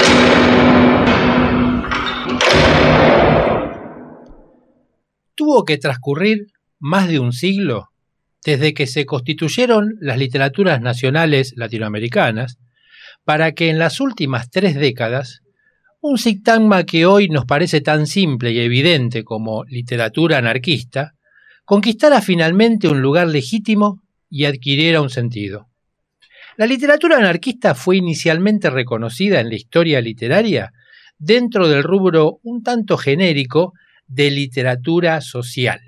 Tuvo 5.35 5.65
que 5.65 5.79
transcurrir 5.79 6.49
más 6.79 7.09
de 7.09 7.21
un 7.21 7.33
siglo 7.33 7.89
desde 8.45 8.75
que 8.75 8.87
se 8.87 9.07
constituyeron 9.07 9.95
las 9.99 10.19
literaturas 10.19 10.83
nacionales 10.83 11.55
latinoamericanas 11.57 12.59
para 13.25 13.53
que 13.53 13.71
en 13.71 13.79
las 13.79 13.99
últimas 14.01 14.51
tres 14.51 14.75
décadas 14.75 15.41
un 16.03 16.19
sintagma 16.19 16.85
que 16.85 17.07
hoy 17.07 17.31
nos 17.31 17.47
parece 17.47 17.81
tan 17.81 18.07
simple 18.07 18.51
y 18.53 18.61
evidente 18.61 19.25
como 19.25 19.65
literatura 19.65 20.37
anarquista 20.37 21.15
conquistara 21.65 22.21
finalmente 22.21 22.89
un 22.89 23.01
lugar 23.01 23.27
legítimo 23.27 24.03
y 24.29 24.45
adquiriera 24.45 25.01
un 25.01 25.09
sentido. 25.09 25.71
La 26.57 26.67
literatura 26.67 27.19
anarquista 27.19 27.75
fue 27.75 27.99
inicialmente 27.99 28.71
reconocida 28.71 29.41
en 29.41 29.51
la 29.51 29.57
historia 29.57 30.01
literaria 30.01 30.73
dentro 31.19 31.69
del 31.69 31.83
rubro 31.83 32.41
un 32.43 32.63
tanto 32.63 32.97
genérico 32.97 33.75
de 34.07 34.31
literatura 34.31 35.21
social. 35.21 35.81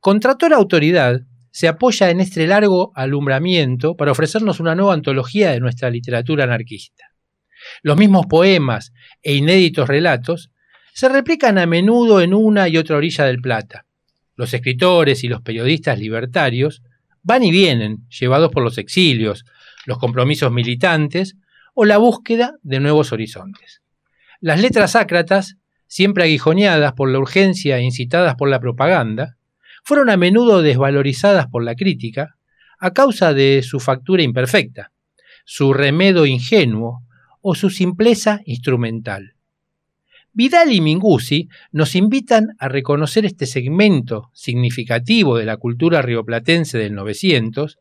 Contratora 0.00 0.56
Autoridad 0.56 1.20
se 1.52 1.68
apoya 1.68 2.10
en 2.10 2.20
este 2.20 2.46
largo 2.48 2.90
alumbramiento 2.96 3.96
para 3.96 4.12
ofrecernos 4.12 4.58
una 4.58 4.74
nueva 4.74 4.94
antología 4.94 5.52
de 5.52 5.60
nuestra 5.60 5.90
literatura 5.90 6.44
anarquista. 6.44 7.04
Los 7.82 7.96
mismos 7.96 8.26
poemas 8.26 8.92
e 9.22 9.34
inéditos 9.34 9.88
relatos 9.88 10.50
se 10.92 11.08
replican 11.08 11.58
a 11.58 11.66
menudo 11.66 12.20
en 12.20 12.34
una 12.34 12.68
y 12.68 12.76
otra 12.76 12.96
orilla 12.96 13.24
del 13.26 13.40
Plata. 13.40 13.86
Los 14.34 14.54
escritores 14.54 15.22
y 15.22 15.28
los 15.28 15.42
periodistas 15.42 15.98
libertarios 15.98 16.82
van 17.28 17.44
y 17.44 17.50
vienen, 17.50 18.08
llevados 18.08 18.50
por 18.50 18.62
los 18.62 18.78
exilios, 18.78 19.44
los 19.84 19.98
compromisos 19.98 20.50
militantes 20.50 21.36
o 21.74 21.84
la 21.84 21.98
búsqueda 21.98 22.54
de 22.62 22.80
nuevos 22.80 23.12
horizontes. 23.12 23.82
Las 24.40 24.62
letras 24.62 24.96
ácratas, 24.96 25.56
siempre 25.86 26.24
aguijoneadas 26.24 26.94
por 26.94 27.10
la 27.10 27.18
urgencia 27.18 27.76
e 27.76 27.82
incitadas 27.82 28.34
por 28.36 28.48
la 28.48 28.60
propaganda, 28.60 29.36
fueron 29.84 30.08
a 30.08 30.16
menudo 30.16 30.62
desvalorizadas 30.62 31.48
por 31.48 31.62
la 31.62 31.74
crítica 31.74 32.36
a 32.80 32.94
causa 32.94 33.34
de 33.34 33.62
su 33.62 33.78
factura 33.78 34.22
imperfecta, 34.22 34.92
su 35.44 35.74
remedo 35.74 36.24
ingenuo 36.24 37.02
o 37.42 37.54
su 37.54 37.68
simpleza 37.68 38.40
instrumental. 38.46 39.34
Vidal 40.38 40.72
y 40.72 40.80
Minguzi 40.80 41.48
nos 41.72 41.96
invitan 41.96 42.54
a 42.60 42.68
reconocer 42.68 43.26
este 43.26 43.44
segmento 43.44 44.30
significativo 44.34 45.36
de 45.36 45.44
la 45.44 45.56
cultura 45.56 46.00
rioplatense 46.00 46.78
del 46.78 46.94
900 46.94 47.80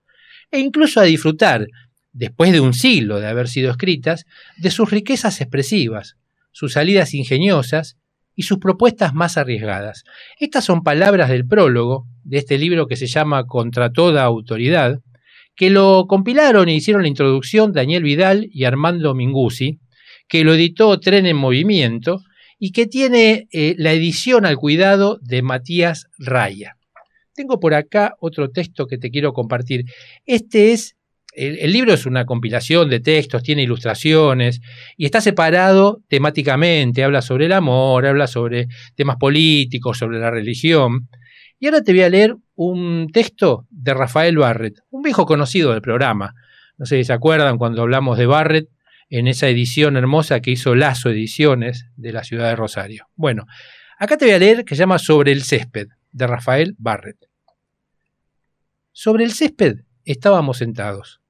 e 0.50 0.58
incluso 0.58 1.00
a 1.00 1.04
disfrutar, 1.04 1.68
después 2.14 2.52
de 2.52 2.60
un 2.60 2.74
siglo 2.74 3.20
de 3.20 3.28
haber 3.28 3.48
sido 3.48 3.70
escritas, 3.70 4.26
de 4.58 4.72
sus 4.72 4.90
riquezas 4.90 5.40
expresivas, 5.40 6.16
sus 6.52 6.74
salidas 6.74 7.14
ingeniosas 7.14 8.00
y 8.36 8.42
sus 8.42 8.58
propuestas 8.58 9.14
más 9.14 9.38
arriesgadas. 9.38 10.04
Estas 10.40 10.66
son 10.66 10.82
palabras 10.82 11.30
del 11.30 11.46
prólogo 11.46 12.08
de 12.24 12.40
este 12.40 12.58
libro 12.58 12.88
que 12.88 12.96
se 12.96 13.06
llama 13.06 13.46
Contra 13.46 13.92
toda 13.92 14.24
autoridad, 14.24 15.02
que 15.56 15.70
lo 15.70 16.08
compilaron 16.08 16.70
e 16.70 16.74
hicieron 16.74 17.04
la 17.04 17.08
introducción 17.08 17.72
Daniel 17.72 18.02
Vidal 18.02 18.48
y 18.52 18.64
Armando 18.64 19.14
Minguzi, 19.14 19.78
que 20.28 20.44
lo 20.44 20.56
editó 20.56 21.00
Tren 21.00 21.28
en 21.28 21.38
Movimiento 21.38 22.24
y 22.60 22.72
que 22.72 22.88
tiene 22.88 23.48
eh, 23.52 23.76
la 23.78 23.94
edición 23.94 24.46
al 24.46 24.58
cuidado 24.58 25.20
de 25.22 25.42
Matías 25.42 26.08
Raya. 26.18 26.78
Tengo 27.34 27.60
por 27.60 27.74
acá 27.74 28.16
otro 28.20 28.50
texto 28.50 28.88
que 28.88 28.98
te 28.98 29.12
quiero 29.12 29.34
compartir. 29.34 29.86
Este 30.26 30.74
es 30.74 30.96
el, 31.34 31.60
el 31.60 31.72
libro 31.72 31.94
es 31.94 32.08
una 32.08 32.26
compilación 32.26 32.90
de 32.90 33.00
textos, 33.00 33.44
tiene 33.44 33.62
ilustraciones 33.62 34.60
y 34.98 35.06
está 35.06 35.22
separado 35.22 36.02
temáticamente, 36.08 37.04
habla 37.04 37.22
sobre 37.22 37.46
el 37.46 37.52
amor, 37.52 38.08
habla 38.08 38.26
sobre 38.26 38.68
temas 38.96 39.18
políticos, 39.18 40.00
sobre 40.00 40.20
la 40.20 40.32
religión. 40.32 41.08
Y 41.60 41.68
ahora 41.68 41.84
te 41.84 41.92
voy 41.92 42.02
a 42.02 42.10
leer 42.10 42.36
un 42.56 43.10
texto 43.14 43.68
de 43.70 43.94
Rafael 43.94 44.38
Barrett, 44.38 44.80
un 44.90 45.04
viejo 45.04 45.28
conocido 45.28 45.72
del 45.74 45.82
programa. 45.82 46.34
No 46.78 46.88
sé 46.88 46.98
si 46.98 47.04
se 47.04 47.14
acuerdan 47.14 47.58
cuando 47.60 47.84
hablamos 47.84 48.18
de 48.18 48.26
Barrett 48.26 48.68
en 49.10 49.28
esa 49.28 49.48
edición 49.48 49.96
hermosa 49.98 50.42
que 50.42 50.52
hizo 50.52 50.76
Lazo 50.76 51.10
Ediciones 51.10 51.88
de 51.96 52.12
la 52.12 52.24
ciudad 52.24 52.50
de 52.50 52.56
Rosario. 52.56 53.08
Bueno, 53.16 53.46
acá 53.98 54.18
te 54.18 54.26
voy 54.26 54.34
a 54.34 54.40
leer 54.40 54.66
que 54.66 54.76
se 54.76 54.80
llama 54.80 55.00
Sobre 55.00 55.32
el 55.32 55.44
césped, 55.44 55.88
de 56.12 56.28
Rafael 56.28 56.76
Barrett. 56.78 57.30
Sobre 58.92 59.24
el 59.24 59.32
césped 59.32 59.82
estábamos 60.04 60.58
sentados, 60.58 61.22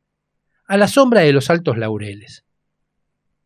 a 0.65 0.77
la 0.77 0.87
sombra 0.87 1.21
de 1.21 1.33
los 1.33 1.49
altos 1.49 1.77
laureles. 1.77 2.45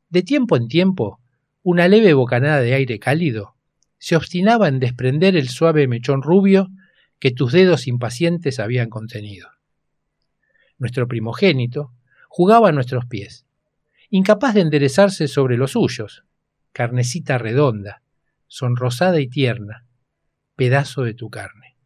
De 0.10 0.24
tiempo 0.24 0.56
en 0.56 0.68
tiempo, 0.68 1.20
una 1.64 1.88
leve 1.88 2.14
bocanada 2.14 2.62
de 2.62 2.74
aire 2.74 3.00
cálido 3.00 3.56
se 3.98 4.16
obstinaba 4.16 4.68
en 4.68 4.80
desprender 4.80 5.36
el 5.36 5.50
suave 5.50 5.88
mechón 5.88 6.22
rubio 6.22 6.70
que 7.20 7.32
tus 7.32 7.52
dedos 7.52 7.88
impacientes 7.88 8.60
habían 8.60 8.90
contenido. 8.90 9.50
Nuestro 10.80 11.08
primogénito 11.08 11.94
jugaba 12.28 12.70
a 12.70 12.72
nuestros 12.72 13.06
pies, 13.06 13.46
incapaz 14.12 14.54
de 14.54 14.62
enderezarse 14.62 15.30
sobre 15.30 15.58
los 15.58 15.72
suyos, 15.72 16.26
carnecita 16.74 17.38
redonda, 17.38 18.04
sonrosada 18.48 19.22
y 19.22 19.30
tierna, 19.30 19.86
pedazo 20.58 21.04
de 21.04 21.14
tu 21.14 21.30
carne. 21.30 21.78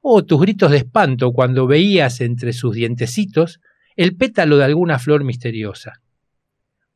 Oh, 0.00 0.24
tus 0.24 0.40
gritos 0.40 0.70
de 0.70 0.78
espanto 0.78 1.32
cuando 1.32 1.66
veías 1.66 2.22
entre 2.22 2.54
sus 2.54 2.74
dientecitos 2.74 3.60
el 3.94 4.16
pétalo 4.16 4.56
de 4.56 4.64
alguna 4.64 4.98
flor 4.98 5.22
misteriosa. 5.22 6.00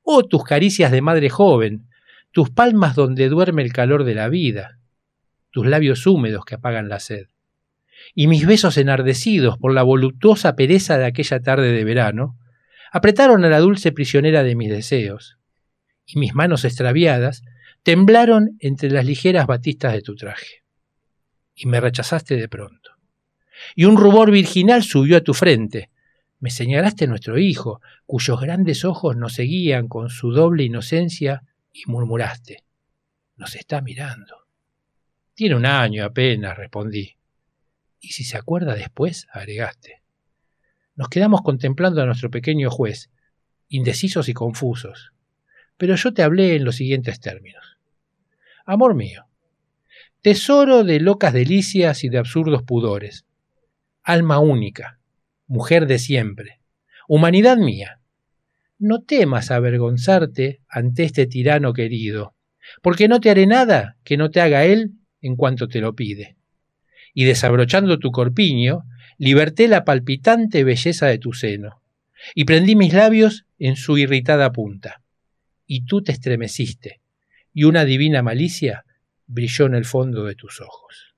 Oh, 0.02 0.22
tus 0.22 0.44
caricias 0.44 0.90
de 0.90 1.02
madre 1.02 1.28
joven, 1.28 1.88
tus 2.30 2.48
palmas 2.48 2.96
donde 2.96 3.28
duerme 3.28 3.62
el 3.62 3.72
calor 3.74 4.04
de 4.04 4.14
la 4.14 4.30
vida, 4.30 4.78
tus 5.50 5.66
labios 5.66 6.06
húmedos 6.06 6.46
que 6.46 6.54
apagan 6.54 6.88
la 6.88 7.00
sed, 7.00 7.26
y 8.14 8.28
mis 8.28 8.46
besos 8.46 8.78
enardecidos 8.78 9.58
por 9.58 9.74
la 9.74 9.82
voluptuosa 9.82 10.56
pereza 10.56 10.96
de 10.96 11.04
aquella 11.04 11.40
tarde 11.40 11.70
de 11.70 11.84
verano, 11.84 12.38
apretaron 12.92 13.42
a 13.44 13.48
la 13.48 13.58
dulce 13.58 13.90
prisionera 13.90 14.42
de 14.42 14.54
mis 14.54 14.70
deseos, 14.70 15.38
y 16.04 16.18
mis 16.18 16.34
manos 16.34 16.64
extraviadas 16.66 17.42
temblaron 17.82 18.56
entre 18.60 18.90
las 18.90 19.06
ligeras 19.06 19.46
batistas 19.46 19.94
de 19.94 20.02
tu 20.02 20.14
traje. 20.14 20.62
Y 21.54 21.66
me 21.66 21.80
rechazaste 21.80 22.36
de 22.36 22.48
pronto. 22.48 22.90
Y 23.74 23.86
un 23.86 23.96
rubor 23.96 24.30
virginal 24.30 24.82
subió 24.82 25.16
a 25.16 25.22
tu 25.22 25.32
frente. 25.32 25.90
Me 26.38 26.50
señalaste 26.50 27.06
nuestro 27.06 27.38
hijo, 27.38 27.80
cuyos 28.04 28.40
grandes 28.40 28.84
ojos 28.84 29.16
nos 29.16 29.34
seguían 29.34 29.88
con 29.88 30.10
su 30.10 30.30
doble 30.32 30.64
inocencia 30.64 31.42
y 31.72 31.84
murmuraste, 31.86 32.64
nos 33.36 33.54
está 33.56 33.80
mirando. 33.80 34.36
Tiene 35.34 35.54
un 35.54 35.64
año 35.64 36.04
apenas, 36.04 36.58
respondí. 36.58 37.16
Y 38.00 38.08
si 38.08 38.24
se 38.24 38.36
acuerda 38.36 38.74
después, 38.74 39.26
agregaste. 39.32 40.01
Nos 40.94 41.08
quedamos 41.08 41.42
contemplando 41.42 42.02
a 42.02 42.06
nuestro 42.06 42.30
pequeño 42.30 42.70
juez, 42.70 43.10
indecisos 43.68 44.28
y 44.28 44.34
confusos. 44.34 45.12
Pero 45.76 45.94
yo 45.96 46.12
te 46.12 46.22
hablé 46.22 46.56
en 46.56 46.64
los 46.64 46.76
siguientes 46.76 47.20
términos. 47.20 47.78
Amor 48.66 48.94
mío, 48.94 49.26
tesoro 50.20 50.84
de 50.84 51.00
locas 51.00 51.32
delicias 51.32 52.04
y 52.04 52.08
de 52.08 52.18
absurdos 52.18 52.62
pudores, 52.62 53.24
alma 54.02 54.38
única, 54.38 55.00
mujer 55.46 55.86
de 55.86 55.98
siempre, 55.98 56.60
humanidad 57.08 57.56
mía, 57.56 58.00
no 58.78 59.00
temas 59.02 59.50
avergonzarte 59.50 60.60
ante 60.68 61.04
este 61.04 61.26
tirano 61.26 61.72
querido, 61.72 62.34
porque 62.82 63.08
no 63.08 63.20
te 63.20 63.30
haré 63.30 63.46
nada 63.46 63.96
que 64.04 64.16
no 64.16 64.30
te 64.30 64.40
haga 64.40 64.64
él 64.64 64.92
en 65.20 65.36
cuanto 65.36 65.68
te 65.68 65.80
lo 65.80 65.94
pide. 65.94 66.36
Y 67.14 67.24
desabrochando 67.24 67.98
tu 67.98 68.10
corpiño, 68.10 68.82
liberté 69.22 69.68
la 69.68 69.84
palpitante 69.84 70.64
belleza 70.64 71.06
de 71.06 71.18
tu 71.18 71.32
seno, 71.32 71.80
y 72.34 72.44
prendí 72.44 72.74
mis 72.74 72.92
labios 72.92 73.44
en 73.56 73.76
su 73.76 73.96
irritada 73.96 74.50
punta. 74.50 75.00
Y 75.64 75.84
tú 75.84 76.02
te 76.02 76.10
estremeciste, 76.10 77.00
y 77.54 77.62
una 77.62 77.84
divina 77.84 78.22
malicia 78.22 78.84
brilló 79.28 79.66
en 79.66 79.74
el 79.76 79.84
fondo 79.84 80.24
de 80.24 80.34
tus 80.34 80.60
ojos. 80.60 81.14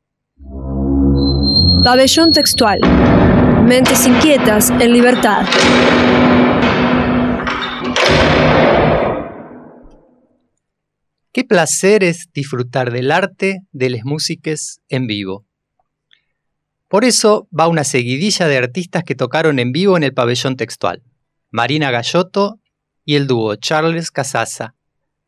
Pabellón 1.82 2.32
textual. 2.32 2.78
Mentes 3.66 4.06
inquietas 4.06 4.68
en 4.68 4.92
libertad. 4.92 5.46
Qué 11.32 11.44
placer 11.44 12.04
es 12.04 12.28
disfrutar 12.34 12.92
del 12.92 13.10
arte 13.10 13.60
de 13.72 13.88
las 13.88 14.04
músicas 14.04 14.82
en 14.90 15.06
vivo. 15.06 15.46
Por 16.94 17.04
eso 17.04 17.48
va 17.50 17.66
una 17.66 17.82
seguidilla 17.82 18.46
de 18.46 18.56
artistas 18.56 19.02
que 19.02 19.16
tocaron 19.16 19.58
en 19.58 19.72
vivo 19.72 19.96
en 19.96 20.04
el 20.04 20.14
pabellón 20.14 20.56
textual. 20.56 21.02
Marina 21.50 21.90
Gallotto 21.90 22.60
y 23.04 23.16
el 23.16 23.26
dúo 23.26 23.56
Charles 23.56 24.12
Casasa. 24.12 24.76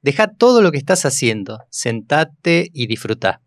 Deja 0.00 0.28
todo 0.28 0.62
lo 0.62 0.70
que 0.70 0.78
estás 0.78 1.04
haciendo, 1.04 1.58
sentate 1.68 2.70
y 2.72 2.86
disfruta. 2.86 3.40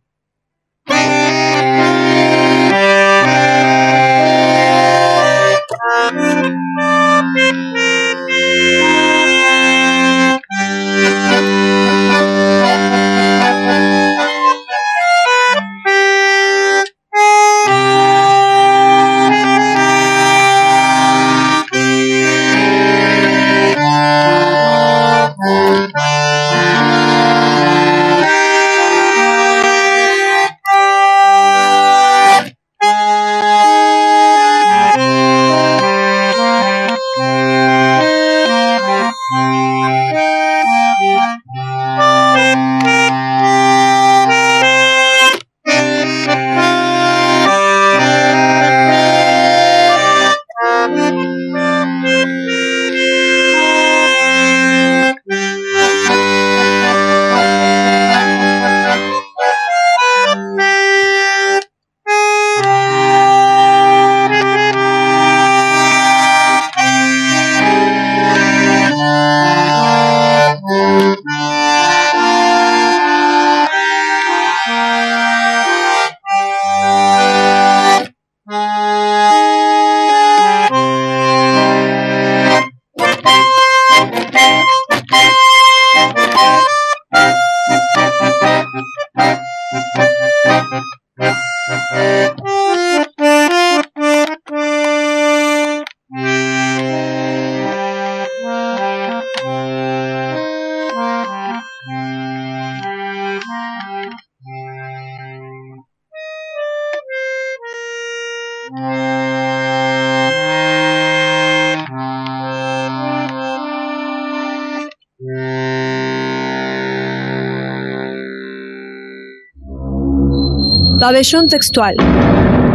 Pabellón 120.99 121.47
textual. 121.47 121.95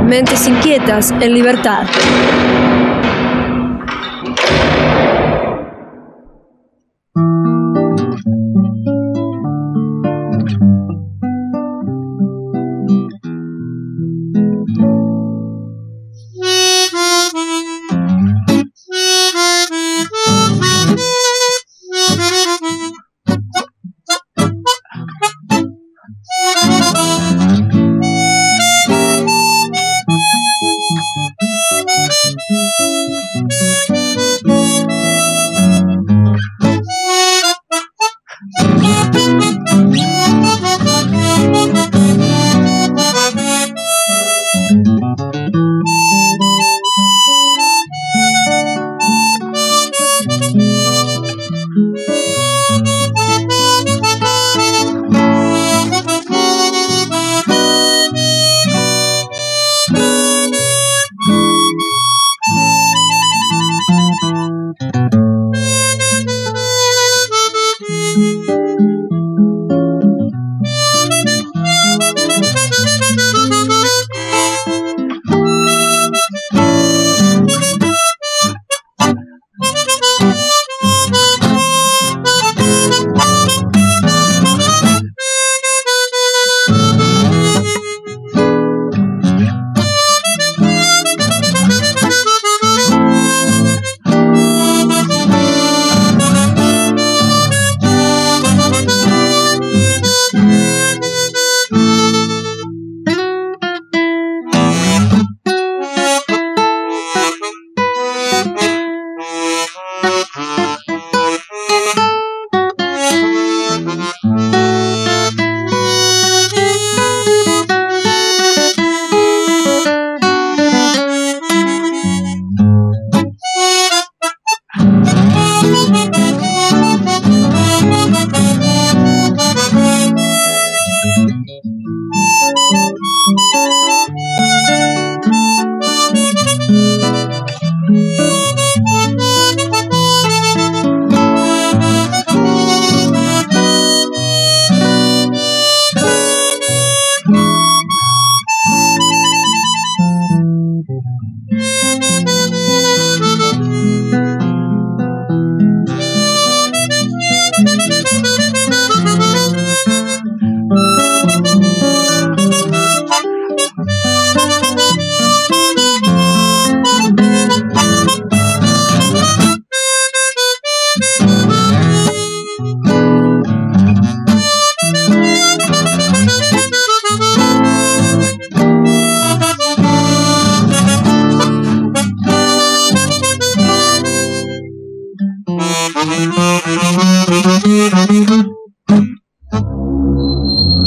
Mentes 0.06 0.48
inquietas 0.48 1.10
en 1.20 1.34
libertad. 1.34 1.84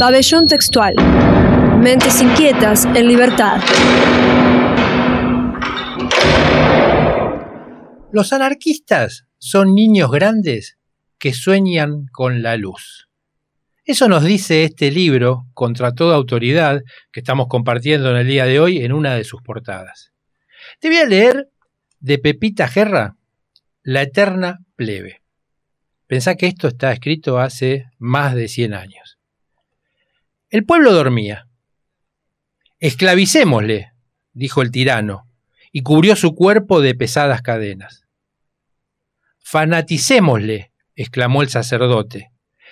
Pabellón 0.07 0.47
textual. 0.47 0.95
Mentes 1.81 2.21
inquietas 2.21 2.85
en 2.85 3.09
libertad. 3.09 3.59
Los 8.13 8.31
anarquistas 8.31 9.25
son 9.37 9.75
niños 9.75 10.09
grandes 10.09 10.77
que 11.19 11.33
sueñan 11.33 12.05
con 12.13 12.41
la 12.41 12.55
luz. 12.55 13.09
Eso 13.83 14.07
nos 14.07 14.23
dice 14.23 14.63
este 14.63 14.91
libro, 14.91 15.43
contra 15.53 15.93
toda 15.93 16.15
autoridad, 16.15 16.83
que 17.11 17.19
estamos 17.19 17.47
compartiendo 17.49 18.09
en 18.11 18.15
el 18.15 18.27
día 18.27 18.45
de 18.45 18.61
hoy 18.61 18.85
en 18.85 18.93
una 18.93 19.13
de 19.13 19.25
sus 19.25 19.41
portadas. 19.41 20.13
Te 20.79 20.87
voy 20.87 20.99
a 20.99 21.05
leer 21.05 21.49
de 21.99 22.17
Pepita 22.17 22.69
Gerra, 22.69 23.17
La 23.83 24.03
Eterna 24.03 24.59
Plebe. 24.77 25.21
Pensá 26.07 26.35
que 26.35 26.47
esto 26.47 26.69
está 26.69 26.93
escrito 26.93 27.39
hace 27.39 27.87
más 27.97 28.35
de 28.35 28.47
100 28.47 28.73
años. 28.73 29.06
El 30.49 30.63
pueblo 30.63 30.93
dormía. 30.93 31.49
Esclavicémosle, 32.79 33.91
dijo 34.31 34.61
el 34.61 34.71
tirano, 34.71 35.27
y 35.73 35.81
cubrió 35.81 36.15
su 36.15 36.35
cuerpo 36.35 36.79
de 36.79 36.95
pesadas 36.95 37.41
cadenas. 37.41 38.07
Fanaticémosle, 39.43 40.71
exclamó 40.95 41.41
el 41.41 41.49
sacerdote, 41.49 42.31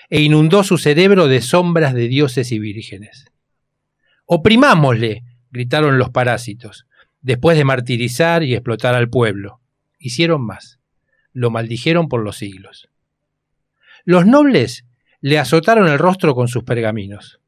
e 0.10 0.22
inundó 0.22 0.64
su 0.64 0.78
cerebro 0.78 1.28
de 1.28 1.42
sombras 1.42 1.94
de 1.94 2.08
dioses 2.08 2.54
y 2.54 2.60
vírgenes. 2.60 3.26
Oprimámosle, 4.26 5.24
gritaron 5.52 5.98
los 5.98 6.12
parásitos, 6.12 6.88
después 7.20 7.58
de 7.58 7.66
martirizar 7.66 8.44
y 8.44 8.54
explotar 8.54 8.96
al 8.96 9.10
pueblo. 9.10 9.60
Hicieron 10.00 10.46
más, 10.46 10.80
lo 11.34 11.52
maldijeron 11.52 12.08
por 12.08 12.24
los 12.24 12.38
siglos. 12.38 12.88
Los 14.06 14.26
nobles 14.26 14.86
le 15.20 15.40
azotaron 15.40 15.90
el 15.90 16.00
rostro 16.00 16.36
con 16.36 16.48
sus 16.48 16.64
pergaminos 16.64 17.42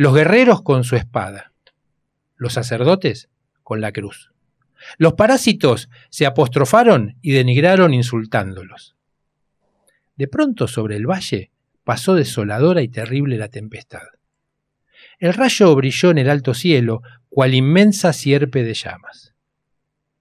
los 0.00 0.14
guerreros 0.14 0.62
con 0.62 0.82
su 0.82 0.96
espada, 0.96 1.52
los 2.36 2.54
sacerdotes 2.54 3.28
con 3.62 3.82
la 3.82 3.92
cruz. 3.92 4.32
Los 4.96 5.12
parásitos 5.12 5.90
se 6.08 6.24
apostrofaron 6.24 7.18
y 7.20 7.32
denigraron 7.32 7.92
insultándolos. 7.92 8.96
De 10.16 10.26
pronto 10.26 10.68
sobre 10.68 10.96
el 10.96 11.06
valle 11.06 11.50
pasó 11.84 12.14
desoladora 12.14 12.80
y 12.80 12.88
terrible 12.88 13.36
la 13.36 13.48
tempestad. 13.48 14.06
El 15.18 15.34
rayo 15.34 15.74
brilló 15.74 16.10
en 16.10 16.16
el 16.16 16.30
alto 16.30 16.54
cielo, 16.54 17.02
cual 17.28 17.52
inmensa 17.52 18.14
sierpe 18.14 18.62
de 18.62 18.72
llamas. 18.72 19.34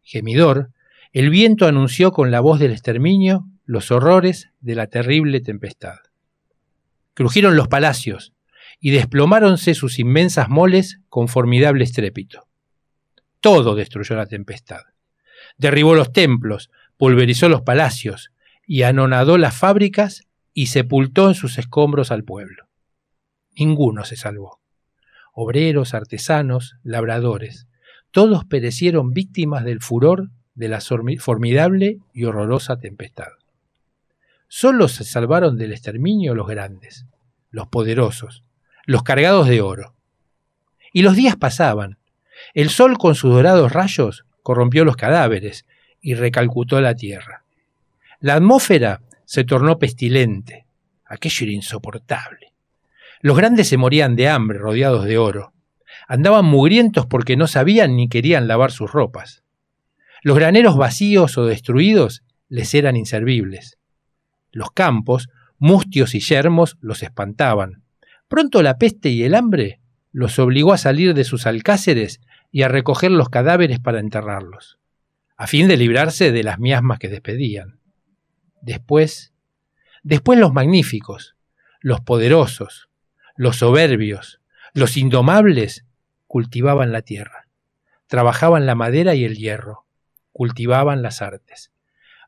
Gemidor, 0.02 0.72
el 1.14 1.30
viento 1.30 1.68
anunció 1.68 2.12
con 2.12 2.32
la 2.32 2.42
voz 2.42 2.60
del 2.60 2.74
exterminio 2.74 3.46
los 3.64 3.92
horrores 3.92 4.50
de 4.60 4.76
la 4.76 4.88
terrible 4.88 5.40
tempestad. 5.40 6.00
Crujieron 7.14 7.56
los 7.56 7.70
palacios, 7.70 8.34
y 8.80 8.92
desplomáronse 8.92 9.74
sus 9.74 10.00
inmensas 10.00 10.50
moles 10.50 11.00
con 11.10 11.28
formidable 11.28 11.84
estrépito. 11.84 12.48
Todo 13.42 13.76
destruyó 13.76 14.16
la 14.16 14.26
tempestad. 14.26 14.82
Derribó 15.58 15.96
los 15.96 16.12
templos, 16.12 16.70
pulverizó 16.98 17.50
los 17.50 17.62
palacios, 17.62 18.32
y 18.66 18.84
anonadó 18.84 19.38
las 19.38 19.56
fábricas 19.56 20.28
y 20.54 20.68
sepultó 20.68 21.28
en 21.30 21.36
sus 21.36 21.58
escombros 21.58 22.12
al 22.12 22.24
pueblo. 22.24 22.68
Ninguno 23.58 24.06
se 24.06 24.16
salvó. 24.16 24.62
Obreros, 25.34 25.94
artesanos, 25.94 26.76
labradores, 26.84 27.68
todos 28.12 28.46
perecieron 28.46 29.12
víctimas 29.12 29.64
del 29.64 29.82
furor 29.82 30.30
de 30.56 30.68
la 30.68 30.82
formidable 30.82 32.00
y 32.14 32.26
horrorosa 32.26 32.80
tempestad. 32.80 33.28
Solo 34.48 34.88
se 34.88 35.04
salvaron 35.04 35.58
del 35.58 35.72
exterminio 35.72 36.36
los 36.36 36.48
grandes, 36.48 37.06
los 37.52 37.68
poderosos, 37.68 38.44
los 38.90 39.04
cargados 39.04 39.48
de 39.48 39.62
oro. 39.62 39.94
Y 40.92 41.04
los 41.04 41.16
días 41.16 41.36
pasaban. 41.36 42.00
El 42.56 42.72
sol 42.72 42.98
con 42.98 43.14
sus 43.14 43.32
dorados 43.32 43.72
rayos 43.72 44.26
corrompió 44.42 44.84
los 44.84 44.96
cadáveres 44.96 45.68
y 46.02 46.16
recalcutó 46.16 46.82
la 46.82 46.96
tierra. 46.96 47.44
La 48.20 48.34
atmósfera 48.34 49.04
se 49.26 49.44
tornó 49.44 49.78
pestilente. 49.78 50.66
Aquello 51.06 51.46
era 51.46 51.52
insoportable. 51.54 52.52
Los 53.22 53.38
grandes 53.38 53.68
se 53.68 53.78
morían 53.78 54.16
de 54.16 54.28
hambre 54.28 54.58
rodeados 54.58 55.06
de 55.06 55.20
oro. 55.20 55.54
Andaban 56.08 56.46
mugrientos 56.46 57.06
porque 57.06 57.38
no 57.38 57.46
sabían 57.46 57.96
ni 57.96 58.10
querían 58.10 58.48
lavar 58.48 58.72
sus 58.72 58.92
ropas. 58.92 59.44
Los 60.24 60.36
graneros 60.36 60.78
vacíos 60.78 61.38
o 61.38 61.46
destruidos 61.46 62.24
les 62.48 62.74
eran 62.74 62.96
inservibles. 62.96 63.78
Los 64.52 64.72
campos, 64.72 65.30
mustios 65.60 66.16
y 66.16 66.22
yermos, 66.22 66.80
los 66.82 67.04
espantaban. 67.04 67.79
Pronto 68.30 68.62
la 68.62 68.78
peste 68.78 69.10
y 69.10 69.24
el 69.24 69.34
hambre 69.34 69.80
los 70.12 70.38
obligó 70.38 70.72
a 70.72 70.78
salir 70.78 71.16
de 71.16 71.24
sus 71.24 71.48
alcáceres 71.48 72.22
y 72.52 72.62
a 72.62 72.68
recoger 72.68 73.10
los 73.10 73.30
cadáveres 73.30 73.80
para 73.80 74.00
enterrarlos, 74.00 74.78
a 75.36 75.48
fin 75.48 75.68
de 75.68 75.78
librarse 75.78 76.32
de 76.32 76.44
las 76.44 76.60
miasmas 76.60 77.00
que 77.00 77.10
despedían. 77.10 77.80
Después, 78.62 79.34
después 80.04 80.38
los 80.38 80.54
magníficos, 80.54 81.36
los 81.82 82.02
poderosos, 82.02 82.90
los 83.36 83.58
soberbios, 83.58 84.42
los 84.74 84.96
indomables, 84.96 85.86
cultivaban 86.28 86.92
la 86.92 87.02
tierra, 87.02 87.48
trabajaban 88.06 88.68
la 88.68 88.76
madera 88.76 89.16
y 89.16 89.26
el 89.26 89.38
hierro, 89.38 89.86
cultivaban 90.34 91.02
las 91.02 91.24
artes. 91.24 91.72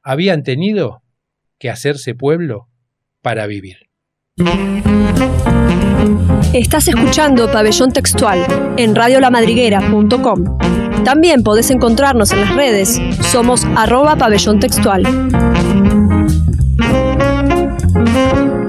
Habían 0.02 0.42
tenido 0.42 1.04
que 1.60 1.70
hacerse 1.70 2.16
pueblo 2.16 2.70
para 3.22 3.46
vivir. 3.46 3.90
Estás 6.54 6.90
escuchando 6.90 7.50
Pabellón 7.50 7.94
Textual 7.94 8.46
en 8.76 8.94
radiolamadriguera.com. 8.94 10.58
También 11.06 11.44
podés 11.44 11.72
encontrarnos 11.72 12.32
en 12.32 12.42
las 12.42 12.54
redes. 12.54 13.00
Somos 13.32 13.64
arroba 13.78 14.18
pabellón 14.18 14.60
textual. 14.60 15.04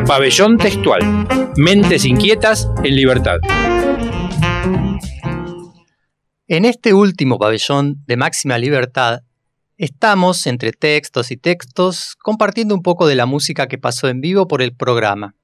Pabellón 0.07 0.59
Textual. 0.59 1.27
Mentes 1.57 2.05
inquietas 2.05 2.71
en 2.85 2.95
libertad. 2.95 3.39
En 6.47 6.65
este 6.65 6.95
último 6.95 7.37
pabellón 7.37 7.97
de 8.07 8.17
máxima 8.17 8.59
libertad, 8.59 9.23
estamos 9.77 10.47
entre 10.47 10.71
textos 10.71 11.33
y 11.33 11.37
textos 11.37 12.15
compartiendo 12.23 12.77
un 12.77 12.83
poco 12.83 13.09
de 13.09 13.17
la 13.17 13.27
música 13.27 13.67
que 13.67 13.79
pasó 13.79 14.07
en 14.07 14.21
vivo 14.21 14.47
por 14.47 14.63
el 14.63 14.73
programa. 14.73 15.35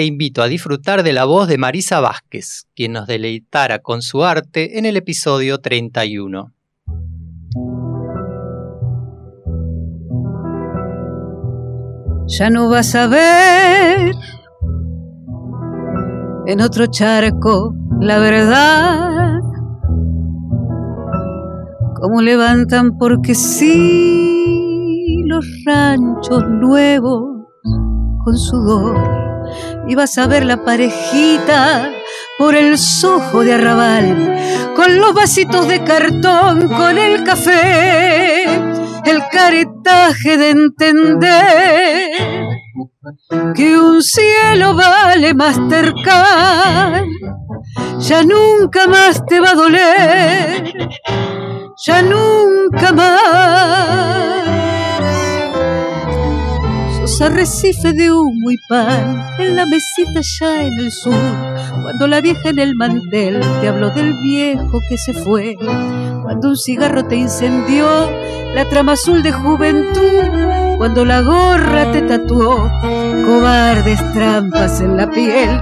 Te 0.00 0.06
invito 0.06 0.40
a 0.40 0.48
disfrutar 0.48 1.02
de 1.02 1.12
la 1.12 1.26
voz 1.26 1.46
de 1.46 1.58
Marisa 1.58 2.00
Vázquez, 2.00 2.64
quien 2.74 2.92
nos 2.92 3.06
deleitara 3.06 3.80
con 3.80 4.00
su 4.00 4.24
arte 4.24 4.78
en 4.78 4.86
el 4.86 4.96
episodio 4.96 5.58
31. 5.58 6.54
Ya 12.28 12.48
no 12.48 12.70
vas 12.70 12.94
a 12.94 13.08
ver 13.08 14.14
en 16.46 16.62
otro 16.62 16.86
charco 16.86 17.74
la 18.00 18.18
verdad. 18.20 19.38
Cómo 22.00 22.22
levantan 22.22 22.96
porque 22.96 23.34
sí 23.34 24.94
los 25.26 25.44
ranchos 25.66 26.42
nuevos 26.48 27.44
con 28.24 28.38
sudor. 28.38 29.20
Y 29.88 29.94
vas 29.94 30.16
a 30.18 30.26
ver 30.26 30.44
la 30.44 30.64
parejita 30.64 31.90
por 32.38 32.54
el 32.54 32.78
sojo 32.78 33.44
de 33.44 33.54
arrabal, 33.54 34.72
con 34.74 34.98
los 34.98 35.12
vasitos 35.12 35.68
de 35.68 35.84
cartón, 35.84 36.68
con 36.68 36.96
el 36.96 37.22
café, 37.24 38.44
el 39.04 39.22
caretaje 39.30 40.38
de 40.38 40.50
entender 40.50 42.10
que 43.54 43.78
un 43.78 44.02
cielo 44.02 44.74
vale 44.74 45.34
más 45.34 45.56
tercar, 45.68 47.04
ya 47.98 48.22
nunca 48.22 48.86
más 48.86 49.24
te 49.26 49.40
va 49.40 49.50
a 49.50 49.54
doler, 49.54 50.72
ya 51.86 52.02
nunca 52.02 52.92
más. 52.92 54.19
Sos 57.20 57.28
arrecife 57.28 57.92
de 57.92 58.10
humo 58.10 58.50
y 58.50 58.56
pan 58.66 59.22
en 59.38 59.54
la 59.54 59.66
mesita 59.66 60.22
ya 60.22 60.62
en 60.62 60.72
el 60.78 60.90
sur, 60.90 61.12
cuando 61.82 62.06
la 62.06 62.22
vieja 62.22 62.48
en 62.48 62.58
el 62.58 62.74
mantel 62.74 63.42
te 63.60 63.68
habló 63.68 63.90
del 63.90 64.14
viejo 64.22 64.80
que 64.88 64.96
se 64.96 65.12
fue, 65.12 65.54
cuando 66.22 66.48
un 66.48 66.56
cigarro 66.56 67.04
te 67.04 67.16
incendió 67.16 68.10
la 68.54 68.64
trama 68.70 68.92
azul 68.92 69.22
de 69.22 69.32
juventud, 69.32 70.78
cuando 70.78 71.04
la 71.04 71.20
gorra 71.20 71.92
te 71.92 72.00
tatuó 72.00 72.70
cobardes 73.26 74.00
trampas 74.14 74.80
en 74.80 74.96
la 74.96 75.10
piel. 75.10 75.60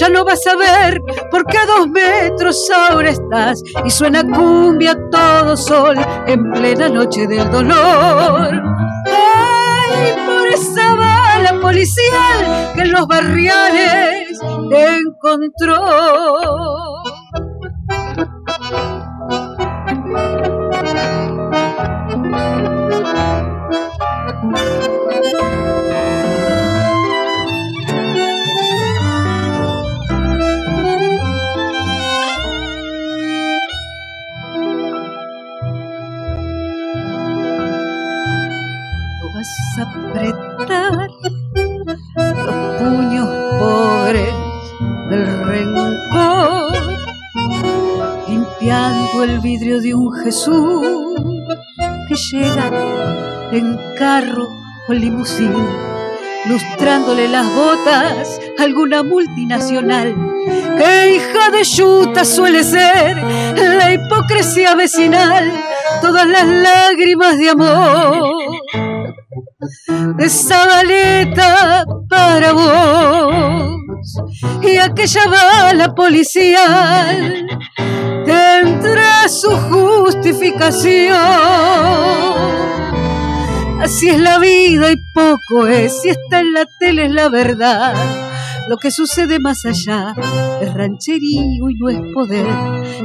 Ya 0.00 0.08
no 0.08 0.24
vas 0.24 0.44
a 0.48 0.56
ver 0.56 1.00
porque 1.30 1.58
a 1.58 1.66
dos 1.66 1.88
metros 1.90 2.68
ahora 2.90 3.10
estás 3.10 3.62
y 3.84 3.90
suena 3.90 4.24
cumbia 4.24 4.98
todo 5.12 5.56
sol 5.56 5.96
en 6.26 6.50
plena 6.50 6.88
noche 6.88 7.28
del 7.28 7.48
dolor. 7.52 8.78
Por 10.26 10.46
esa 10.48 10.94
bala 10.94 11.60
policial 11.60 12.72
que 12.74 12.82
en 12.82 12.92
los 12.92 13.06
barriales 13.06 14.38
encontró. 14.70 15.78
Jesús 50.28 51.22
que 52.06 52.14
llega 52.14 52.70
en 53.50 53.78
carro 53.96 54.46
o 54.86 54.92
limusín, 54.92 55.54
lustrándole 56.44 57.28
las 57.28 57.46
botas 57.54 58.38
a 58.58 58.64
alguna 58.64 59.02
multinacional. 59.02 60.14
Que 60.76 61.14
hija 61.14 61.50
de 61.50 61.64
yuta 61.64 62.26
suele 62.26 62.62
ser 62.62 63.16
la 63.56 63.94
hipocresía 63.94 64.74
vecinal, 64.74 65.50
todas 66.02 66.26
las 66.26 66.46
lágrimas 66.46 67.38
de 67.38 67.48
amor 67.48 68.58
de 70.18 70.28
Zabaleta 70.28 71.86
para 72.10 72.52
vos 72.52 73.78
y 74.62 74.76
aquella 74.76 75.22
bala 75.26 75.94
policial 75.94 77.46
tendrá 78.24 79.28
su 79.28 79.50
justificación. 80.28 81.16
Así 83.80 84.08
es 84.08 84.18
la 84.18 84.38
vida 84.38 84.92
y 84.92 84.96
poco 85.14 85.66
es, 85.66 86.02
si 86.02 86.10
está 86.10 86.40
en 86.40 86.52
la 86.52 86.66
tele 86.78 87.06
es 87.06 87.12
la 87.12 87.28
verdad. 87.28 87.94
Lo 88.68 88.76
que 88.76 88.90
sucede 88.90 89.38
más 89.38 89.64
allá 89.64 90.14
es 90.60 90.74
rancherío 90.74 91.70
y 91.70 91.74
no 91.78 91.88
es 91.88 92.00
poder. 92.12 92.46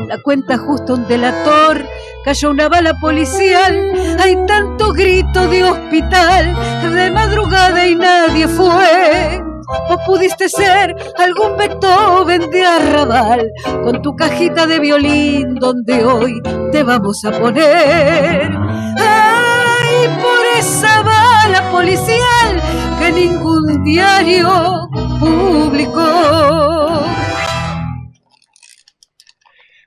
La 0.07 0.17
cuenta 0.21 0.57
justo 0.57 0.95
un 0.95 1.07
delator, 1.07 1.85
cayó 2.25 2.49
una 2.49 2.67
bala 2.67 2.95
policial, 2.99 3.91
hay 4.19 4.35
tanto 4.45 4.91
grito 4.91 5.47
de 5.47 5.63
hospital, 5.63 6.53
de 6.93 7.11
madrugada 7.11 7.87
y 7.87 7.95
nadie 7.95 8.47
fue. 8.47 9.52
O 9.89 9.97
pudiste 10.05 10.49
ser 10.49 10.95
algún 11.17 11.57
Beethoven 11.57 12.49
de 12.49 12.65
arrabal, 12.65 13.49
con 13.83 14.01
tu 14.01 14.15
cajita 14.15 14.65
de 14.67 14.79
violín 14.79 15.55
donde 15.55 16.03
hoy 16.03 16.41
te 16.71 16.83
vamos 16.83 17.23
a 17.25 17.31
poner. 17.31 18.51
¡Ay, 18.97 20.07
por 20.21 20.59
esa 20.59 21.01
bala 21.01 21.71
policial 21.71 22.61
que 22.99 23.11
ningún 23.11 23.83
diario 23.83 24.89
publicó! 25.19 26.43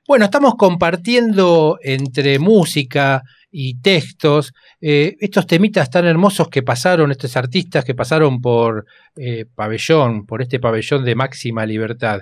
Bueno, 0.07 0.23
estamos 0.25 0.55
compartiendo 0.55 1.79
entre 1.83 2.39
música 2.39 3.23
y 3.51 3.81
textos 3.81 4.53
eh, 4.79 5.15
estos 5.19 5.47
temitas 5.47 5.89
tan 5.89 6.05
hermosos 6.05 6.49
que 6.49 6.61
pasaron, 6.63 7.09
estos 7.11 7.35
artistas 7.35 7.83
que 7.83 7.95
pasaron 7.95 8.39
por 8.41 8.85
eh, 9.15 9.45
pabellón, 9.55 10.25
por 10.25 10.41
este 10.41 10.59
pabellón 10.59 11.03
de 11.03 11.15
máxima 11.15 11.65
libertad. 11.65 12.21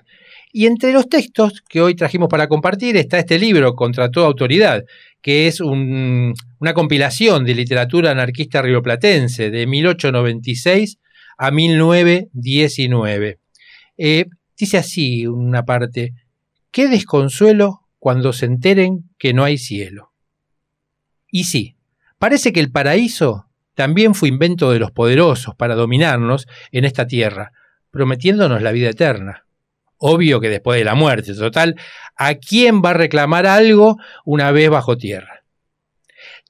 Y 0.53 0.65
entre 0.67 0.93
los 0.93 1.09
textos 1.09 1.61
que 1.67 1.81
hoy 1.81 1.95
trajimos 1.95 2.29
para 2.29 2.47
compartir 2.47 2.95
está 2.95 3.19
este 3.19 3.37
libro, 3.37 3.73
Contra 3.75 4.09
toda 4.09 4.27
autoridad, 4.27 4.85
que 5.21 5.47
es 5.47 5.59
un- 5.59 6.33
una 6.59 6.73
compilación 6.73 7.43
de 7.45 7.55
literatura 7.55 8.11
anarquista 8.11 8.61
rioplatense 8.61 9.51
de 9.51 9.67
1896 9.67 10.97
a 11.37 11.51
1919. 11.51 13.39
Eh, 13.97 14.25
dice 14.57 14.77
así 14.77 15.27
una 15.27 15.63
parte, 15.65 16.13
qué 16.71 16.87
desconsuelo 16.87 17.81
cuando 17.99 18.31
se 18.33 18.45
enteren 18.45 19.09
que 19.17 19.33
no 19.33 19.43
hay 19.43 19.57
cielo. 19.57 20.11
Y 21.31 21.45
sí, 21.45 21.74
parece 22.25 22.51
que 22.51 22.59
el 22.59 22.71
paraíso 22.71 23.45
también 23.75 24.15
fue 24.15 24.29
invento 24.29 24.71
de 24.71 24.79
los 24.79 24.89
poderosos 24.89 25.53
para 25.53 25.75
dominarnos 25.75 26.47
en 26.71 26.83
esta 26.83 27.05
tierra, 27.05 27.51
prometiéndonos 27.91 28.63
la 28.63 28.71
vida 28.71 28.89
eterna. 28.89 29.45
Obvio 29.97 30.39
que 30.39 30.49
después 30.49 30.79
de 30.79 30.85
la 30.85 30.95
muerte, 30.95 31.35
total, 31.35 31.75
¿a 32.15 32.33
quién 32.33 32.81
va 32.81 32.89
a 32.89 32.93
reclamar 32.95 33.45
algo 33.45 33.97
una 34.25 34.49
vez 34.49 34.71
bajo 34.71 34.97
tierra? 34.97 35.43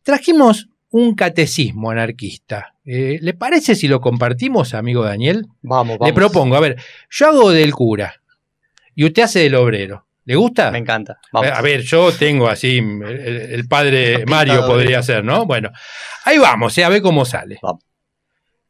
Trajimos 0.02 0.69
un 0.91 1.14
catecismo 1.14 1.91
anarquista. 1.91 2.76
Eh, 2.85 3.18
¿Le 3.19 3.34
parece 3.34 3.76
si 3.76 3.89
lo 3.89 3.99
compartimos, 3.99 4.73
amigo 4.73 5.03
Daniel? 5.03 5.45
Vamos, 5.61 5.97
Le 5.99 6.14
propongo, 6.14 6.56
a 6.56 6.61
ver, 6.61 6.77
yo 7.10 7.27
hago 7.27 7.52
del 7.52 7.73
cura 7.73 8.22
y 8.95 9.03
usted 9.03 9.23
hace 9.23 9.39
del 9.39 9.56
obrero. 9.56 10.05
¿Le 10.26 10.35
gusta? 10.35 10.72
Me 10.72 10.80
encanta. 10.80 11.19
Vamos. 11.31 11.52
A 11.52 11.61
ver, 11.61 11.81
yo 11.81 12.11
tengo 12.11 12.47
así, 12.47 12.77
el, 12.80 13.03
el 13.52 13.68
padre 13.68 14.26
Mario 14.26 14.65
podría 14.65 15.03
ser, 15.03 15.23
¿no? 15.23 15.45
Bueno, 15.45 15.69
ahí 16.23 16.39
vamos, 16.39 16.76
eh, 16.77 16.84
a 16.84 16.89
ver 16.89 17.02
cómo 17.02 17.26
sale. 17.26 17.60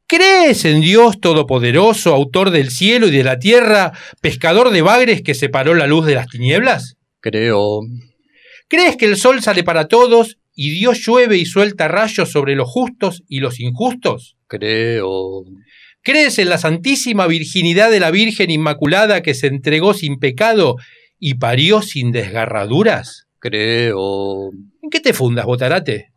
¿Crees 0.08 0.66
en 0.66 0.82
Dios 0.82 1.20
Todopoderoso, 1.20 2.14
autor 2.14 2.52
del 2.52 2.70
cielo 2.70 3.08
y 3.08 3.12
de 3.12 3.24
la 3.24 3.40
tierra, 3.40 3.94
pescador 4.22 4.70
de 4.70 4.84
bagres 4.84 5.24
que 5.24 5.34
separó 5.34 5.74
la 5.74 5.88
luz 5.88 6.06
de 6.06 6.16
las 6.16 6.28
tinieblas? 6.28 6.98
Creo. 7.22 7.80
¿Crees 8.68 8.98
que 8.98 9.06
el 9.06 9.18
sol 9.18 9.42
sale 9.42 9.64
para 9.64 9.88
todos 9.88 10.38
y 10.54 10.72
Dios 10.72 11.00
llueve 11.06 11.38
y 11.38 11.46
suelta 11.46 11.88
rayos 11.88 12.30
sobre 12.30 12.56
los 12.56 12.70
justos 12.70 13.24
y 13.28 13.40
los 13.40 13.60
injustos? 13.60 14.36
Creo. 14.48 15.44
¿Crees 16.04 16.38
en 16.38 16.50
la 16.50 16.60
santísima 16.60 17.26
virginidad 17.26 17.90
de 17.90 18.00
la 18.00 18.12
Virgen 18.12 18.52
Inmaculada 18.52 19.24
que 19.24 19.34
se 19.34 19.48
entregó 19.48 19.96
sin 19.96 20.20
pecado 20.20 20.76
y 21.28 21.34
parió 21.34 21.82
sin 21.82 22.12
desgarraduras? 22.12 23.26
Creo. 23.40 24.52
¿En 24.84 24.92
qué 24.92 25.00
te 25.00 25.12
fundas, 25.12 25.48
Botarate? 25.48 26.12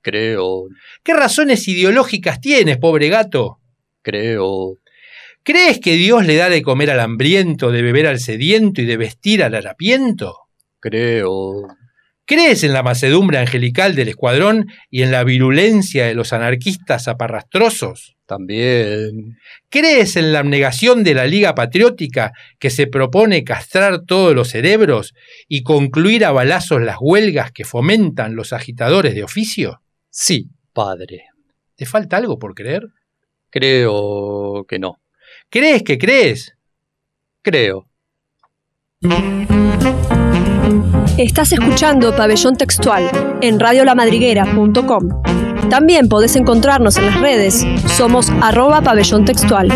Creo. 0.00 0.68
¿Qué 1.02 1.12
razones 1.12 1.66
ideológicas 1.66 2.40
tienes, 2.40 2.78
pobre 2.78 3.08
gato? 3.08 3.58
Creo. 4.00 4.74
¿Crees 5.42 5.80
que 5.80 5.94
Dios 5.94 6.24
le 6.24 6.36
da 6.36 6.48
de 6.50 6.62
comer 6.62 6.92
al 6.92 7.00
hambriento, 7.00 7.72
de 7.72 7.82
beber 7.82 8.06
al 8.06 8.20
sediento 8.20 8.80
y 8.80 8.84
de 8.84 8.96
vestir 8.96 9.42
al 9.42 9.56
harapiento? 9.56 10.36
Creo. 10.78 11.66
¿Crees 12.24 12.62
en 12.62 12.72
la 12.72 12.84
macedumbre 12.84 13.38
angelical 13.38 13.96
del 13.96 14.10
escuadrón 14.10 14.66
y 14.88 15.02
en 15.02 15.10
la 15.10 15.24
virulencia 15.24 16.06
de 16.06 16.14
los 16.14 16.32
anarquistas 16.32 17.08
aparrastrosos? 17.08 18.17
También. 18.28 19.38
¿Crees 19.70 20.16
en 20.16 20.34
la 20.34 20.40
abnegación 20.40 21.02
de 21.02 21.14
la 21.14 21.26
Liga 21.26 21.54
Patriótica 21.54 22.32
que 22.58 22.68
se 22.68 22.86
propone 22.86 23.42
castrar 23.42 24.04
todos 24.04 24.34
los 24.34 24.50
cerebros 24.50 25.14
y 25.48 25.62
concluir 25.62 26.26
a 26.26 26.30
balazos 26.30 26.82
las 26.82 26.98
huelgas 27.00 27.52
que 27.52 27.64
fomentan 27.64 28.36
los 28.36 28.52
agitadores 28.52 29.14
de 29.14 29.24
oficio? 29.24 29.80
Sí, 30.10 30.50
padre. 30.74 31.24
¿Te 31.74 31.86
falta 31.86 32.18
algo 32.18 32.38
por 32.38 32.54
creer? 32.54 32.82
Creo 33.48 34.66
que 34.68 34.78
no. 34.78 35.00
¿Crees 35.48 35.82
que 35.82 35.96
crees? 35.96 36.54
Creo. 37.40 37.88
Estás 41.16 41.52
escuchando 41.52 42.14
Pabellón 42.14 42.56
Textual 42.56 43.10
en 43.40 43.58
radiolamadriguera.com. 43.58 45.37
También 45.70 46.08
podés 46.08 46.34
encontrarnos 46.36 46.96
en 46.96 47.06
las 47.06 47.20
redes. 47.20 47.66
Somos 47.96 48.30
arroba 48.40 48.80
pabellón 48.80 49.24
textual. 49.24 49.68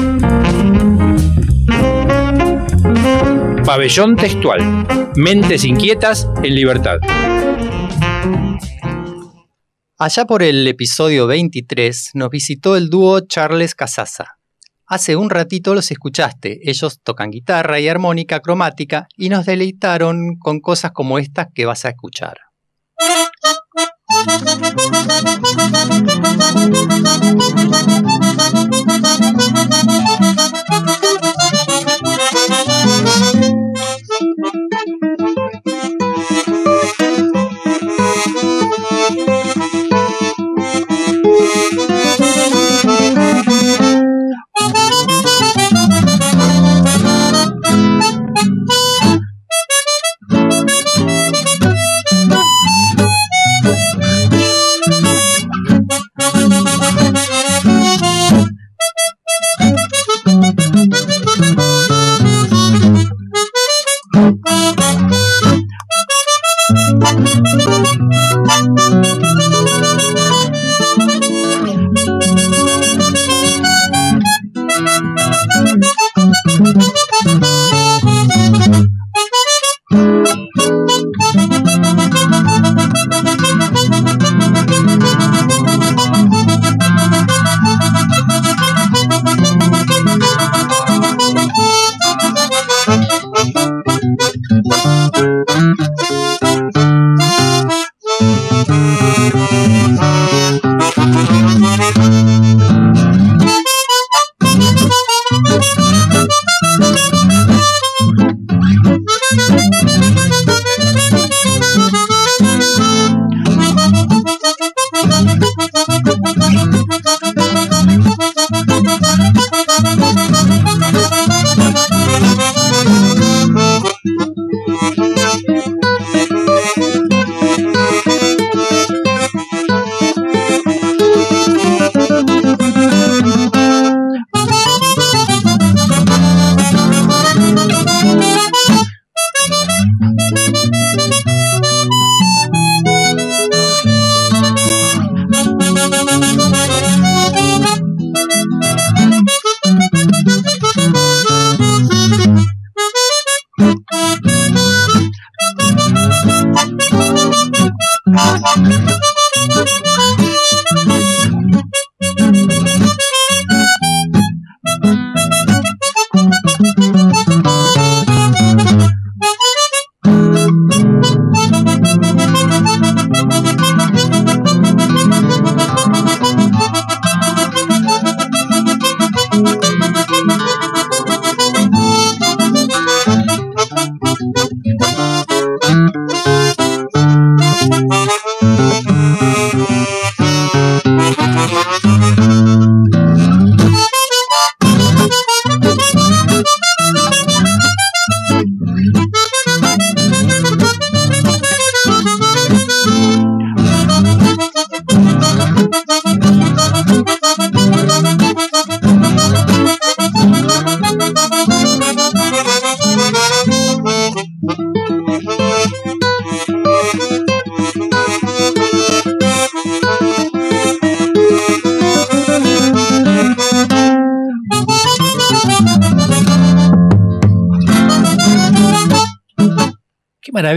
Pabellón 3.65 4.17
Textual. 4.17 4.87
Mentes 5.17 5.65
inquietas 5.65 6.29
en 6.43 6.55
libertad. 6.55 6.99
Allá 9.99 10.25
por 10.25 10.43
el 10.43 10.67
episodio 10.67 11.27
23 11.27 12.11
nos 12.15 12.29
visitó 12.29 12.77
el 12.77 12.91
dúo 12.91 13.21
Charles 13.21 13.75
Casasa. 13.75 14.39
Hace 14.87 15.17
un 15.17 15.31
ratito 15.31 15.75
los 15.75 15.91
escuchaste, 15.91 16.69
ellos 16.69 17.01
tocan 17.03 17.31
guitarra 17.31 17.81
y 17.81 17.89
armónica 17.89 18.41
cromática 18.41 19.07
y 19.17 19.29
nos 19.29 19.47
deleitaron 19.47 20.37
con 20.39 20.61
cosas 20.61 20.91
como 20.93 21.19
estas 21.19 21.47
que 21.55 21.65
vas 21.65 21.85
a 21.85 21.91
escuchar. 21.91 22.39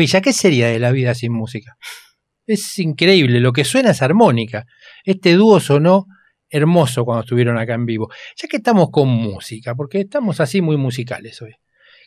Maravilla, 0.05 0.21
¿qué 0.21 0.33
sería 0.33 0.67
de 0.67 0.79
la 0.79 0.91
vida 0.91 1.13
sin 1.13 1.33
música? 1.33 1.77
Es 2.45 2.77
increíble, 2.79 3.39
lo 3.39 3.51
que 3.51 3.63
suena 3.63 3.91
es 3.91 4.01
armónica. 4.01 4.65
Este 5.03 5.33
dúo 5.33 5.59
sonó 5.59 6.05
hermoso 6.49 7.03
cuando 7.03 7.23
estuvieron 7.23 7.57
acá 7.57 7.73
en 7.73 7.85
vivo. 7.85 8.09
Ya 8.35 8.47
que 8.47 8.57
estamos 8.57 8.89
con 8.91 9.09
música, 9.09 9.73
porque 9.75 10.01
estamos 10.01 10.39
así 10.39 10.61
muy 10.61 10.77
musicales 10.77 11.41
hoy. 11.41 11.55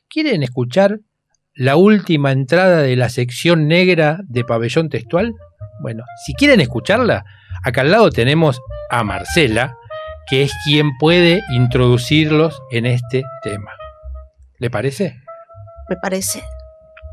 ¿Quieren 0.08 0.42
escuchar 0.42 1.00
la 1.54 1.76
última 1.76 2.30
entrada 2.30 2.82
de 2.82 2.94
la 2.96 3.08
sección 3.08 3.66
negra 3.66 4.20
de 4.28 4.44
Pabellón 4.44 4.88
Textual? 4.88 5.34
Bueno, 5.80 6.04
si 6.24 6.34
quieren 6.34 6.60
escucharla, 6.60 7.24
acá 7.64 7.80
al 7.80 7.90
lado 7.90 8.10
tenemos 8.10 8.60
a 8.90 9.02
Marcela, 9.02 9.76
que 10.28 10.42
es 10.42 10.52
quien 10.64 10.96
puede 10.98 11.40
introducirlos 11.50 12.60
en 12.70 12.86
este 12.86 13.24
tema. 13.42 13.72
¿Le 14.58 14.70
parece? 14.70 15.16
Me 15.88 15.96
parece. 15.96 16.42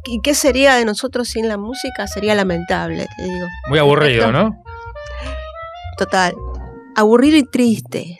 ¿Y 0.05 0.21
qué 0.21 0.35
sería 0.35 0.75
de 0.75 0.85
nosotros 0.85 1.27
sin 1.29 1.47
la 1.47 1.57
música? 1.57 2.07
Sería 2.07 2.35
lamentable, 2.35 3.07
te 3.17 3.23
digo. 3.23 3.47
Muy 3.69 3.79
aburrido, 3.79 4.31
¿no? 4.31 4.63
Total. 5.97 6.35
Aburrido 6.95 7.37
y 7.37 7.43
triste. 7.43 8.19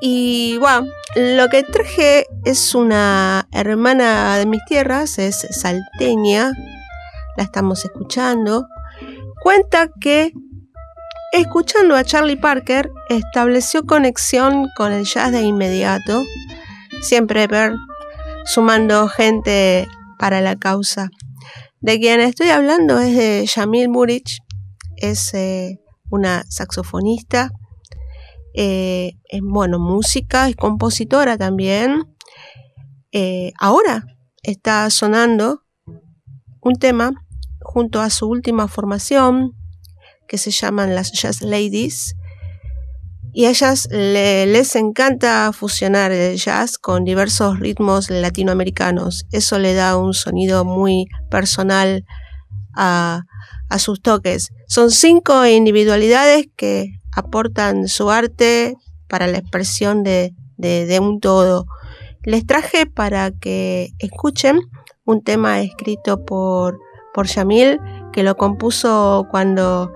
Y 0.00 0.58
bueno, 0.58 0.88
lo 1.16 1.48
que 1.48 1.62
traje 1.62 2.26
es 2.44 2.74
una 2.74 3.48
hermana 3.52 4.36
de 4.36 4.46
mis 4.46 4.64
tierras, 4.64 5.18
es 5.18 5.46
salteña, 5.50 6.52
la 7.36 7.44
estamos 7.44 7.84
escuchando. 7.84 8.66
Cuenta 9.42 9.88
que 10.00 10.32
escuchando 11.32 11.96
a 11.96 12.04
Charlie 12.04 12.36
Parker 12.36 12.90
estableció 13.08 13.84
conexión 13.84 14.68
con 14.76 14.92
el 14.92 15.04
jazz 15.04 15.32
de 15.32 15.42
inmediato, 15.42 16.24
siempre 17.00 17.46
ver 17.46 17.74
sumando 18.44 19.08
gente 19.08 19.88
para 20.18 20.40
la 20.40 20.56
causa. 20.56 21.10
De 21.80 21.98
quien 21.98 22.20
estoy 22.20 22.48
hablando 22.48 22.98
es 22.98 23.16
de 23.16 23.46
Yamil 23.46 23.88
Murich, 23.88 24.38
es 24.96 25.32
eh, 25.34 25.78
una 26.10 26.44
saxofonista, 26.48 27.50
eh, 28.54 29.12
es 29.28 29.40
bueno, 29.42 29.78
música, 29.78 30.48
es 30.48 30.56
compositora 30.56 31.38
también. 31.38 32.02
Eh, 33.12 33.52
ahora 33.58 34.04
está 34.42 34.90
sonando 34.90 35.62
un 36.60 36.74
tema 36.74 37.12
junto 37.60 38.00
a 38.00 38.10
su 38.10 38.26
última 38.26 38.66
formación 38.66 39.52
que 40.26 40.38
se 40.38 40.50
llaman 40.50 40.94
las 40.94 41.12
Jazz 41.12 41.40
Ladies 41.40 42.14
y 43.32 43.44
a 43.44 43.50
ellas 43.50 43.88
les 43.90 44.76
encanta 44.76 45.52
fusionar 45.52 46.12
el 46.12 46.36
jazz 46.36 46.78
con 46.78 47.04
diversos 47.04 47.60
ritmos 47.60 48.10
latinoamericanos. 48.10 49.26
Eso 49.30 49.58
le 49.58 49.74
da 49.74 49.96
un 49.96 50.14
sonido 50.14 50.64
muy 50.64 51.06
personal 51.30 52.04
a, 52.74 53.22
sus 53.78 54.00
toques. 54.00 54.50
Son 54.66 54.90
cinco 54.90 55.44
individualidades 55.46 56.46
que 56.56 56.86
aportan 57.12 57.86
su 57.88 58.10
arte 58.10 58.74
para 59.08 59.26
la 59.26 59.38
expresión 59.38 60.02
de, 60.02 60.32
un 61.00 61.20
todo. 61.20 61.66
Les 62.22 62.46
traje 62.46 62.86
para 62.86 63.30
que 63.30 63.90
escuchen 63.98 64.58
un 65.04 65.22
tema 65.22 65.60
escrito 65.60 66.24
por, 66.24 66.78
por 67.14 67.26
Yamil, 67.26 67.78
que 68.12 68.22
lo 68.22 68.36
compuso 68.36 69.26
cuando 69.30 69.92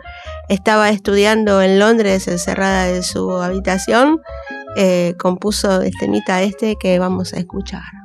estaba 0.52 0.90
estudiando 0.90 1.62
en 1.62 1.78
Londres 1.78 2.28
encerrada 2.28 2.90
en 2.90 3.02
su 3.02 3.30
habitación, 3.32 4.20
eh, 4.76 5.14
compuso 5.18 5.80
este 5.82 6.08
mita 6.08 6.42
este 6.42 6.76
que 6.76 6.98
vamos 6.98 7.32
a 7.32 7.38
escuchar. 7.38 8.01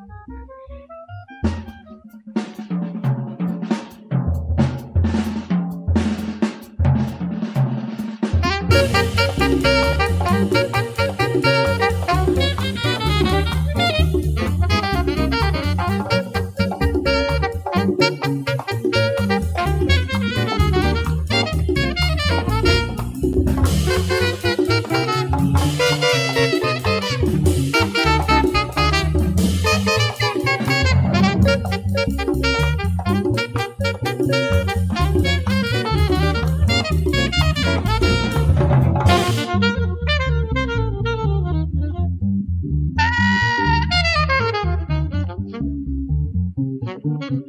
Mm-hmm. 47.08 47.47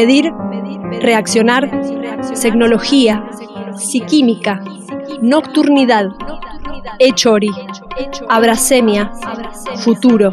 Pedir, 0.00 0.32
reaccionar, 1.02 1.70
tecnología, 2.40 3.22
psiquímica, 3.76 4.64
nocturnidad, 5.20 6.06
echori, 6.98 7.50
abrasemia, 8.30 9.12
futuro. 9.76 10.30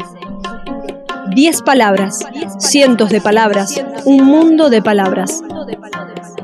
Diez 1.34 1.60
palabras, 1.60 2.26
cientos 2.58 3.10
de 3.10 3.20
palabras, 3.20 3.84
un 4.06 4.24
mundo 4.24 4.70
de 4.70 4.80
palabras. 4.80 5.42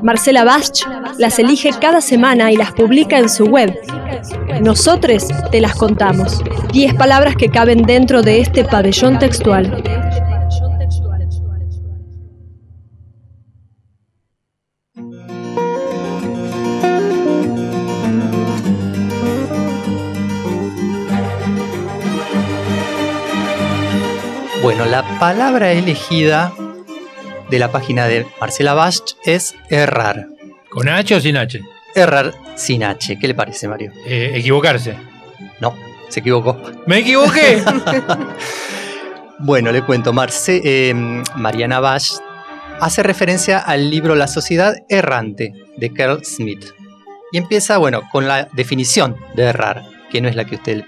Marcela 0.03 0.43
Bach 0.43 0.85
las 1.17 1.39
elige 1.39 1.71
cada 1.81 2.01
semana 2.01 2.51
y 2.51 2.57
las 2.57 2.73
publica 2.73 3.17
en 3.17 3.29
su 3.29 3.45
web. 3.45 3.75
Nosotros 4.61 5.29
te 5.49 5.61
las 5.61 5.73
contamos. 5.73 6.43
Diez 6.71 6.93
palabras 6.93 7.35
que 7.35 7.49
caben 7.49 7.81
dentro 7.87 8.21
de 8.21 8.41
este 8.41 8.63
pabellón 8.65 9.17
textual. 9.17 9.83
Palabra 25.25 25.71
elegida 25.71 26.53
de 27.49 27.57
la 27.57 27.71
página 27.71 28.05
de 28.05 28.27
Marcela 28.39 28.75
Bach 28.75 29.15
es 29.23 29.55
errar. 29.71 30.27
¿Con 30.69 30.87
H 30.87 31.15
o 31.15 31.19
sin 31.19 31.35
H? 31.35 31.61
Errar 31.95 32.31
sin 32.53 32.83
H. 32.83 33.17
¿Qué 33.17 33.27
le 33.27 33.33
parece, 33.33 33.67
Mario? 33.67 33.91
Eh, 34.05 34.33
equivocarse. 34.35 34.95
No, 35.59 35.75
se 36.09 36.19
equivocó. 36.19 36.61
¡Me 36.85 36.99
equivoqué! 36.99 37.59
bueno, 39.39 39.71
le 39.71 39.81
cuento. 39.81 40.13
Marce, 40.13 40.61
eh, 40.63 40.93
Mariana 41.35 41.79
Bach 41.79 42.03
hace 42.79 43.01
referencia 43.01 43.57
al 43.57 43.89
libro 43.89 44.13
La 44.13 44.27
sociedad 44.27 44.75
errante 44.89 45.53
de 45.75 45.91
Carl 45.91 46.23
Smith. 46.23 46.65
Y 47.31 47.39
empieza, 47.39 47.79
bueno, 47.79 48.03
con 48.11 48.27
la 48.27 48.47
definición 48.53 49.17
de 49.33 49.45
errar, 49.45 49.87
que 50.11 50.21
no 50.21 50.29
es 50.29 50.35
la 50.35 50.45
que 50.45 50.53
usted 50.53 50.83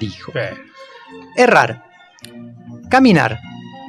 dijo. 0.00 0.32
Errar. 1.36 1.84
Caminar, 2.88 3.40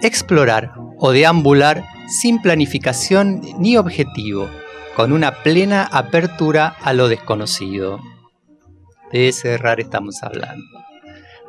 explorar 0.06 0.74
o 0.98 1.12
deambular 1.12 1.84
sin 2.08 2.42
planificación 2.42 3.42
ni 3.60 3.78
objetivo, 3.78 4.50
con 4.96 5.12
una 5.12 5.44
plena 5.44 5.84
apertura 5.92 6.76
a 6.82 6.94
lo 6.94 7.08
desconocido. 7.08 8.00
De 9.12 9.28
ese 9.28 9.54
errar 9.54 9.80
estamos 9.80 10.24
hablando. 10.24 10.66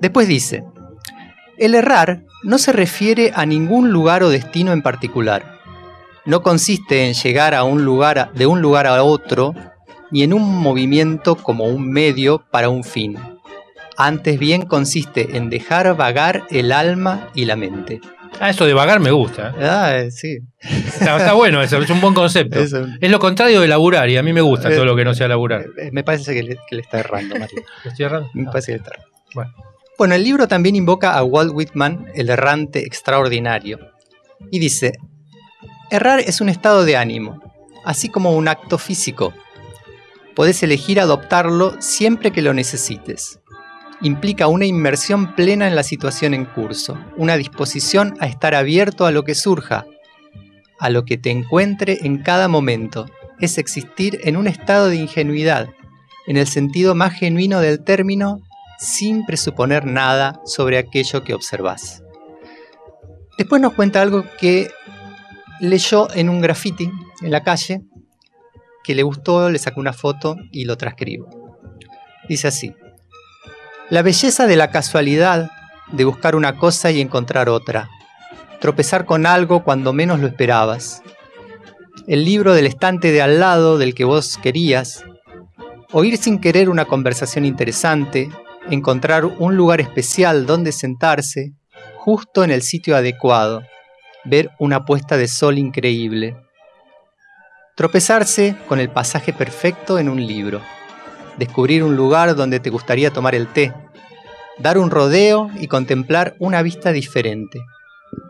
Después 0.00 0.28
dice, 0.28 0.64
el 1.58 1.74
errar 1.74 2.24
no 2.42 2.58
se 2.58 2.72
refiere 2.72 3.32
a 3.34 3.46
ningún 3.46 3.90
lugar 3.90 4.22
o 4.22 4.28
destino 4.28 4.72
en 4.72 4.82
particular. 4.82 5.58
No 6.24 6.42
consiste 6.42 7.06
en 7.06 7.14
llegar 7.14 7.54
a 7.54 7.64
un 7.64 7.84
lugar 7.84 8.32
de 8.34 8.46
un 8.46 8.60
lugar 8.60 8.86
a 8.86 9.02
otro, 9.02 9.54
ni 10.10 10.22
en 10.22 10.32
un 10.32 10.56
movimiento 10.56 11.36
como 11.36 11.64
un 11.64 11.88
medio 11.88 12.44
para 12.50 12.68
un 12.68 12.84
fin. 12.84 13.16
Antes 13.96 14.38
bien 14.38 14.66
consiste 14.66 15.36
en 15.36 15.48
dejar 15.48 15.96
vagar 15.96 16.44
el 16.50 16.72
alma 16.72 17.30
y 17.34 17.46
la 17.46 17.56
mente. 17.56 18.00
Ah, 18.40 18.50
eso 18.50 18.66
de 18.66 18.74
vagar 18.74 19.00
me 19.00 19.10
gusta. 19.10 19.54
Ah, 19.60 20.10
sí. 20.10 20.38
Está, 20.60 21.16
está 21.16 21.32
bueno 21.32 21.62
eso, 21.62 21.78
es 21.78 21.90
un 21.90 22.00
buen 22.00 22.14
concepto. 22.14 22.60
Es 22.60 23.10
lo 23.10 23.18
contrario 23.18 23.60
de 23.60 23.68
laburar 23.68 24.08
y 24.08 24.16
a 24.16 24.22
mí 24.22 24.32
me 24.32 24.40
gusta 24.40 24.70
todo 24.70 24.84
lo 24.84 24.96
que 24.96 25.04
no 25.04 25.14
sea 25.14 25.28
laburar. 25.28 25.66
Eh, 25.78 25.90
Me 25.92 26.04
parece 26.04 26.34
que 26.34 26.42
le, 26.42 26.56
que 26.68 26.76
le 26.76 26.82
está 26.82 27.00
errando, 27.00 27.36
Mario. 27.38 27.62
¿Lo 27.84 27.90
estoy 27.90 28.06
errando? 28.06 28.30
Me 28.34 28.44
parece 28.44 28.66
que 28.66 28.72
le 28.72 28.78
está 28.78 28.90
errando. 28.94 29.12
Bueno. 29.34 29.54
Bueno, 29.98 30.14
el 30.14 30.24
libro 30.24 30.46
también 30.46 30.76
invoca 30.76 31.14
a 31.16 31.24
Walt 31.24 31.52
Whitman, 31.54 32.08
el 32.14 32.28
errante 32.28 32.80
extraordinario, 32.80 33.78
y 34.50 34.58
dice, 34.58 34.92
errar 35.90 36.20
es 36.20 36.42
un 36.42 36.50
estado 36.50 36.84
de 36.84 36.98
ánimo, 36.98 37.40
así 37.82 38.10
como 38.10 38.32
un 38.32 38.46
acto 38.46 38.76
físico. 38.76 39.32
Podés 40.34 40.62
elegir 40.62 41.00
adoptarlo 41.00 41.76
siempre 41.80 42.30
que 42.30 42.42
lo 42.42 42.52
necesites. 42.52 43.40
Implica 44.02 44.46
una 44.46 44.66
inmersión 44.66 45.34
plena 45.34 45.66
en 45.66 45.74
la 45.74 45.82
situación 45.82 46.34
en 46.34 46.44
curso, 46.44 46.98
una 47.16 47.36
disposición 47.36 48.14
a 48.20 48.26
estar 48.26 48.54
abierto 48.54 49.06
a 49.06 49.10
lo 49.10 49.24
que 49.24 49.34
surja, 49.34 49.86
a 50.78 50.90
lo 50.90 51.04
que 51.04 51.16
te 51.16 51.30
encuentre 51.30 51.98
en 52.02 52.22
cada 52.22 52.48
momento. 52.48 53.06
Es 53.40 53.56
existir 53.56 54.20
en 54.24 54.36
un 54.36 54.46
estado 54.46 54.88
de 54.88 54.96
ingenuidad, 54.96 55.68
en 56.26 56.36
el 56.36 56.46
sentido 56.46 56.94
más 56.94 57.14
genuino 57.14 57.60
del 57.60 57.82
término, 57.84 58.42
sin 58.78 59.24
presuponer 59.24 59.86
nada 59.86 60.40
sobre 60.44 60.76
aquello 60.76 61.24
que 61.24 61.32
observás. 61.34 62.02
Después 63.38 63.62
nos 63.62 63.74
cuenta 63.74 64.02
algo 64.02 64.24
que 64.38 64.68
leyó 65.60 66.08
en 66.14 66.28
un 66.28 66.40
graffiti 66.40 66.90
en 67.22 67.30
la 67.30 67.42
calle, 67.42 67.82
que 68.84 68.94
le 68.94 69.02
gustó, 69.02 69.50
le 69.50 69.58
sacó 69.58 69.80
una 69.80 69.92
foto 69.92 70.36
y 70.52 70.64
lo 70.64 70.76
transcribo. 70.76 71.28
Dice 72.28 72.48
así, 72.48 72.74
la 73.88 74.02
belleza 74.02 74.48
de 74.48 74.56
la 74.56 74.70
casualidad 74.70 75.50
de 75.92 76.04
buscar 76.04 76.34
una 76.34 76.56
cosa 76.56 76.90
y 76.90 77.00
encontrar 77.00 77.48
otra, 77.48 77.88
tropezar 78.60 79.06
con 79.06 79.26
algo 79.26 79.62
cuando 79.62 79.92
menos 79.92 80.18
lo 80.18 80.26
esperabas, 80.26 81.02
el 82.08 82.24
libro 82.24 82.52
del 82.54 82.66
estante 82.66 83.12
de 83.12 83.22
al 83.22 83.38
lado 83.38 83.78
del 83.78 83.94
que 83.94 84.04
vos 84.04 84.38
querías, 84.42 85.04
oír 85.92 86.16
sin 86.18 86.40
querer 86.40 86.68
una 86.68 86.84
conversación 86.84 87.44
interesante, 87.44 88.28
encontrar 88.70 89.24
un 89.24 89.56
lugar 89.56 89.80
especial 89.80 90.46
donde 90.46 90.72
sentarse, 90.72 91.52
justo 91.96 92.42
en 92.42 92.50
el 92.50 92.62
sitio 92.62 92.96
adecuado, 92.96 93.62
ver 94.24 94.50
una 94.58 94.84
puesta 94.84 95.16
de 95.16 95.28
sol 95.28 95.58
increíble, 95.58 96.36
tropezarse 97.76 98.56
con 98.68 98.80
el 98.80 98.88
pasaje 98.88 99.32
perfecto 99.32 100.00
en 100.00 100.08
un 100.08 100.26
libro, 100.26 100.60
descubrir 101.38 101.82
un 101.82 101.96
lugar 101.96 102.34
donde 102.34 102.60
te 102.60 102.70
gustaría 102.70 103.12
tomar 103.12 103.34
el 103.34 103.48
té, 103.48 103.72
dar 104.58 104.78
un 104.78 104.90
rodeo 104.90 105.50
y 105.60 105.68
contemplar 105.68 106.34
una 106.38 106.62
vista 106.62 106.92
diferente, 106.92 107.60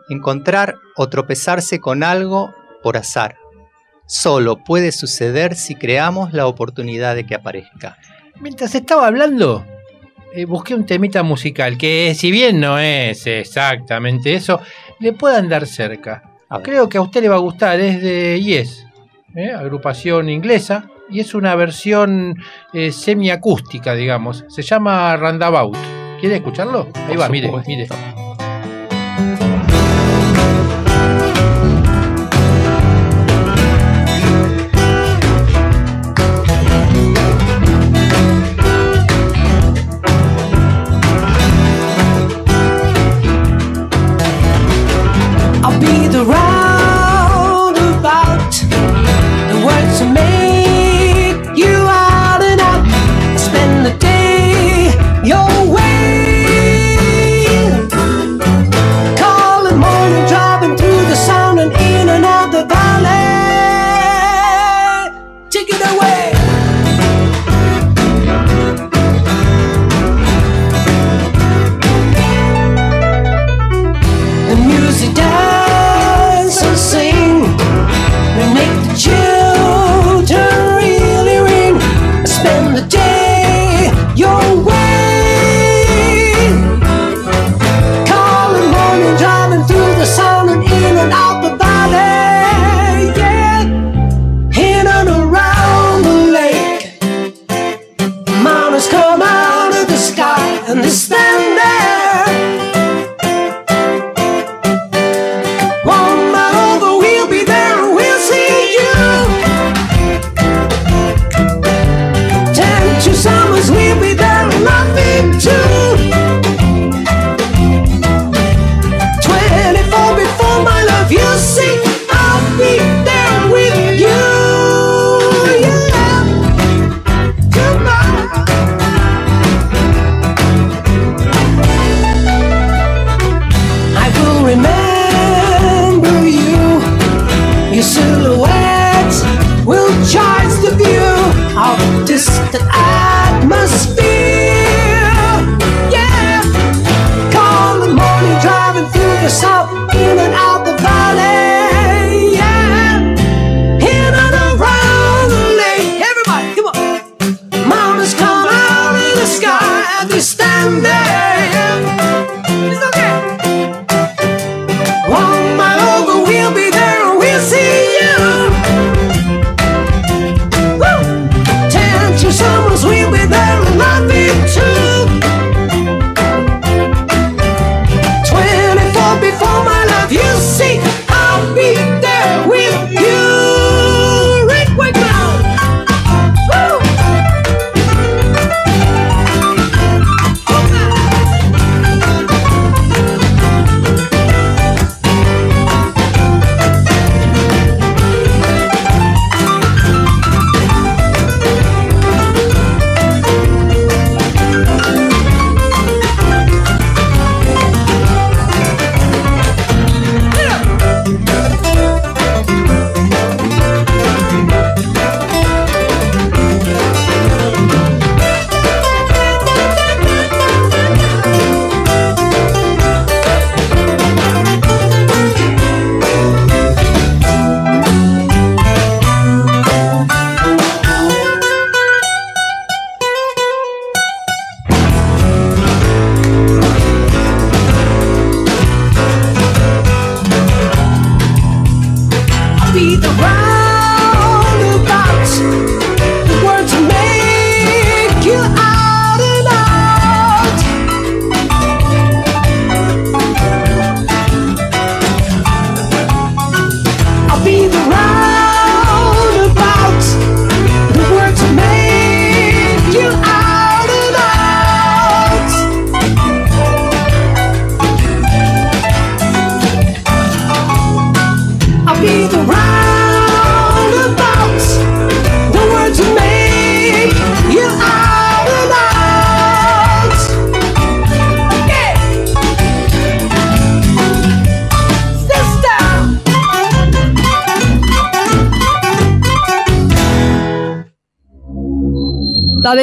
encontrar 0.09 0.75
o 0.95 1.07
tropezarse 1.09 1.79
con 1.79 2.03
algo 2.03 2.53
por 2.83 2.97
azar. 2.97 3.35
Solo 4.05 4.63
puede 4.63 4.91
suceder 4.91 5.55
si 5.55 5.75
creamos 5.75 6.33
la 6.33 6.47
oportunidad 6.47 7.15
de 7.15 7.25
que 7.25 7.35
aparezca. 7.35 7.97
Mientras 8.39 8.73
estaba 8.75 9.07
hablando, 9.07 9.65
eh, 10.33 10.45
busqué 10.45 10.75
un 10.75 10.85
temita 10.85 11.23
musical 11.23 11.77
que 11.77 12.13
si 12.15 12.31
bien 12.31 12.59
no 12.59 12.79
es 12.79 13.25
exactamente 13.27 14.33
eso, 14.35 14.61
le 14.99 15.13
puede 15.13 15.37
andar 15.37 15.65
cerca. 15.65 16.23
Creo 16.63 16.87
que 16.87 16.97
a 16.97 17.01
usted 17.01 17.21
le 17.21 17.29
va 17.29 17.35
a 17.35 17.39
gustar, 17.39 17.79
es 17.81 18.01
de 18.01 18.41
Yes, 18.41 18.85
¿eh? 19.35 19.51
agrupación 19.51 20.29
inglesa, 20.29 20.89
y 21.09 21.19
es 21.19 21.33
una 21.33 21.55
versión 21.55 22.35
eh, 22.73 22.91
semiacústica, 22.91 23.93
digamos. 23.93 24.45
Se 24.47 24.61
llama 24.61 25.15
Randabout. 25.17 25.77
¿Quiere 26.19 26.37
escucharlo? 26.37 26.87
Ahí 27.07 27.15
va, 27.15 27.29
mire, 27.29 27.51
mire. 27.67 27.87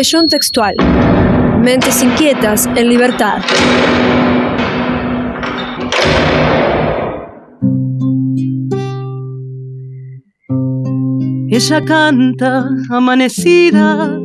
Textual. 0.05 0.75
Mentes 1.63 2.03
inquietas 2.03 2.67
en 2.77 2.89
libertad. 2.91 3.41
Ella 11.49 11.85
canta 11.87 12.69
amanecida, 12.91 14.21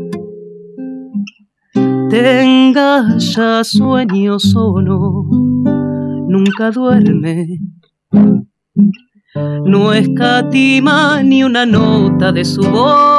tenga 2.09 3.17
ya 3.17 3.63
sueño 3.63 4.35
o 4.55 4.81
no, 4.81 5.29
nunca 6.27 6.71
duerme. 6.71 7.57
No 9.65 9.93
escatima 9.93 11.23
ni 11.23 11.43
una 11.43 11.65
nota 11.65 12.33
de 12.33 12.43
su 12.43 12.63
voz 12.63 13.18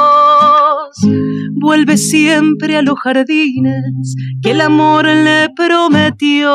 vuelve 1.71 1.95
siempre 1.95 2.75
a 2.75 2.81
los 2.81 2.99
jardines 2.99 4.13
que 4.41 4.51
el 4.51 4.59
amor 4.59 5.05
le 5.05 5.47
prometió. 5.55 6.51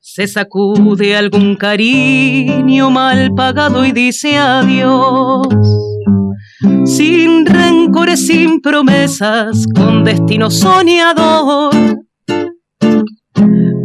Se 0.00 0.26
sacude 0.26 1.16
algún 1.16 1.54
cariño 1.54 2.90
mal 2.90 3.30
pagado 3.36 3.84
y 3.84 3.92
dice 3.92 4.36
adiós 4.36 5.46
sin 6.84 7.46
rencores, 7.46 8.26
sin 8.26 8.60
promesas, 8.60 9.66
con 9.72 10.02
destino 10.02 10.50
soñador. 10.50 11.72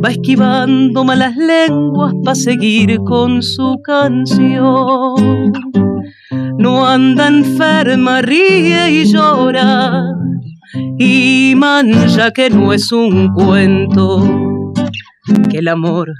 Va 0.03 0.09
esquivando 0.09 1.03
malas 1.03 1.35
lenguas 1.35 2.15
para 2.23 2.33
seguir 2.33 2.97
con 3.05 3.43
su 3.43 3.79
canción. 3.83 5.90
No 6.57 6.87
anda 6.87 7.27
enferma, 7.27 8.21
ríe 8.21 8.91
y 8.91 9.05
llora, 9.05 10.03
y 10.97 11.53
mancha 11.55 12.31
que 12.31 12.49
no 12.49 12.73
es 12.73 12.91
un 12.91 13.33
cuento 13.33 14.41
que 15.49 15.59
el 15.59 15.67
amor 15.67 16.11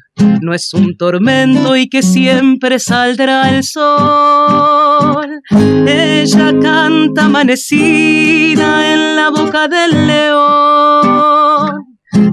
no 0.42 0.54
es 0.54 0.74
un 0.74 0.98
tormento 0.98 1.76
y 1.76 1.88
que 1.88 2.02
siempre 2.02 2.80
saldrá 2.80 3.50
el 3.50 3.64
sol. 3.64 5.42
Ella 5.88 6.54
canta 6.62 7.26
amanecida 7.26 8.94
en 8.94 9.16
la 9.16 9.30
boca 9.30 9.68
del 9.68 10.08
león. 10.08 11.31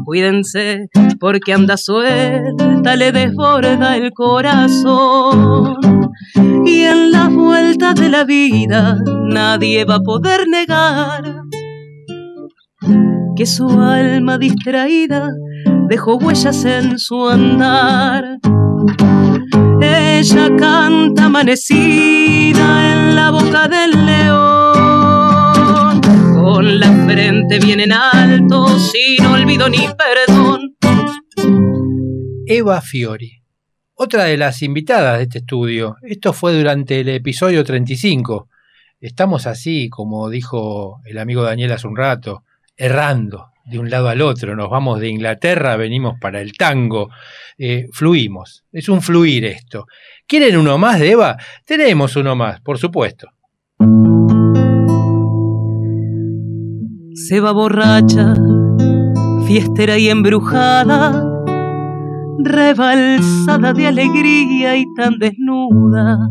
Cuídense 0.05 0.89
porque 1.21 1.53
anda 1.53 1.77
suelta, 1.77 2.97
le 2.97 3.13
desborda 3.13 3.97
el 3.97 4.13
corazón. 4.13 5.77
Y 6.65 6.83
en 6.83 7.13
la 7.13 7.29
vuelta 7.29 7.95
de 7.95 8.09
la 8.09 8.25
vida 8.25 8.97
nadie 9.25 9.85
va 9.85 9.97
a 9.97 10.01
poder 10.01 10.49
negar 10.49 11.43
que 13.39 13.47
su 13.47 13.69
alma 13.69 14.37
distraída 14.37 15.31
dejó 15.89 16.17
huellas 16.17 16.65
en 16.65 16.99
su 16.99 17.29
andar. 17.29 18.39
Ella 19.81 20.49
canta 20.57 21.27
amanecida 21.27 22.93
en 22.93 23.15
la 23.15 23.31
boca 23.31 23.69
del 23.69 24.07
león, 24.07 24.78
frente 27.09 27.57
en 27.57 27.91
alto, 27.91 28.79
sin 28.79 29.25
olvido 29.25 29.67
ni 29.71 29.87
perdón. 29.97 30.77
Eva 32.47 32.83
Fiori, 32.83 33.43
otra 33.95 34.25
de 34.25 34.37
las 34.37 34.61
invitadas 34.61 35.17
de 35.17 35.23
este 35.25 35.39
estudio. 35.39 35.97
Esto 36.03 36.35
fue 36.35 36.53
durante 36.55 37.01
el 37.01 37.09
episodio 37.09 37.65
35. 37.65 38.49
Estamos 39.01 39.47
así, 39.47 39.89
como 39.89 40.29
dijo 40.29 41.01
el 41.07 41.19
amigo 41.19 41.43
Daniel 41.43 41.73
hace 41.73 41.87
un 41.87 41.97
rato, 41.97 42.45
errando 42.77 43.53
de 43.65 43.79
un 43.79 43.89
lado 43.89 44.09
al 44.09 44.21
otro, 44.21 44.55
nos 44.55 44.69
vamos 44.69 45.01
de 45.01 45.09
Inglaterra, 45.09 45.77
venimos 45.77 46.19
para 46.21 46.43
el 46.43 46.53
tango, 46.53 47.09
eh, 47.57 47.87
fluimos, 47.91 48.65
es 48.71 48.89
un 48.89 49.01
fluir 49.01 49.47
esto. 49.47 49.87
¿Quieren 50.27 50.59
uno 50.59 50.77
más 50.77 51.01
de 51.01 51.13
Eva? 51.13 51.39
Tenemos 51.65 52.17
uno 52.17 52.37
más, 52.37 52.61
por 52.61 52.79
supuesto. 52.79 53.31
Se 57.29 57.41
va 57.41 57.53
borracha, 57.53 58.35
fiestera 59.47 59.99
y 59.99 60.09
embrujada, 60.09 61.31
rebalsada 62.39 63.75
de 63.75 63.87
alegría 63.87 64.79
y 64.79 64.87
tan 64.97 65.19
desnuda. 65.19 66.31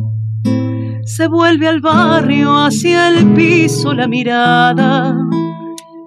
Se 1.06 1.28
vuelve 1.28 1.68
al 1.68 1.82
barrio 1.82 2.52
hacia 2.56 3.10
el 3.10 3.32
piso 3.36 3.94
la 3.94 4.08
mirada 4.08 5.16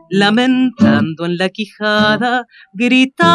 lamentando 0.08 1.24
en 1.24 1.36
la 1.36 1.50
quijada, 1.50 2.46
gritar 2.72 3.28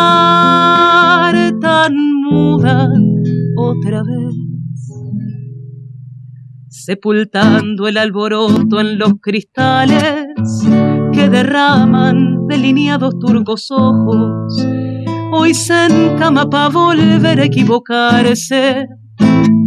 tan 1.61 1.93
muda 2.21 2.89
otra 3.55 4.03
vez. 4.03 4.35
Sepultando 6.67 7.87
el 7.87 7.95
alboroto 7.97 8.81
en 8.81 8.99
los 8.99 9.13
cristales 9.21 10.27
que 11.15 11.29
derraman 11.29 12.45
delineados 12.47 13.17
turcos 13.19 13.71
ojos, 13.71 14.53
hoy 15.31 15.53
se 15.53 15.85
encama 15.85 16.49
para 16.49 16.67
volver 16.67 17.39
a 17.39 17.45
equivocarse 17.45 18.85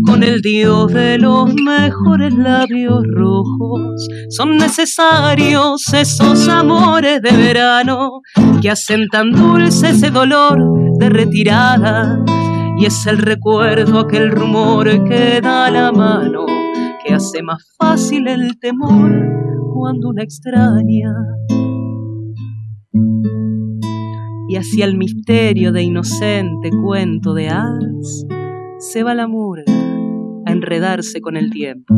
con 0.05 0.23
el 0.23 0.43
dios 0.43 0.93
de 0.93 1.17
los 1.19 1.55
mejores 1.55 2.35
labios 2.35 3.03
rojos. 3.15 4.07
Son 4.29 4.59
necesarios 4.59 5.83
esos 5.95 6.49
amores 6.49 7.23
de 7.23 7.31
verano 7.31 8.21
que 8.61 8.71
hacen 8.71 9.09
tan 9.09 9.31
dulce 9.31 9.91
ese 9.91 10.11
dolor 10.11 10.59
de 10.99 11.09
retirada. 11.09 12.23
Y 12.79 12.85
es 12.85 13.07
el 13.07 13.19
recuerdo 13.19 14.01
aquel 14.01 14.31
rumor 14.31 14.87
que 15.05 15.41
da 15.41 15.71
la 15.71 15.93
mano, 15.93 16.45
que 17.05 17.15
hace 17.15 17.43
más 17.43 17.67
fácil 17.79 18.29
el 18.29 18.59
temor 18.61 19.39
cuando 19.79 20.09
una 20.09 20.25
extraña. 20.25 21.15
Y 24.49 24.57
hacia 24.57 24.85
el 24.85 24.99
misterio 24.99 25.71
de 25.71 25.85
inocente 25.85 26.71
cuento 26.83 27.33
de 27.33 27.49
hadas 27.49 28.27
se 28.79 29.05
va 29.05 29.15
la 29.15 29.29
murga 29.29 29.73
a 30.47 30.51
enredarse 30.51 31.21
con 31.21 31.37
el 31.37 31.51
tiempo. 31.51 31.95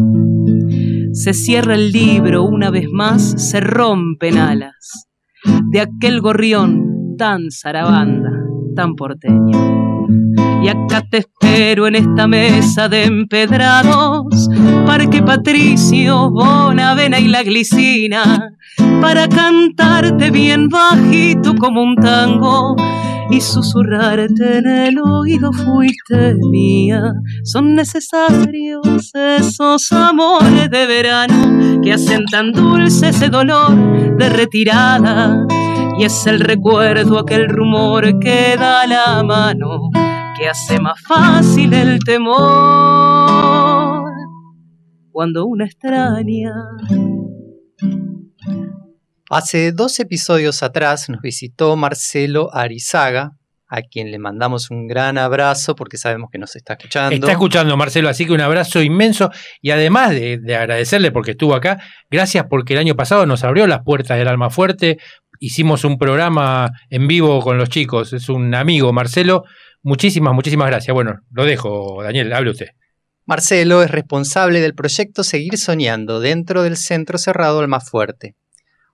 Se 1.12 1.32
cierra 1.32 1.74
el 1.74 1.90
libro 1.90 2.44
una 2.44 2.70
vez 2.70 2.86
más, 2.92 3.22
se 3.36 3.60
rompen 3.60 4.36
alas 4.36 5.08
de 5.70 5.80
aquel 5.80 6.20
gorrión 6.20 7.16
tan 7.16 7.50
zarabanda, 7.50 8.30
tan 8.76 8.94
porteño. 8.94 9.80
Y 10.62 10.68
acá 10.68 11.02
te 11.10 11.18
espero 11.18 11.86
en 11.86 11.94
esta 11.94 12.26
mesa 12.26 12.90
de 12.90 13.04
empedrados, 13.04 14.48
Parque 14.90 15.22
Patricio, 15.22 16.30
Bonavena 16.30 17.20
y 17.20 17.28
la 17.28 17.44
glicina, 17.44 18.52
para 19.00 19.28
cantarte 19.28 20.32
bien 20.32 20.68
bajito 20.68 21.54
como 21.54 21.80
un 21.80 21.94
tango 21.94 22.74
y 23.30 23.40
susurrarte 23.40 24.58
en 24.58 24.66
el 24.66 24.98
oído 24.98 25.52
fuiste 25.52 26.34
mía. 26.50 27.12
Son 27.44 27.76
necesarios 27.76 29.14
esos 29.14 29.92
amores 29.92 30.68
de 30.68 30.86
verano 30.86 31.80
que 31.84 31.92
hacen 31.92 32.24
tan 32.24 32.50
dulce 32.50 33.10
ese 33.10 33.28
dolor 33.28 34.16
de 34.18 34.28
retirada. 34.28 35.46
Y 36.00 36.04
es 36.04 36.26
el 36.26 36.40
recuerdo, 36.40 37.20
aquel 37.20 37.48
rumor 37.48 38.18
que 38.18 38.56
da 38.58 38.88
la 38.88 39.22
mano, 39.22 39.88
que 40.36 40.48
hace 40.48 40.80
más 40.80 41.00
fácil 41.06 41.74
el 41.74 42.00
temor 42.00 43.59
cuando 45.12 45.46
una 45.46 45.66
extraña 45.66 46.52
Hace 49.32 49.70
dos 49.70 50.00
episodios 50.00 50.64
atrás 50.64 51.08
nos 51.08 51.20
visitó 51.20 51.76
Marcelo 51.76 52.52
Arizaga, 52.52 53.30
a 53.68 53.82
quien 53.82 54.10
le 54.10 54.18
mandamos 54.18 54.72
un 54.72 54.88
gran 54.88 55.18
abrazo 55.18 55.76
porque 55.76 55.98
sabemos 55.98 56.30
que 56.32 56.38
nos 56.38 56.56
está 56.56 56.72
escuchando. 56.72 57.14
Está 57.14 57.30
escuchando 57.30 57.76
Marcelo, 57.76 58.08
así 58.08 58.26
que 58.26 58.32
un 58.32 58.40
abrazo 58.40 58.82
inmenso 58.82 59.30
y 59.62 59.70
además 59.70 60.10
de, 60.10 60.38
de, 60.38 60.56
agradecerle 60.56 61.12
porque 61.12 61.30
estuvo 61.30 61.54
acá, 61.54 61.78
gracias 62.10 62.46
porque 62.50 62.72
el 62.72 62.80
año 62.80 62.96
pasado 62.96 63.24
nos 63.24 63.44
abrió 63.44 63.68
las 63.68 63.84
puertas 63.84 64.18
del 64.18 64.26
Alma 64.26 64.50
Fuerte, 64.50 64.98
hicimos 65.38 65.84
un 65.84 65.96
programa 65.96 66.72
en 66.88 67.06
vivo 67.06 67.40
con 67.40 67.56
los 67.56 67.68
chicos, 67.68 68.12
es 68.12 68.28
un 68.28 68.52
amigo 68.56 68.92
Marcelo, 68.92 69.44
muchísimas, 69.84 70.34
muchísimas 70.34 70.66
gracias. 70.66 70.92
Bueno, 70.92 71.20
lo 71.30 71.44
dejo, 71.44 72.02
Daniel, 72.02 72.32
hable 72.32 72.50
usted. 72.50 72.70
Marcelo 73.30 73.80
es 73.84 73.92
responsable 73.92 74.58
del 74.58 74.74
proyecto 74.74 75.22
Seguir 75.22 75.56
Soñando 75.56 76.18
dentro 76.18 76.64
del 76.64 76.76
Centro 76.76 77.16
Cerrado 77.16 77.60
Alma 77.60 77.78
Fuerte. 77.78 78.34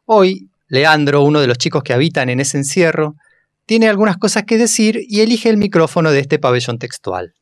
Hoy, 0.05 0.51
Leandro, 0.69 1.23
uno 1.23 1.41
de 1.41 1.47
los 1.47 1.57
chicos 1.57 1.83
que 1.83 1.95
habitan 1.95 2.29
en 2.29 2.41
ese 2.41 2.59
encierro, 2.59 3.15
tiene 3.65 3.89
algunas 3.89 4.19
cosas 4.19 4.43
que 4.43 4.59
decir 4.59 5.01
y 5.09 5.23
elige 5.23 5.49
el 5.49 5.57
micrófono 5.57 6.11
de 6.11 6.19
este 6.19 6.39
pabellón 6.39 6.79
textual. 6.79 7.33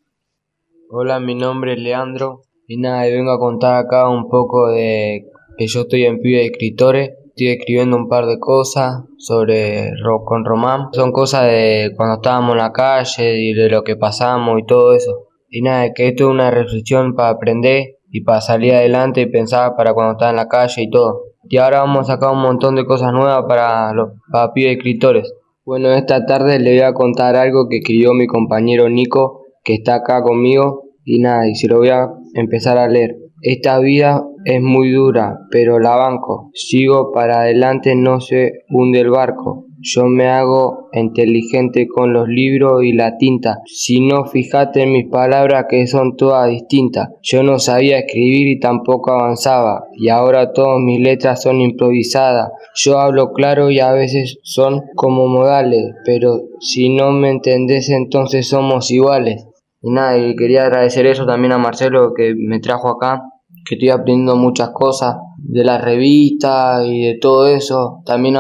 Hola, 0.89 1.19
mi 1.19 1.35
nombre 1.35 1.73
es 1.73 1.81
Leandro 1.81 2.43
y 2.69 2.77
nada, 2.77 3.03
vengo 3.07 3.33
a 3.33 3.41
contar 3.41 3.75
acá 3.75 4.09
un 4.09 4.29
poco 4.29 4.69
de 4.69 5.25
que 5.59 5.67
yo 5.67 5.81
estoy 5.81 6.05
en 6.05 6.21
pibe 6.21 6.39
de 6.39 6.47
escritores. 6.47 7.11
Estoy 7.31 7.49
escribiendo 7.49 7.97
un 7.97 8.09
par 8.09 8.27
de 8.27 8.39
cosas 8.39 9.03
sobre 9.19 9.91
con 10.25 10.45
Román. 10.45 10.91
Son 10.93 11.11
cosas 11.11 11.47
de 11.47 11.91
cuando 11.97 12.15
estábamos 12.23 12.53
en 12.53 12.59
la 12.59 12.71
calle 12.71 13.37
y 13.41 13.53
de 13.53 13.69
lo 13.69 13.83
que 13.83 13.97
pasamos 13.97 14.61
y 14.61 14.65
todo 14.65 14.95
eso. 14.95 15.24
Y 15.57 15.63
nada, 15.63 15.93
que 15.95 16.09
esto 16.09 16.25
es 16.25 16.31
una 16.31 16.51
reflexión 16.51 17.15
para 17.15 17.29
aprender 17.29 17.99
y 18.11 18.23
para 18.23 18.41
salir 18.41 18.75
adelante 18.75 19.21
y 19.21 19.27
pensar 19.27 19.77
para 19.77 19.95
cuando 19.95 20.15
estás 20.15 20.31
en 20.31 20.37
la 20.37 20.49
calle 20.49 20.83
y 20.83 20.91
todo. 20.91 21.27
y 21.49 21.59
ahora 21.59 21.79
vamos 21.79 22.11
a 22.11 22.15
sacar 22.15 22.33
un 22.33 22.43
montón 22.43 22.75
de 22.75 22.85
cosas 22.85 23.13
nuevas 23.13 23.45
para 23.47 23.93
los 23.93 24.15
para 24.33 24.51
escritores. 24.57 25.33
Bueno, 25.65 25.93
esta 25.93 26.27
tarde 26.27 26.59
le 26.59 26.73
voy 26.73 26.81
a 26.81 26.93
contar 26.93 27.37
algo 27.37 27.69
que 27.69 27.77
escribió 27.77 28.15
mi 28.15 28.27
compañero 28.27 28.89
Nico, 28.89 29.43
que 29.63 29.75
está 29.75 29.95
acá 29.95 30.25
conmigo, 30.25 30.87
y 31.05 31.21
nada, 31.21 31.49
y 31.49 31.55
se 31.55 31.69
lo 31.69 31.79
voy 31.79 31.91
a 31.91 32.09
empezar 32.35 32.77
a 32.77 32.89
leer. 32.89 33.15
Esta 33.41 33.79
vida 33.79 34.25
es 34.45 34.61
muy 34.61 34.91
dura, 34.91 35.39
pero 35.53 35.79
la 35.79 35.95
banco. 35.95 36.51
Sigo 36.53 37.13
para 37.13 37.43
adelante, 37.43 37.95
no 37.95 38.19
se 38.19 38.65
hunde 38.71 38.99
el 38.99 39.11
barco. 39.11 39.67
Yo 39.87 40.07
me 40.07 40.29
hago 40.29 40.89
inteligente 40.95 41.87
con 41.87 42.15
los 42.15 42.27
libros 42.27 42.83
y 42.83 42.95
la 42.95 43.19
tinta. 43.19 43.59
Si 43.67 44.01
no, 44.01 44.25
fíjate 44.25 44.83
en 44.83 44.93
mis 44.93 45.11
palabras 45.11 45.67
que 45.69 45.87
son 45.87 46.17
todas 46.17 46.49
distintas. 46.49 47.11
Yo 47.21 47.43
no 47.43 47.59
sabía 47.59 47.99
escribir 47.99 48.49
y 48.49 48.61
tampoco 48.61 49.13
avanzaba. 49.13 49.85
Y 49.93 50.09
ahora 50.09 50.55
todas 50.55 50.81
mis 50.81 51.01
letras 51.01 51.43
son 51.43 51.61
improvisadas. 51.61 52.49
Yo 52.75 52.99
hablo 52.99 53.33
claro 53.33 53.71
y 53.71 53.81
a 53.81 53.93
veces 53.93 54.39
son 54.43 54.81
como 54.95 55.29
modales. 55.29 55.85
Pero 56.07 56.41
si 56.61 56.89
no 56.89 57.11
me 57.13 57.29
entendés, 57.29 57.91
entonces 57.91 58.49
somos 58.49 58.91
iguales. 58.91 59.47
Y 59.83 59.91
nada, 59.91 60.17
y 60.17 60.35
quería 60.35 60.65
agradecer 60.65 61.05
eso 61.05 61.27
también 61.27 61.53
a 61.53 61.59
Marcelo 61.59 62.15
que 62.17 62.35
me 62.35 62.59
trajo 62.59 62.89
acá 62.89 63.21
que 63.67 63.77
estoy 63.77 63.91
aprendiendo 63.91 64.37
muchas 64.37 64.71
cosas 64.71 65.17
de 65.39 65.65
la 65.65 65.79
revista 65.79 66.85
y 66.85 67.07
de 67.07 67.19
todo 67.19 67.49
eso. 67.49 68.03
También 68.05 68.37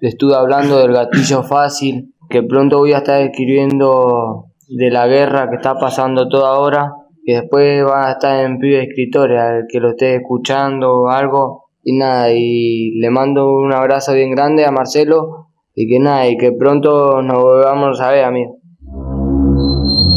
estuve 0.00 0.34
hablando 0.34 0.78
del 0.78 0.92
gatillo 0.92 1.42
fácil, 1.42 2.14
que 2.28 2.42
pronto 2.42 2.78
voy 2.78 2.92
a 2.92 2.98
estar 2.98 3.20
escribiendo 3.20 4.46
de 4.68 4.90
la 4.90 5.06
guerra 5.06 5.48
que 5.48 5.56
está 5.56 5.78
pasando 5.78 6.28
toda 6.28 6.50
ahora, 6.50 6.92
que 7.24 7.40
después 7.40 7.84
va 7.84 8.08
a 8.08 8.12
estar 8.12 8.44
en 8.44 8.58
pibe 8.58 8.82
escritores, 8.82 9.40
al 9.40 9.64
que 9.68 9.80
lo 9.80 9.90
esté 9.90 10.16
escuchando 10.16 11.02
o 11.02 11.08
algo. 11.08 11.64
Y 11.82 11.96
nada, 11.96 12.32
y 12.32 12.98
le 12.98 13.10
mando 13.10 13.52
un 13.52 13.72
abrazo 13.72 14.12
bien 14.12 14.32
grande 14.32 14.64
a 14.64 14.72
Marcelo 14.72 15.46
y 15.74 15.86
que 15.88 15.98
nada, 16.00 16.26
y 16.26 16.36
que 16.36 16.52
pronto 16.52 17.22
nos 17.22 17.42
volvamos 17.42 18.00
a 18.00 18.10
ver, 18.10 18.24
amigo. 18.24 18.58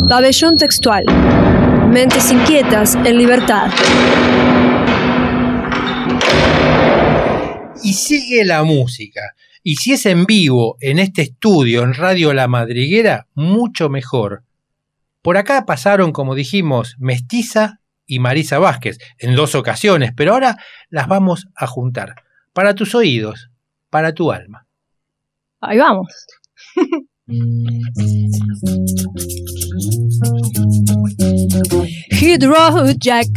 Pabellón 0.09 0.57
textual. 0.57 1.05
Mentes 1.91 2.31
inquietas 2.31 2.95
en 2.95 3.17
libertad. 3.17 3.69
Y 7.83 7.93
sigue 7.93 8.45
la 8.45 8.63
música. 8.63 9.21
Y 9.69 9.75
si 9.75 9.93
es 9.93 10.07
en 10.07 10.25
vivo, 10.25 10.77
en 10.81 10.97
este 10.97 11.21
estudio, 11.21 11.83
en 11.83 11.93
Radio 11.93 12.33
La 12.33 12.47
Madriguera, 12.47 13.27
mucho 13.35 13.87
mejor. 13.87 14.41
Por 15.21 15.37
acá 15.37 15.67
pasaron, 15.67 16.11
como 16.11 16.33
dijimos, 16.33 16.95
Mestiza 16.97 17.79
y 18.07 18.17
Marisa 18.17 18.57
Vázquez, 18.57 18.97
en 19.19 19.35
dos 19.35 19.53
ocasiones, 19.53 20.11
pero 20.17 20.33
ahora 20.33 20.57
las 20.89 21.07
vamos 21.07 21.49
a 21.55 21.67
juntar. 21.67 22.15
Para 22.51 22.73
tus 22.73 22.95
oídos, 22.95 23.51
para 23.91 24.11
tu 24.15 24.31
alma. 24.31 24.65
Ahí 25.61 25.77
vamos. 25.77 26.07
Road, 32.41 32.99
Jack. 32.99 33.27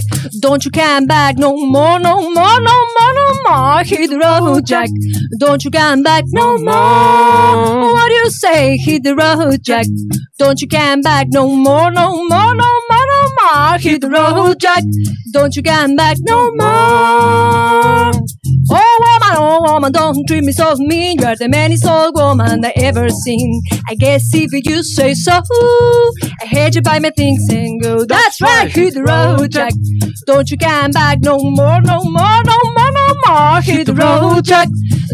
Don't 0.40 0.64
you 0.64 0.70
come 0.70 1.06
back 1.06 1.36
no 1.36 1.54
more, 1.56 2.00
no 2.00 2.22
more, 2.30 2.60
no 2.60 2.86
more, 2.96 3.12
no 3.12 3.34
more. 3.44 3.82
Road, 4.18 4.64
Jack. 4.64 4.88
Don't 5.38 5.62
you 5.64 5.70
come 5.70 6.02
back 6.02 6.24
no 6.28 6.56
more. 6.56 7.92
What 7.92 8.08
do 8.08 8.14
you 8.14 8.30
say? 8.30 8.78
Road, 9.04 9.62
Jack. 9.62 9.86
Don't 10.38 10.62
you 10.62 10.68
come 10.68 11.02
back 11.02 11.26
no 11.30 11.48
more, 11.54 11.90
no 11.90 12.24
more, 12.26 12.54
no 12.54 12.80
more, 12.88 13.06
no 13.12 13.28
more. 13.42 13.78
Road, 14.10 14.58
Jack. 14.58 14.84
Don't 15.32 15.54
you 15.54 15.62
come 15.62 15.96
back 15.96 16.16
no 16.20 16.50
more. 16.54 18.12
Oh 18.74 18.98
woman, 19.04 19.36
oh 19.38 19.72
woman, 19.72 19.92
don't 19.92 20.26
treat 20.26 20.44
me 20.44 20.52
so 20.52 20.74
mean. 20.78 21.18
You're 21.20 21.36
the 21.36 21.48
meanest 21.48 21.84
old 21.84 22.14
woman 22.14 22.64
I 22.64 22.72
ever 22.76 23.10
seen. 23.10 23.60
I 23.88 23.94
guess 23.94 24.30
if 24.34 24.50
you 24.66 24.82
say 24.82 25.12
so, 25.14 25.32
I 26.42 26.46
hate 26.46 26.74
you 26.74 26.82
buy 26.82 26.98
my 26.98 27.10
things 27.10 27.46
and 27.50 27.82
go. 27.82 28.04
That's 28.04 28.40
right, 28.40 28.70
hit 28.70 28.94
the 28.94 29.02
road, 29.02 29.50
Jack. 29.52 29.72
Don't 30.26 30.50
you 30.50 30.56
come 30.56 30.92
back 30.92 31.18
no 31.20 31.38
more, 31.38 31.80
no 31.82 32.00
more, 32.02 32.42
no 32.44 32.58
more, 32.76 32.92
no 32.92 33.14
more. 33.26 33.60
Hit 33.60 33.86
the 33.88 33.94
road, 33.94 34.44
Jack. 34.44 34.68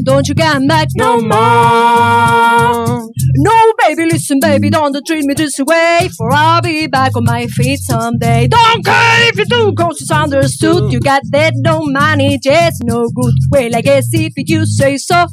Don't 0.05 0.29
you 0.29 0.35
come 0.35 0.67
back 0.67 0.89
no 0.95 1.21
more. 1.21 3.09
No, 3.41 3.73
baby, 3.87 4.07
listen, 4.07 4.41
baby, 4.41 4.71
don't 4.71 4.97
treat 5.07 5.25
me 5.25 5.35
this 5.35 5.59
way. 5.59 6.09
For 6.17 6.33
I'll 6.33 6.63
be 6.63 6.87
back 6.87 7.17
on 7.17 7.25
my 7.25 7.47
feet 7.47 7.81
someday. 7.81 8.49
Don't 8.49 8.85
care 8.85 9.29
if 9.29 9.39
you 9.39 9.45
do, 9.45 9.73
cause 9.75 10.01
it's 10.01 10.11
understood. 10.11 10.93
You 10.93 11.01
got 11.01 11.23
that 11.31 11.53
no 11.57 11.81
money, 11.85 12.39
just 12.43 12.83
no 12.85 13.09
good. 13.15 13.35
Well, 13.51 13.77
I 13.77 13.81
guess 13.81 14.09
if 14.13 14.33
you 14.37 14.67
say 14.67 14.97
so, 14.97 15.27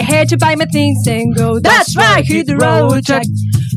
I 0.00 0.02
had 0.02 0.28
to 0.30 0.36
buy 0.36 0.54
my 0.56 0.66
things 0.66 1.06
and 1.06 1.34
go. 1.36 1.58
That's 1.58 1.96
right, 1.96 2.24
hit 2.24 2.46
the 2.46 2.56
road, 2.56 3.04
Jack. 3.04 3.24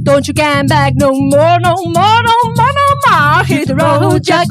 Don't 0.03 0.27
you 0.27 0.33
come 0.33 0.67
back 0.67 0.93
no 0.95 1.11
more, 1.11 1.59
no 1.59 1.75
more, 1.75 2.23
no 2.23 2.35
more, 2.55 2.73
no 2.73 2.95
more. 3.09 3.43
Hit 3.43 3.67
the 3.67 3.75
road, 3.75 4.23
Jack. 4.23 4.47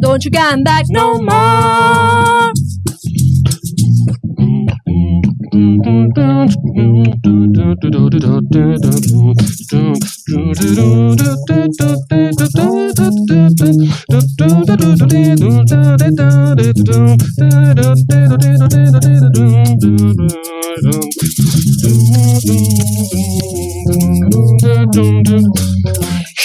Don't 0.00 0.24
you 0.24 0.30
come 0.30 0.62
back 0.62 0.84
no 0.88 1.20
more 1.20 2.52
dum 5.54 5.78
dum 25.24 25.73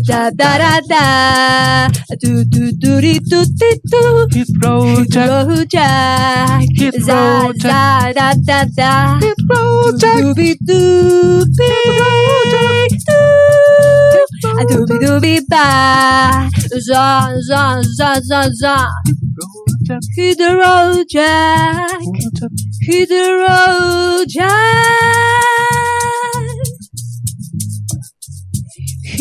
Da 0.00 0.30
da 0.30 0.56
da 0.56 0.80
da, 0.88 1.88
do 2.18 2.44
do 2.44 2.72
do 2.72 3.00
do 3.00 3.20
do 3.28 3.44
do 3.44 3.70
do. 3.90 4.26
Hit 4.32 4.48
road 4.64 5.06
jack, 5.10 5.28
road 5.28 5.68
jack. 5.68 6.64
Hit 6.74 6.94
road 7.06 7.56
jack, 7.60 8.14
da 8.14 8.32
da 8.46 8.64
da. 8.74 9.18
Hit 9.20 9.36
road 9.50 10.00
jack, 10.00 10.16
dooby 10.16 10.56
dooby 10.66 10.66
doo. 10.66 11.44
A 14.58 14.64
dooby 14.64 14.96
dooby 15.04 15.40
ba, 15.50 16.48
za 16.88 17.28
za 17.48 17.82
za 17.96 18.20
za 18.24 18.48
za. 18.60 18.76
Hit 20.16 20.38
the 20.38 20.52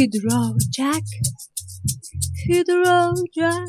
hit 0.02 0.14
jack. 0.72 1.04
Hit 2.48 2.68
Jack. 3.36 3.68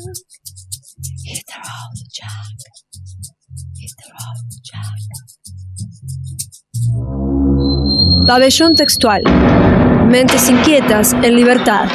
Hit 1.25 1.45
Jack. 2.11 2.57
Hit 3.79 3.93
Jack. 4.63 4.93
Pabellón 8.25 8.75
textual. 8.75 9.21
Mentes 10.07 10.49
inquietas 10.49 11.13
en 11.13 11.35
libertad. 11.35 11.87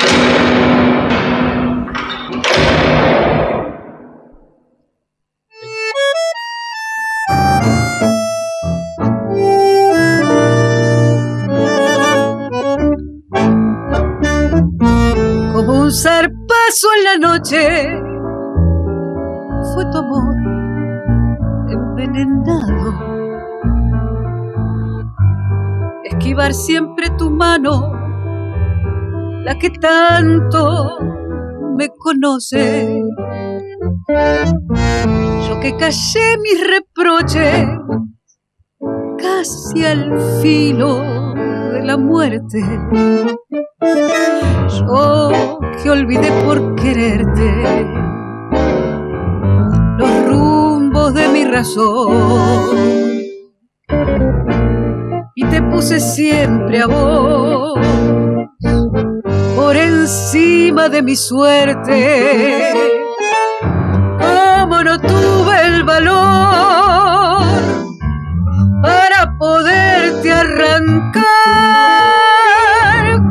Zarpazo 16.68 16.88
en 16.96 17.04
la 17.04 17.16
noche. 17.18 17.62
Fue 19.74 19.84
tu 19.90 19.98
amor 19.98 20.34
envenenado. 21.68 22.92
Esquivar 26.04 26.54
siempre 26.54 27.10
tu 27.18 27.30
mano, 27.30 27.92
la 29.44 29.58
que 29.58 29.70
tanto 29.70 30.98
me 31.76 31.88
conoce. 31.98 33.02
Yo 35.48 35.60
que 35.60 35.76
callé 35.76 36.38
mis 36.42 36.66
reproches 36.66 37.68
casi 39.18 39.84
al 39.84 40.18
filo 40.40 41.02
de 41.68 41.82
la 41.82 41.96
muerte. 41.96 42.60
Yo 44.68 45.30
que 45.82 45.90
olvidé 45.90 46.30
por 46.44 46.74
quererte 46.74 47.96
los 49.98 50.26
rumbos 50.26 51.14
de 51.14 51.28
mi 51.28 51.44
razón 51.44 53.08
y 55.34 55.44
te 55.44 55.62
puse 55.62 56.00
siempre 56.00 56.80
a 56.80 56.86
vos 56.86 57.78
por 59.56 59.76
encima 59.76 60.88
de 60.88 61.02
mi 61.02 61.16
suerte. 61.16 62.72
Como 64.18 64.82
no 64.82 64.98
tuve 64.98 65.66
el 65.66 65.84
valor 65.84 67.42
para 68.82 69.36
poderte 70.18 70.32
arrancar, 70.32 71.24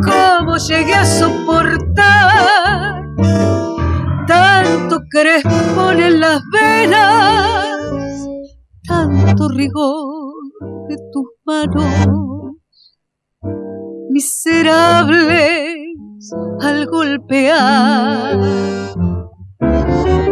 como 0.04 0.58
llegué 0.58 0.94
a 0.94 1.06
soportar 1.06 3.04
tanto 4.28 5.00
crespón 5.10 6.00
en 6.00 6.20
las 6.20 6.42
venas, 6.52 8.28
tanto 8.88 9.50
rigor 9.50 10.34
de 10.90 10.98
tus 11.12 11.26
manos. 11.46 12.56
Miserables 14.10 15.54
al 16.62 16.88
golpear 16.88 18.40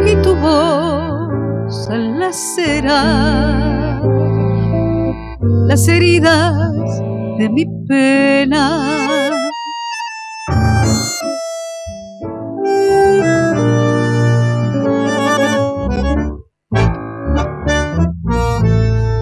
y 0.06 0.15
tu 0.22 0.36
voz 0.36 1.90
al 1.90 2.19
lacerar 2.19 3.85
las 5.67 5.88
heridas 5.88 6.53
de 7.38 7.49
mi 7.49 7.65
pena. 7.88 9.31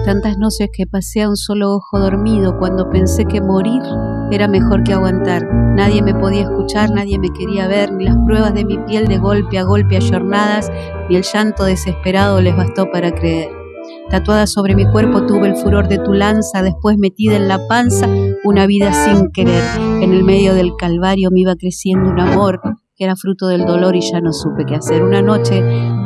Tantas 0.04 0.38
noches 0.38 0.68
que 0.72 0.86
pasé 0.86 1.22
a 1.22 1.28
un 1.28 1.36
solo 1.36 1.74
ojo 1.74 1.98
dormido 1.98 2.58
cuando 2.58 2.90
pensé 2.90 3.24
que 3.24 3.40
morir 3.40 3.82
era 4.30 4.48
mejor 4.48 4.84
que 4.84 4.92
aguantar. 4.92 5.44
Nadie 5.74 6.02
me 6.02 6.14
podía 6.14 6.42
escuchar, 6.42 6.90
nadie 6.90 7.18
me 7.18 7.30
quería 7.30 7.66
ver, 7.66 7.92
ni 7.92 8.04
las 8.04 8.16
pruebas 8.24 8.54
de 8.54 8.64
mi 8.64 8.78
piel 8.78 9.06
de 9.06 9.18
golpe 9.18 9.58
a 9.58 9.64
golpe 9.64 9.96
ayornadas, 9.96 10.70
ni 11.08 11.16
el 11.16 11.22
llanto 11.22 11.64
desesperado 11.64 12.40
les 12.40 12.56
bastó 12.56 12.90
para 12.90 13.12
creer. 13.12 13.63
Tatuada 14.10 14.46
sobre 14.46 14.74
mi 14.74 14.84
cuerpo 14.90 15.26
tuve 15.26 15.48
el 15.48 15.56
furor 15.56 15.88
de 15.88 15.98
tu 15.98 16.12
lanza, 16.12 16.62
después 16.62 16.98
metida 16.98 17.36
en 17.36 17.48
la 17.48 17.66
panza, 17.66 18.08
una 18.44 18.66
vida 18.66 18.92
sin 18.92 19.30
querer. 19.32 19.62
En 19.78 20.12
el 20.12 20.24
medio 20.24 20.54
del 20.54 20.76
calvario 20.76 21.30
me 21.32 21.40
iba 21.40 21.56
creciendo 21.56 22.10
un 22.10 22.20
amor 22.20 22.60
que 22.96 23.04
era 23.04 23.16
fruto 23.16 23.48
del 23.48 23.64
dolor 23.64 23.96
y 23.96 24.00
ya 24.00 24.20
no 24.20 24.32
supe 24.32 24.64
qué 24.66 24.76
hacer. 24.76 25.02
Una 25.02 25.20
noche, 25.20 25.62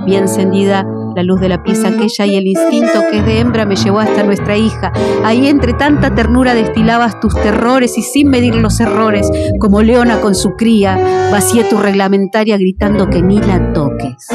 bien 0.06 0.22
encendida, 0.22 0.86
la 1.14 1.22
luz 1.22 1.40
de 1.40 1.48
la 1.48 1.62
pieza 1.62 1.88
aquella 1.88 2.24
y 2.24 2.36
el 2.36 2.46
instinto 2.46 3.00
que 3.10 3.18
es 3.18 3.26
de 3.26 3.40
hembra 3.40 3.66
me 3.66 3.76
llevó 3.76 3.98
hasta 3.98 4.22
nuestra 4.22 4.56
hija. 4.56 4.92
Ahí 5.24 5.48
entre 5.48 5.74
tanta 5.74 6.14
ternura 6.14 6.54
destilabas 6.54 7.20
tus 7.20 7.34
terrores 7.34 7.98
y 7.98 8.02
sin 8.02 8.28
medir 8.28 8.54
los 8.54 8.80
errores, 8.80 9.30
como 9.60 9.82
leona 9.82 10.20
con 10.20 10.34
su 10.34 10.56
cría, 10.56 10.96
vacié 11.30 11.64
tu 11.64 11.76
reglamentaria 11.76 12.56
gritando 12.56 13.10
que 13.10 13.20
ni 13.20 13.38
la 13.38 13.72
toques. 13.72 14.28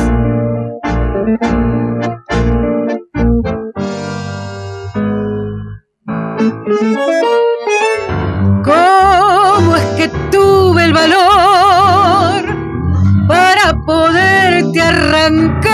Para 13.27 13.73
poderte 13.85 14.81
arrancar? 14.81 15.73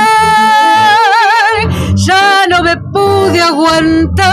Ya 1.95 2.45
no 2.49 2.63
me 2.63 2.75
pude 2.91 3.41
aguantar 3.41 4.29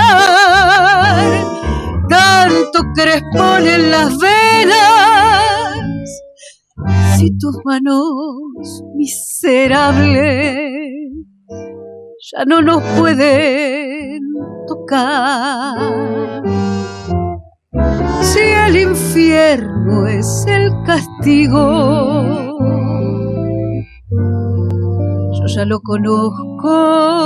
tanto 2.09 2.82
crespón 2.94 3.66
en 3.66 3.90
las 3.90 4.16
venas. 4.18 4.86
Si 7.16 7.36
tus 7.39 7.56
manos 7.64 8.82
miserables 8.94 10.66
ya 12.32 12.44
no 12.44 12.60
nos 12.62 12.82
pueden 12.98 14.20
tocar. 14.66 15.77
Si 18.22 18.40
el 18.40 18.76
infierno 18.76 20.06
es 20.06 20.44
el 20.47 20.70
castigo, 20.84 22.59
yo 25.32 25.47
ya 25.47 25.64
lo 25.64 25.80
conozco 25.80 27.16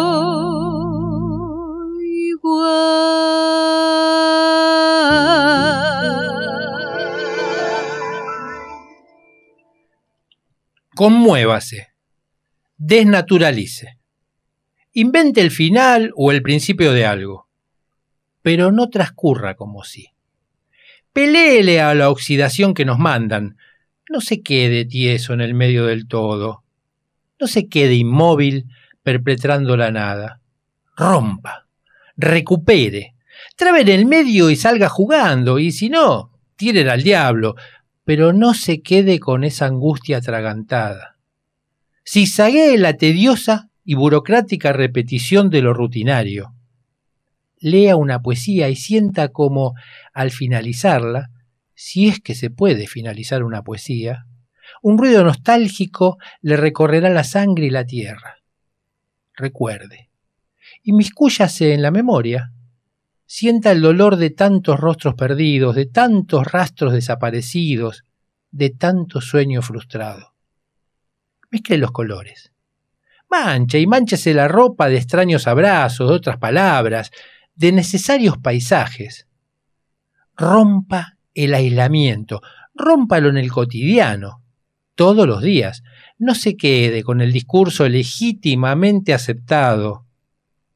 Conmuévase. 11.01 11.95
Desnaturalice. 12.77 13.99
Invente 14.93 15.41
el 15.41 15.51
final 15.51 16.13
o 16.15 16.31
el 16.31 16.43
principio 16.43 16.93
de 16.93 17.07
algo, 17.07 17.49
pero 18.43 18.71
no 18.71 18.91
transcurra 18.91 19.55
como 19.55 19.83
si. 19.83 20.09
Peléele 21.13 21.81
a 21.81 21.95
la 21.95 22.11
oxidación 22.11 22.73
que 22.73 22.85
nos 22.85 22.99
mandan. 22.99 23.57
No 24.09 24.21
se 24.21 24.43
quede 24.43 24.85
tieso 24.85 25.33
en 25.33 25.41
el 25.41 25.55
medio 25.55 25.87
del 25.87 26.07
todo. 26.07 26.63
No 27.41 27.47
se 27.47 27.69
quede 27.69 27.95
inmóvil 27.95 28.67
perpetrando 29.03 29.77
la 29.77 29.91
nada. 29.91 30.41
Rompa, 30.97 31.67
recupere, 32.17 33.15
trabe 33.57 33.81
en 33.81 33.89
el 33.89 34.07
medio 34.07 34.51
y 34.51 34.57
salga 34.57 34.89
jugando, 34.89 35.59
y 35.59 35.73
si 35.73 35.89
no, 35.89 36.31
tire 36.57 36.89
al 36.89 37.03
diablo, 37.03 37.57
pero 38.05 38.33
no 38.33 38.55
se 38.55 38.83
quede 38.83 39.19
con 39.19 39.45
esa 39.45 39.67
angustia 39.67 40.19
atragantada. 40.19 41.17
Zigzaguee 42.07 42.77
la 42.79 42.97
tediosa 42.97 43.71
y 43.85 43.95
burocrática 43.95 44.73
repetición 44.73 45.51
de 45.51 45.63
lo 45.63 45.73
rutinario. 45.73 46.55
Lea 47.61 47.97
una 47.97 48.21
poesía 48.21 48.69
y 48.69 48.77
sienta 48.77 49.29
como, 49.29 49.75
al 50.13 50.31
finalizarla, 50.31 51.31
si 51.75 52.09
es 52.09 52.21
que 52.21 52.35
se 52.35 52.51
puede 52.51 52.87
finalizar 52.87 53.43
una 53.45 53.63
poesía, 53.63 54.27
un 54.83 54.99
ruido 54.99 55.25
nostálgico 55.25 56.19
le 56.41 56.57
recorrerá 56.57 57.11
la 57.11 57.25
sangre 57.25 57.67
y 57.67 57.71
la 57.71 57.85
tierra. 57.85 58.37
Recuerde, 59.35 60.11
inmiscúyase 60.83 61.75
en 61.75 61.83
la 61.83 61.91
memoria, 61.91 62.53
sienta 63.27 63.73
el 63.73 63.81
dolor 63.81 64.17
de 64.17 64.31
tantos 64.31 64.79
rostros 64.79 65.15
perdidos, 65.15 65.75
de 65.77 65.87
tantos 65.87 66.47
rastros 66.47 66.93
desaparecidos, 66.93 68.05
de 68.51 68.71
tanto 68.71 69.21
sueño 69.21 69.63
frustrado. 69.63 70.35
Mezcle 71.51 71.79
los 71.79 71.93
colores. 71.93 72.53
Mancha 73.31 73.79
y 73.79 73.87
manchese 73.87 74.35
la 74.35 74.49
ropa 74.49 74.89
de 74.89 74.97
extraños 74.97 75.47
abrazos, 75.47 76.09
de 76.09 76.15
otras 76.15 76.39
palabras, 76.39 77.13
de 77.55 77.73
necesarios 77.73 78.39
paisajes. 78.39 79.27
Rompa 80.37 81.19
el 81.35 81.55
aislamiento, 81.55 82.41
rómpalo 82.75 83.29
en 83.29 83.37
el 83.37 83.51
cotidiano, 83.51 84.43
todos 84.95 85.27
los 85.27 85.43
días. 85.43 85.83
No 86.19 86.35
se 86.35 86.57
quede 86.57 87.03
con 87.03 87.21
el 87.21 87.33
discurso 87.33 87.89
legítimamente 87.89 89.15
aceptado. 89.15 90.07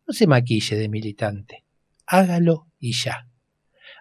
No 0.06 0.14
se 0.14 0.26
maquille 0.26 0.76
de 0.76 0.88
militante. 0.88 1.64
Hágalo 2.06 2.68
y 2.78 2.92
ya. 2.92 3.26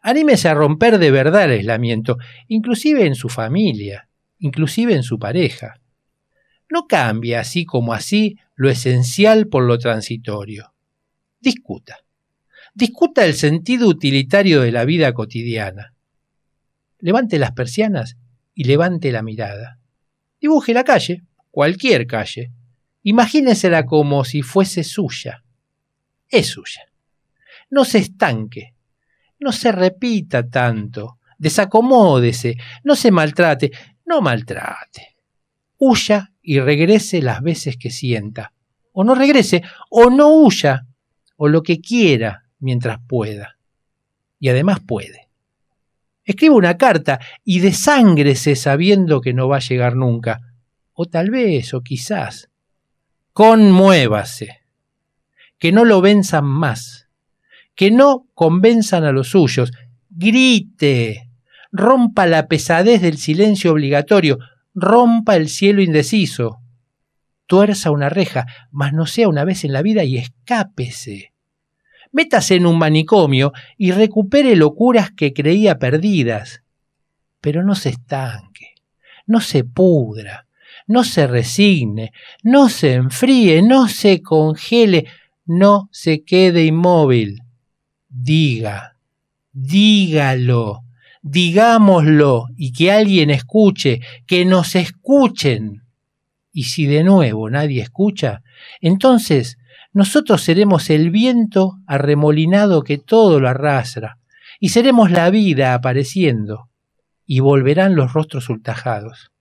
Anímese 0.01 0.49
a 0.49 0.53
romper 0.53 0.97
de 0.97 1.11
verdad 1.11 1.45
el 1.45 1.59
aislamiento, 1.59 2.17
inclusive 2.47 3.05
en 3.05 3.15
su 3.15 3.29
familia, 3.29 4.09
inclusive 4.37 4.93
en 4.93 5.03
su 5.03 5.17
pareja. 5.17 5.81
No 6.69 6.87
cambie 6.87 7.37
así 7.37 7.65
como 7.65 7.93
así 7.93 8.37
lo 8.55 8.69
esencial 8.69 9.47
por 9.47 9.63
lo 9.63 9.77
transitorio. 9.77 10.73
Discuta. 11.39 12.02
Discuta 12.75 13.23
el 13.23 13.35
sentido 13.35 13.87
utilitario 13.87 14.61
de 14.61 14.71
la 14.71 14.83
vida 14.83 15.13
cotidiana. 15.13 15.93
Levante 16.97 17.37
las 17.37 17.51
persianas 17.51 18.17
y 18.55 18.63
levante 18.63 19.11
la 19.11 19.21
mirada. 19.21 19.77
Dibuje 20.41 20.73
la 20.73 20.83
calle, 20.83 21.21
cualquier 21.51 22.07
calle. 22.07 22.51
Imagínesela 23.03 23.85
como 23.85 24.25
si 24.25 24.41
fuese 24.41 24.83
suya. 24.83 25.43
Es 26.27 26.47
suya. 26.47 26.81
No 27.69 27.85
se 27.85 27.99
estanque. 27.99 28.73
No 29.39 29.51
se 29.51 29.71
repita 29.71 30.49
tanto. 30.49 31.19
Desacomódese. 31.37 32.57
No 32.83 32.95
se 32.95 33.11
maltrate. 33.11 33.71
No 34.03 34.19
maltrate. 34.21 35.15
Huya 35.77 36.31
y 36.41 36.59
regrese 36.59 37.21
las 37.21 37.41
veces 37.41 37.77
que 37.77 37.91
sienta. 37.91 38.51
O 38.93 39.03
no 39.03 39.13
regrese, 39.13 39.63
o 39.89 40.09
no 40.09 40.29
huya, 40.29 40.87
o 41.35 41.47
lo 41.47 41.61
que 41.61 41.79
quiera 41.79 42.42
mientras 42.63 42.99
pueda. 43.07 43.57
Y 44.39 44.49
además 44.49 44.79
puede. 44.79 45.29
Escriba 46.23 46.55
una 46.55 46.77
carta 46.77 47.19
y 47.43 47.59
desangrese 47.59 48.55
sabiendo 48.55 49.21
que 49.21 49.33
no 49.33 49.47
va 49.47 49.57
a 49.57 49.61
llegar 49.67 49.95
nunca. 49.95 50.39
O 50.93 51.05
tal 51.05 51.29
vez, 51.29 51.73
o 51.73 51.81
quizás, 51.81 52.49
conmuévase. 53.33 54.61
Que 55.59 55.71
no 55.71 55.85
lo 55.85 56.01
venzan 56.01 56.45
más. 56.45 57.07
Que 57.75 57.91
no 57.91 58.27
convenzan 58.33 59.03
a 59.03 59.11
los 59.11 59.29
suyos. 59.29 59.71
Grite. 60.09 61.29
Rompa 61.71 62.25
la 62.25 62.47
pesadez 62.47 63.01
del 63.01 63.17
silencio 63.17 63.71
obligatorio. 63.71 64.39
Rompa 64.73 65.35
el 65.35 65.49
cielo 65.49 65.81
indeciso. 65.81 66.59
Tuerza 67.47 67.91
una 67.91 68.09
reja, 68.09 68.45
mas 68.71 68.93
no 68.93 69.05
sea 69.05 69.27
una 69.27 69.43
vez 69.43 69.65
en 69.65 69.73
la 69.73 69.81
vida 69.81 70.03
y 70.03 70.17
escápese. 70.17 71.32
Métase 72.13 72.55
en 72.55 72.67
un 72.67 72.77
manicomio 72.77 73.53
y 73.77 73.91
recupere 73.91 74.55
locuras 74.55 75.11
que 75.11 75.33
creía 75.33 75.79
perdidas. 75.79 76.61
Pero 77.41 77.63
no 77.63 77.73
se 77.75 77.89
estanque, 77.89 78.75
no 79.25 79.41
se 79.41 79.63
pudra, 79.63 80.45
no 80.87 81.03
se 81.03 81.25
resigne, 81.25 82.13
no 82.43 82.69
se 82.69 82.93
enfríe, 82.93 83.63
no 83.63 83.87
se 83.87 84.21
congele, 84.21 85.07
no 85.45 85.89
se 85.91 86.23
quede 86.23 86.65
inmóvil. 86.65 87.41
Diga, 88.07 88.95
dígalo, 89.51 90.83
digámoslo 91.23 92.45
y 92.55 92.73
que 92.73 92.91
alguien 92.91 93.31
escuche, 93.31 94.01
que 94.27 94.45
nos 94.45 94.75
escuchen. 94.75 95.81
Y 96.51 96.65
si 96.65 96.85
de 96.85 97.03
nuevo 97.03 97.49
nadie 97.49 97.81
escucha, 97.81 98.43
entonces 98.81 99.57
nosotros 99.93 100.41
seremos 100.41 100.89
el 100.89 101.11
viento 101.11 101.77
arremolinado 101.85 102.83
que 102.83 102.97
todo 102.97 103.39
lo 103.39 103.47
arrastra, 103.47 104.17
y 104.59 104.69
seremos 104.69 105.11
la 105.11 105.29
vida 105.29 105.73
apareciendo, 105.73 106.69
y 107.25 107.39
volverán 107.39 107.95
los 107.95 108.13
rostros 108.13 108.49
ultajados, 108.49 109.31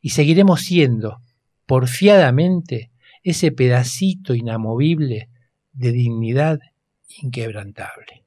y 0.00 0.10
seguiremos 0.10 0.60
siendo, 0.60 1.18
porfiadamente, 1.66 2.90
ese 3.24 3.50
pedacito 3.50 4.34
inamovible 4.34 5.28
de 5.72 5.92
dignidad 5.92 6.60
inquebrantable. 7.08 8.17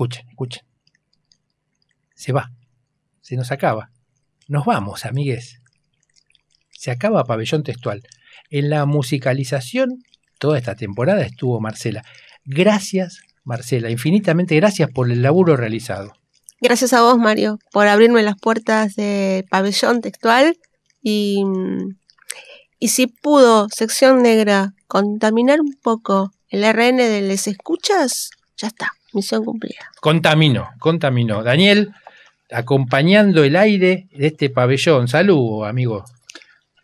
Escuchen, 0.00 0.26
escuchen. 0.30 0.62
Se 2.14 2.32
va. 2.32 2.50
Se 3.20 3.36
nos 3.36 3.52
acaba. 3.52 3.90
Nos 4.48 4.64
vamos, 4.64 5.04
amigues. 5.04 5.60
Se 6.70 6.90
acaba 6.90 7.24
Pabellón 7.24 7.64
Textual. 7.64 8.02
En 8.48 8.70
la 8.70 8.86
musicalización, 8.86 10.02
toda 10.38 10.56
esta 10.56 10.74
temporada 10.74 11.20
estuvo 11.20 11.60
Marcela. 11.60 12.02
Gracias, 12.46 13.20
Marcela. 13.44 13.90
Infinitamente 13.90 14.56
gracias 14.56 14.90
por 14.90 15.12
el 15.12 15.20
laburo 15.20 15.54
realizado. 15.54 16.14
Gracias 16.62 16.94
a 16.94 17.02
vos, 17.02 17.18
Mario, 17.18 17.58
por 17.70 17.86
abrirme 17.86 18.22
las 18.22 18.36
puertas 18.40 18.94
de 18.94 19.44
Pabellón 19.50 20.00
Textual 20.00 20.56
y, 21.02 21.44
y 22.78 22.88
si 22.88 23.06
pudo 23.06 23.68
Sección 23.68 24.22
Negra 24.22 24.72
contaminar 24.86 25.60
un 25.60 25.74
poco 25.74 26.32
el 26.48 26.62
RN 26.62 26.96
de 26.96 27.20
Les 27.20 27.46
Escuchas, 27.48 28.30
ya 28.56 28.68
está. 28.68 28.92
Misión 29.12 29.44
cumplida. 29.44 29.90
Contaminó, 30.00 30.68
contaminó. 30.78 31.42
Daniel, 31.42 31.92
acompañando 32.50 33.44
el 33.44 33.56
aire 33.56 34.08
de 34.12 34.26
este 34.28 34.50
pabellón. 34.50 35.08
Salud, 35.08 35.64
amigo. 35.64 36.04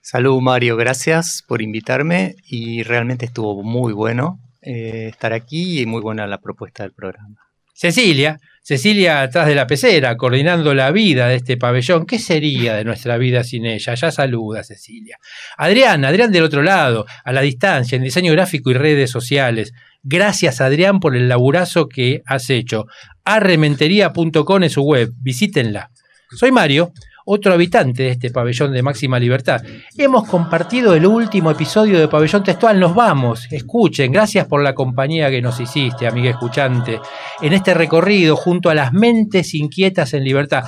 Salud, 0.00 0.40
Mario. 0.40 0.76
Gracias 0.76 1.44
por 1.46 1.62
invitarme 1.62 2.36
y 2.46 2.82
realmente 2.82 3.26
estuvo 3.26 3.62
muy 3.62 3.92
bueno 3.92 4.38
eh, 4.62 5.08
estar 5.10 5.32
aquí 5.32 5.80
y 5.80 5.86
muy 5.86 6.00
buena 6.00 6.26
la 6.26 6.38
propuesta 6.38 6.82
del 6.82 6.92
programa. 6.92 7.36
Cecilia, 7.72 8.40
Cecilia 8.62 9.20
atrás 9.22 9.46
de 9.46 9.54
la 9.54 9.66
pecera, 9.66 10.16
coordinando 10.16 10.74
la 10.74 10.90
vida 10.90 11.28
de 11.28 11.36
este 11.36 11.56
pabellón. 11.56 12.06
¿Qué 12.06 12.18
sería 12.18 12.74
de 12.74 12.84
nuestra 12.84 13.16
vida 13.16 13.44
sin 13.44 13.66
ella? 13.66 13.94
Ya 13.94 14.10
saluda, 14.10 14.64
Cecilia. 14.64 15.18
Adrián, 15.56 16.04
Adrián 16.04 16.32
del 16.32 16.42
otro 16.42 16.62
lado, 16.62 17.06
a 17.22 17.32
la 17.32 17.42
distancia, 17.42 17.94
en 17.94 18.02
diseño 18.02 18.32
gráfico 18.32 18.70
y 18.70 18.74
redes 18.74 19.10
sociales. 19.10 19.72
Gracias, 20.08 20.60
Adrián, 20.60 21.00
por 21.00 21.16
el 21.16 21.28
laburazo 21.28 21.88
que 21.88 22.22
has 22.26 22.48
hecho. 22.48 22.86
Arrementería.com 23.24 24.62
es 24.62 24.72
su 24.72 24.82
web, 24.82 25.12
visítenla. 25.20 25.90
Soy 26.30 26.52
Mario, 26.52 26.92
otro 27.24 27.52
habitante 27.52 28.04
de 28.04 28.10
este 28.10 28.30
pabellón 28.30 28.72
de 28.72 28.84
máxima 28.84 29.18
libertad. 29.18 29.62
Hemos 29.98 30.28
compartido 30.28 30.94
el 30.94 31.06
último 31.06 31.50
episodio 31.50 31.98
de 31.98 32.06
Pabellón 32.06 32.44
Textual. 32.44 32.78
Nos 32.78 32.94
vamos. 32.94 33.48
Escuchen, 33.50 34.12
gracias 34.12 34.46
por 34.46 34.62
la 34.62 34.76
compañía 34.76 35.28
que 35.28 35.42
nos 35.42 35.58
hiciste, 35.58 36.06
amiga 36.06 36.30
escuchante, 36.30 37.00
en 37.42 37.52
este 37.52 37.74
recorrido 37.74 38.36
junto 38.36 38.70
a 38.70 38.76
las 38.76 38.92
mentes 38.92 39.54
inquietas 39.54 40.14
en 40.14 40.22
libertad. 40.22 40.62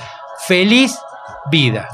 Feliz 0.45 0.99
vida. 1.49 1.87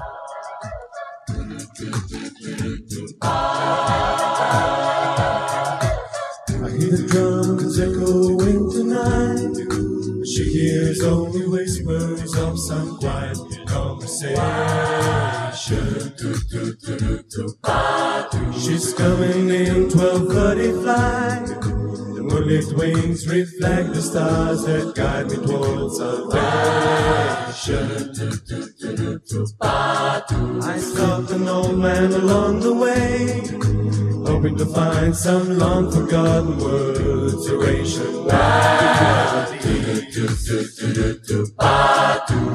Some 12.65 12.97
quiet 12.97 13.37
conversation. 13.67 14.35
She's 18.59 18.93
coming 18.93 19.49
in 19.51 19.89
12:30 19.89 20.71
flight. 20.81 21.74
Moonlit 22.29 22.73
wings 22.77 23.27
reflect 23.27 23.93
the 23.93 24.01
stars 24.01 24.65
that 24.65 24.95
guide 24.95 25.29
me 25.29 25.37
towards 25.45 25.97
salvation. 25.97 26.35
I 29.61 30.77
stopped 30.79 31.31
an 31.31 31.47
old 31.47 31.77
man 31.77 32.11
along 32.11 32.59
the 32.61 32.73
way 32.73 33.85
hoping 34.45 34.57
to 34.57 34.65
find 34.65 35.15
some 35.15 35.57
long 35.57 35.91
forgotten 35.91 36.57
words 36.59 37.47
erasure. 37.47 38.11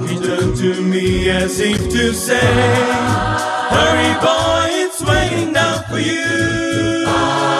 He 0.07 0.17
turned 0.27 0.57
to 0.59 0.83
me 0.83 1.31
as 1.31 1.59
if 1.61 1.79
to 1.91 2.13
say, 2.13 2.55
Hurry, 3.75 4.13
boy, 4.21 4.69
it's 4.85 5.03
waiting 5.03 5.53
down 5.53 5.83
for 5.85 5.99
you. 5.99 7.60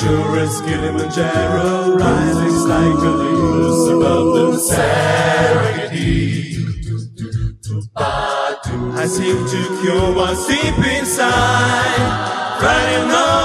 Sure 0.00 0.38
as 0.38 0.60
Kilimanjaro 0.62 1.96
rises 1.96 2.64
like 2.66 2.98
Olympus 3.10 3.88
above 3.94 4.28
the 4.34 4.46
Serengeti. 4.74 6.24
I 8.96 9.06
seem 9.06 9.38
to 9.46 9.60
cure 9.82 10.14
what's 10.14 10.46
deep 10.46 10.78
inside, 10.98 12.60
writing 12.60 13.10
off 13.12 13.43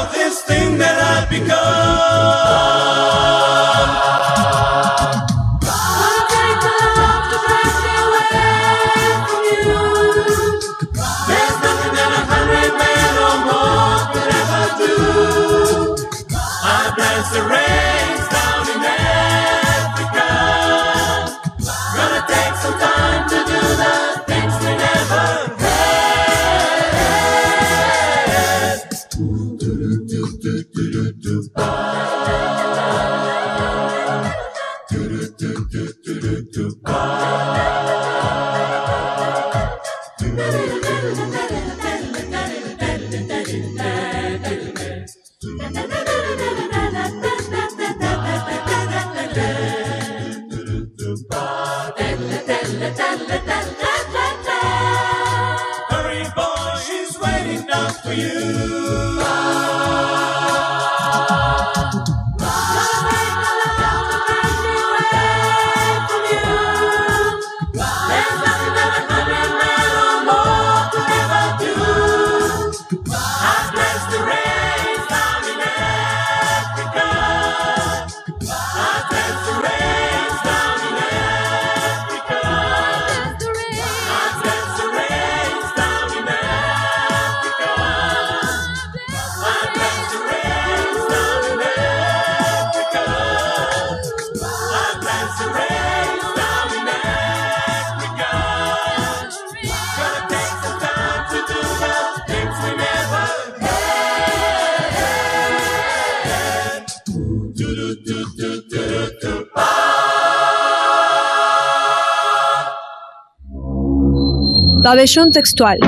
Textual. 115.31 115.79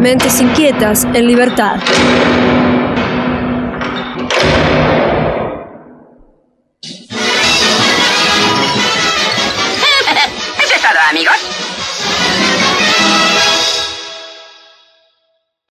Mentes 0.00 0.38
inquietas 0.38 1.06
en 1.14 1.26
libertad. 1.26 1.76